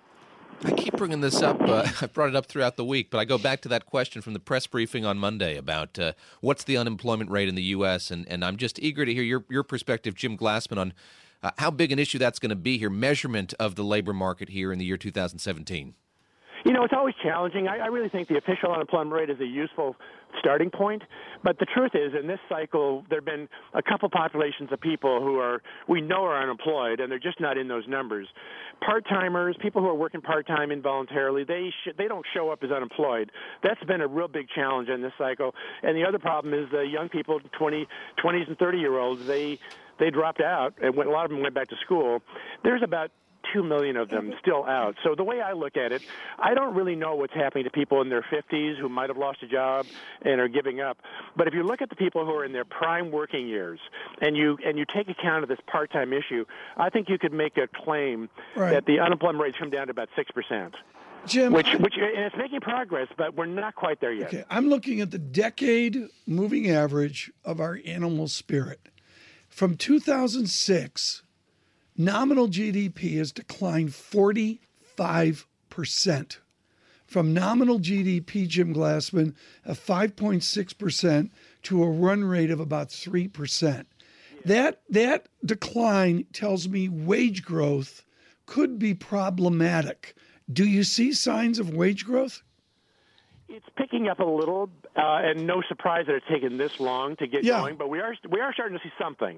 I 0.63 0.71
keep 0.71 0.97
bringing 0.97 1.21
this 1.21 1.41
up. 1.41 1.61
Uh, 1.61 1.87
I've 2.01 2.13
brought 2.13 2.29
it 2.29 2.35
up 2.35 2.47
throughout 2.47 2.77
the 2.77 2.85
week, 2.85 3.11
but 3.11 3.19
I 3.19 3.25
go 3.25 3.37
back 3.37 3.61
to 3.61 3.69
that 3.69 3.85
question 3.85 4.21
from 4.21 4.33
the 4.33 4.39
press 4.39 4.65
briefing 4.65 5.05
on 5.05 5.17
Monday 5.17 5.55
about 5.55 5.99
uh, 5.99 6.13
what's 6.41 6.63
the 6.63 6.77
unemployment 6.77 7.29
rate 7.29 7.47
in 7.47 7.55
the 7.55 7.63
U.S. 7.63 8.09
and 8.09 8.27
and 8.27 8.43
I'm 8.43 8.57
just 8.57 8.79
eager 8.79 9.05
to 9.05 9.13
hear 9.13 9.23
your 9.23 9.45
your 9.49 9.63
perspective, 9.63 10.15
Jim 10.15 10.37
Glassman, 10.37 10.77
on 10.77 10.93
uh, 11.43 11.51
how 11.59 11.69
big 11.69 11.91
an 11.91 11.99
issue 11.99 12.17
that's 12.17 12.39
going 12.39 12.49
to 12.49 12.55
be 12.55 12.77
here, 12.77 12.89
measurement 12.89 13.53
of 13.59 13.75
the 13.75 13.83
labor 13.83 14.13
market 14.13 14.49
here 14.49 14.71
in 14.71 14.79
the 14.79 14.85
year 14.85 14.97
2017. 14.97 15.93
You 16.65 16.73
know, 16.73 16.83
it's 16.83 16.93
always 16.93 17.15
challenging. 17.21 17.67
I, 17.67 17.77
I 17.77 17.85
really 17.87 18.09
think 18.09 18.27
the 18.27 18.37
official 18.37 18.71
unemployment 18.73 19.11
rate 19.11 19.29
is 19.29 19.39
a 19.39 19.45
useful 19.45 19.95
starting 20.39 20.69
point. 20.69 21.03
But 21.43 21.59
the 21.59 21.65
truth 21.65 21.91
is, 21.93 22.13
in 22.19 22.27
this 22.27 22.39
cycle, 22.49 23.05
there 23.09 23.19
have 23.19 23.25
been 23.25 23.47
a 23.73 23.81
couple 23.81 24.09
populations 24.09 24.71
of 24.71 24.81
people 24.81 25.21
who 25.21 25.39
are 25.39 25.61
we 25.87 26.01
know 26.01 26.23
are 26.25 26.41
unemployed, 26.41 26.99
and 26.99 27.11
they're 27.11 27.19
just 27.19 27.39
not 27.39 27.57
in 27.57 27.67
those 27.67 27.87
numbers. 27.87 28.27
Part 28.85 29.05
timers, 29.07 29.55
people 29.61 29.81
who 29.81 29.87
are 29.87 29.95
working 29.95 30.21
part 30.21 30.47
time 30.47 30.71
involuntarily, 30.71 31.43
they 31.43 31.71
sh- 31.83 31.93
they 31.97 32.07
don't 32.07 32.25
show 32.33 32.49
up 32.49 32.63
as 32.63 32.71
unemployed. 32.71 33.31
That's 33.63 33.83
been 33.85 34.01
a 34.01 34.07
real 34.07 34.27
big 34.27 34.47
challenge 34.53 34.89
in 34.89 35.01
this 35.01 35.13
cycle. 35.17 35.53
And 35.83 35.95
the 35.95 36.05
other 36.05 36.19
problem 36.19 36.53
is 36.53 36.69
the 36.71 36.81
young 36.81 37.09
people, 37.09 37.39
20, 37.57 37.87
20s 38.23 38.47
and 38.47 38.57
30 38.57 38.77
year 38.77 38.97
olds, 38.97 39.25
they 39.25 39.59
they 39.99 40.11
dropped 40.11 40.41
out, 40.41 40.75
and 40.81 40.95
went, 40.95 41.09
a 41.09 41.11
lot 41.11 41.25
of 41.25 41.31
them 41.31 41.41
went 41.41 41.55
back 41.55 41.69
to 41.69 41.75
school. 41.83 42.21
There's 42.63 42.83
about 42.83 43.11
2 43.53 43.63
million 43.63 43.97
of 43.97 44.09
them 44.09 44.33
still 44.41 44.65
out. 44.65 44.95
So 45.03 45.15
the 45.15 45.23
way 45.23 45.41
I 45.41 45.53
look 45.53 45.77
at 45.77 45.91
it, 45.91 46.01
I 46.39 46.53
don't 46.53 46.75
really 46.75 46.95
know 46.95 47.15
what's 47.15 47.33
happening 47.33 47.63
to 47.65 47.69
people 47.69 48.01
in 48.01 48.09
their 48.09 48.23
50s 48.23 48.79
who 48.79 48.89
might 48.89 49.09
have 49.09 49.17
lost 49.17 49.43
a 49.43 49.47
job 49.47 49.85
and 50.21 50.39
are 50.39 50.47
giving 50.47 50.81
up. 50.81 50.97
But 51.35 51.47
if 51.47 51.53
you 51.53 51.63
look 51.63 51.81
at 51.81 51.89
the 51.89 51.95
people 51.95 52.25
who 52.25 52.31
are 52.31 52.45
in 52.45 52.53
their 52.53 52.65
prime 52.65 53.11
working 53.11 53.47
years 53.47 53.79
and 54.21 54.35
you 54.35 54.57
and 54.65 54.77
you 54.77 54.85
take 54.93 55.09
account 55.09 55.43
of 55.43 55.49
this 55.49 55.59
part-time 55.67 56.13
issue, 56.13 56.45
I 56.77 56.89
think 56.89 57.09
you 57.09 57.17
could 57.17 57.33
make 57.33 57.57
a 57.57 57.67
claim 57.67 58.29
right. 58.55 58.71
that 58.71 58.85
the 58.85 58.99
unemployment 58.99 59.43
rate's 59.43 59.57
come 59.57 59.69
down 59.69 59.87
to 59.87 59.91
about 59.91 60.09
6%. 60.17 60.73
Jim, 61.25 61.51
which, 61.51 61.73
which 61.79 61.95
and 61.97 62.23
it's 62.25 62.35
making 62.37 62.61
progress, 62.61 63.07
but 63.17 63.35
we're 63.35 63.45
not 63.45 63.75
quite 63.75 63.99
there 63.99 64.13
yet. 64.13 64.27
Okay, 64.27 64.43
I'm 64.49 64.69
looking 64.69 65.01
at 65.01 65.11
the 65.11 65.17
decade 65.17 66.07
moving 66.25 66.69
average 66.69 67.31
of 67.43 67.59
our 67.59 67.79
animal 67.85 68.27
spirit. 68.27 68.89
From 69.49 69.75
2006 69.75 71.23
Nominal 71.97 72.47
GDP 72.47 73.17
has 73.17 73.31
declined 73.31 73.89
45%. 73.89 76.37
From 77.07 77.33
nominal 77.33 77.79
GDP, 77.79 78.47
Jim 78.47 78.73
Glassman, 78.73 79.33
of 79.65 79.79
5.6% 79.79 81.29
to 81.63 81.83
a 81.83 81.89
run 81.89 82.23
rate 82.23 82.51
of 82.51 82.59
about 82.59 82.89
3%. 82.89 83.85
That, 84.45 84.81
that 84.89 85.27
decline 85.43 86.25
tells 86.33 86.67
me 86.67 86.87
wage 86.87 87.43
growth 87.43 88.03
could 88.45 88.77
be 88.77 88.93
problematic. 88.93 90.15
Do 90.51 90.65
you 90.65 90.83
see 90.83 91.13
signs 91.13 91.57
of 91.57 91.73
wage 91.73 92.05
growth? 92.05 92.43
It's 93.49 93.65
picking 93.77 94.09
up 94.09 94.19
a 94.19 94.25
little, 94.25 94.69
uh, 94.97 95.21
and 95.23 95.47
no 95.47 95.61
surprise 95.69 96.05
that 96.07 96.15
it's 96.15 96.25
taken 96.29 96.57
this 96.57 96.81
long 96.81 97.15
to 97.15 97.27
get 97.27 97.45
yeah. 97.45 97.61
going. 97.61 97.77
But 97.77 97.89
we 97.89 98.01
are 98.01 98.13
we 98.29 98.41
are 98.41 98.53
starting 98.53 98.77
to 98.77 98.83
see 98.83 98.91
something, 98.99 99.37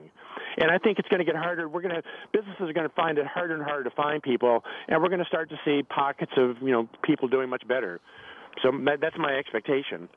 and 0.57 0.71
I 0.71 0.79
think 0.79 0.97
it's 0.97 1.07
going 1.09 1.19
to 1.19 1.25
get 1.25 1.35
harder. 1.35 1.69
We're 1.69 1.81
going 1.81 1.93
to 1.93 2.01
businesses 2.33 2.69
are 2.69 2.73
going 2.73 2.89
to 2.89 2.95
find 2.95 3.19
it 3.19 3.27
harder 3.27 3.53
and 3.53 3.63
harder 3.63 3.83
to 3.83 3.95
find 3.95 4.23
people, 4.23 4.63
and 4.87 4.99
we're 4.99 5.09
going 5.09 5.19
to 5.19 5.27
start 5.27 5.49
to 5.51 5.59
see 5.63 5.83
pockets 5.83 6.31
of 6.37 6.57
you 6.59 6.71
know 6.71 6.89
people 7.03 7.27
doing 7.27 7.49
much 7.49 7.67
better. 7.67 7.99
So 8.63 8.71
that's 8.99 9.17
my 9.17 9.35
expectation. 9.35 10.09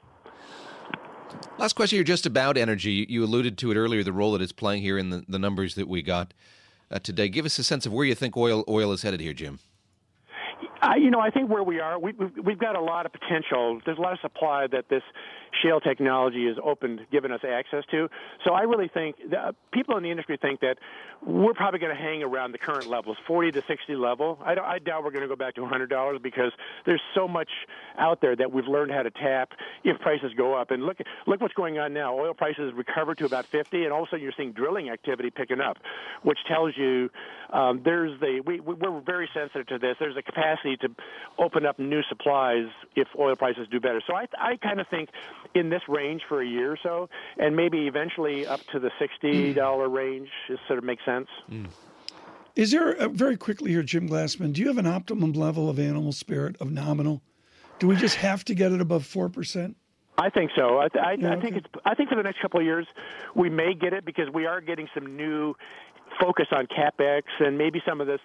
Last 1.58 1.74
question 1.74 1.98
here, 1.98 2.04
just 2.04 2.24
about 2.24 2.56
energy. 2.56 3.06
You 3.08 3.24
alluded 3.24 3.58
to 3.58 3.70
it 3.70 3.76
earlier, 3.76 4.02
the 4.02 4.12
role 4.12 4.32
that 4.32 4.42
it's 4.42 4.52
playing 4.52 4.82
here 4.82 4.96
in 4.96 5.10
the, 5.10 5.24
the 5.28 5.38
numbers 5.38 5.74
that 5.74 5.86
we 5.86 6.02
got 6.02 6.32
uh, 6.90 6.98
today. 6.98 7.28
Give 7.28 7.44
us 7.44 7.58
a 7.58 7.64
sense 7.64 7.84
of 7.84 7.92
where 7.92 8.06
you 8.06 8.14
think 8.14 8.36
oil 8.38 8.64
oil 8.68 8.92
is 8.92 9.02
headed 9.02 9.20
here, 9.20 9.34
Jim. 9.34 9.58
Uh, 10.82 10.94
you 10.96 11.10
know, 11.10 11.20
I 11.20 11.30
think 11.30 11.48
where 11.48 11.62
we 11.62 11.78
are, 11.78 11.96
we, 11.96 12.12
we've, 12.12 12.44
we've 12.44 12.58
got 12.58 12.74
a 12.74 12.80
lot 12.80 13.06
of 13.06 13.12
potential. 13.12 13.80
There's 13.86 13.98
a 13.98 14.00
lot 14.00 14.14
of 14.14 14.18
supply 14.20 14.66
that 14.72 14.88
this 14.88 15.02
shale 15.62 15.78
technology 15.80 16.46
has 16.48 16.56
opened, 16.62 17.06
given 17.12 17.30
us 17.30 17.40
access 17.48 17.84
to. 17.92 18.08
So 18.44 18.52
I 18.52 18.62
really 18.62 18.88
think 18.88 19.16
that 19.30 19.54
people 19.72 19.96
in 19.96 20.02
the 20.02 20.10
industry 20.10 20.38
think 20.42 20.60
that 20.60 20.78
we're 21.24 21.54
probably 21.54 21.78
going 21.78 21.94
to 21.94 22.02
hang 22.02 22.24
around 22.24 22.50
the 22.50 22.58
current 22.58 22.88
levels, 22.88 23.16
40 23.28 23.52
to 23.52 23.62
60 23.68 23.94
level. 23.94 24.40
I, 24.44 24.56
I 24.56 24.78
doubt 24.80 25.04
we're 25.04 25.12
going 25.12 25.22
to 25.22 25.28
go 25.28 25.36
back 25.36 25.54
to 25.54 25.60
$100 25.60 26.20
because 26.20 26.50
there's 26.84 27.02
so 27.14 27.28
much 27.28 27.50
out 27.96 28.20
there 28.20 28.34
that 28.34 28.50
we've 28.50 28.66
learned 28.66 28.90
how 28.90 29.04
to 29.04 29.10
tap 29.10 29.52
if 29.84 30.00
prices 30.00 30.32
go 30.36 30.54
up. 30.54 30.72
And 30.72 30.84
look, 30.84 30.98
look 31.28 31.40
what's 31.40 31.54
going 31.54 31.78
on 31.78 31.92
now. 31.92 32.18
Oil 32.18 32.34
prices 32.34 32.72
recovered 32.74 33.18
to 33.18 33.26
about 33.26 33.46
50, 33.46 33.84
and 33.84 33.92
all 33.92 34.02
of 34.02 34.08
a 34.08 34.10
sudden 34.10 34.24
you're 34.24 34.32
seeing 34.36 34.50
drilling 34.50 34.88
activity 34.90 35.30
picking 35.30 35.60
up, 35.60 35.78
which 36.22 36.38
tells 36.48 36.76
you 36.76 37.08
um, 37.52 37.82
there's 37.84 38.18
the 38.20 38.42
we, 38.44 38.58
we're 38.58 39.00
very 39.00 39.28
sensitive 39.32 39.66
to 39.68 39.78
this. 39.78 39.96
There's 40.00 40.16
a 40.16 40.22
capacity 40.22 40.71
to 40.78 40.88
open 41.38 41.66
up 41.66 41.78
new 41.78 42.02
supplies 42.08 42.66
if 42.96 43.08
oil 43.18 43.36
prices 43.36 43.66
do 43.70 43.80
better. 43.80 44.00
So 44.06 44.14
I, 44.14 44.26
I 44.38 44.56
kind 44.56 44.80
of 44.80 44.88
think 44.88 45.10
in 45.54 45.70
this 45.70 45.82
range 45.88 46.22
for 46.28 46.40
a 46.40 46.46
year 46.46 46.72
or 46.72 46.78
so, 46.82 47.08
and 47.38 47.54
maybe 47.56 47.86
eventually 47.86 48.46
up 48.46 48.60
to 48.72 48.78
the 48.78 48.90
sixty 48.98 49.52
dollar 49.52 49.88
mm. 49.88 49.94
range, 49.94 50.28
it 50.48 50.58
sort 50.66 50.78
of 50.78 50.84
makes 50.84 51.04
sense. 51.04 51.28
Mm. 51.50 51.68
Is 52.54 52.70
there 52.70 52.94
uh, 52.96 53.08
very 53.08 53.36
quickly 53.36 53.70
here, 53.70 53.82
Jim 53.82 54.08
Glassman? 54.08 54.52
Do 54.52 54.60
you 54.60 54.68
have 54.68 54.78
an 54.78 54.86
optimum 54.86 55.32
level 55.32 55.70
of 55.70 55.78
animal 55.78 56.12
spirit 56.12 56.56
of 56.60 56.70
nominal? 56.70 57.22
Do 57.78 57.86
we 57.86 57.96
just 57.96 58.16
have 58.16 58.44
to 58.44 58.54
get 58.54 58.72
it 58.72 58.80
above 58.80 59.06
four 59.06 59.28
percent? 59.28 59.76
I 60.18 60.28
think 60.28 60.50
so. 60.54 60.76
I, 60.78 60.88
I, 60.98 61.12
yeah, 61.18 61.32
I 61.32 61.40
think 61.40 61.56
it's. 61.56 61.66
I 61.86 61.94
think 61.94 62.10
for 62.10 62.16
the 62.16 62.22
next 62.22 62.40
couple 62.42 62.60
of 62.60 62.66
years, 62.66 62.86
we 63.34 63.48
may 63.48 63.72
get 63.72 63.94
it 63.94 64.04
because 64.04 64.28
we 64.32 64.44
are 64.44 64.60
getting 64.60 64.86
some 64.94 65.16
new 65.16 65.56
focus 66.20 66.46
on 66.52 66.66
capex 66.66 67.22
and 67.40 67.56
maybe 67.58 67.80
some 67.86 68.00
of 68.00 68.06
this 68.06 68.20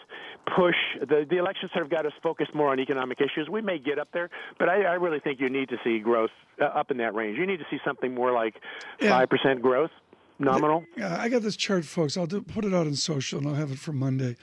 push. 0.55 0.75
The 0.99 1.25
the 1.29 1.37
election 1.37 1.69
sort 1.73 1.85
of 1.85 1.91
got 1.91 2.05
us 2.05 2.13
focused 2.21 2.53
more 2.53 2.71
on 2.71 2.79
economic 2.79 3.19
issues. 3.19 3.49
We 3.49 3.61
may 3.61 3.79
get 3.79 3.99
up 3.99 4.09
there, 4.13 4.29
but 4.59 4.69
I, 4.69 4.83
I 4.83 4.93
really 4.93 5.19
think 5.19 5.39
you 5.39 5.49
need 5.49 5.69
to 5.69 5.77
see 5.83 5.99
growth 5.99 6.31
uh, 6.61 6.65
up 6.65 6.91
in 6.91 6.97
that 6.97 7.13
range. 7.13 7.37
You 7.37 7.45
need 7.45 7.59
to 7.59 7.65
see 7.69 7.79
something 7.85 8.13
more 8.13 8.31
like 8.31 8.55
five 8.99 9.29
percent 9.29 9.61
growth 9.61 9.91
nominal. 10.39 10.85
Yeah, 10.95 11.17
I 11.19 11.29
got 11.29 11.41
this 11.41 11.55
chart, 11.55 11.85
folks. 11.85 12.17
I'll 12.17 12.27
do, 12.27 12.41
put 12.41 12.65
it 12.65 12.73
out 12.73 12.87
on 12.87 12.95
social, 12.95 13.39
and 13.39 13.47
I'll 13.47 13.55
have 13.55 13.71
it 13.71 13.79
for 13.79 13.91
Monday 13.91 14.35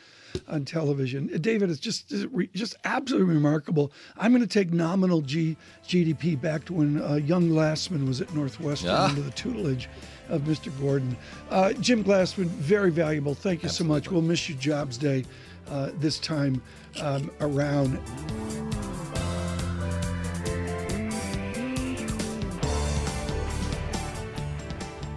on 0.48 0.64
television. 0.64 1.26
David, 1.40 1.70
it's 1.70 1.80
just 1.80 2.12
just 2.54 2.74
absolutely 2.84 3.34
remarkable. 3.34 3.92
I'm 4.16 4.32
going 4.32 4.42
to 4.42 4.48
take 4.48 4.72
nominal 4.72 5.20
G, 5.20 5.56
GDP 5.86 6.40
back 6.40 6.64
to 6.66 6.74
when 6.74 7.02
uh, 7.02 7.14
young 7.14 7.48
Glassman 7.48 8.06
was 8.06 8.20
at 8.20 8.34
Northwestern 8.34 8.90
yeah. 8.90 9.04
under 9.04 9.20
the 9.20 9.30
tutelage 9.30 9.88
of 10.28 10.42
Mr. 10.42 10.72
Gordon. 10.80 11.16
Uh, 11.50 11.72
Jim 11.74 12.02
Glassman, 12.02 12.46
very 12.46 12.90
valuable. 12.90 13.34
Thank 13.34 13.62
you 13.62 13.68
Absolutely. 13.68 13.94
so 13.94 14.08
much. 14.08 14.10
We'll 14.10 14.22
miss 14.22 14.48
you 14.48 14.54
Jobs 14.54 14.98
Day 14.98 15.24
uh, 15.70 15.90
this 15.98 16.18
time 16.18 16.62
um, 17.00 17.30
around. 17.40 17.98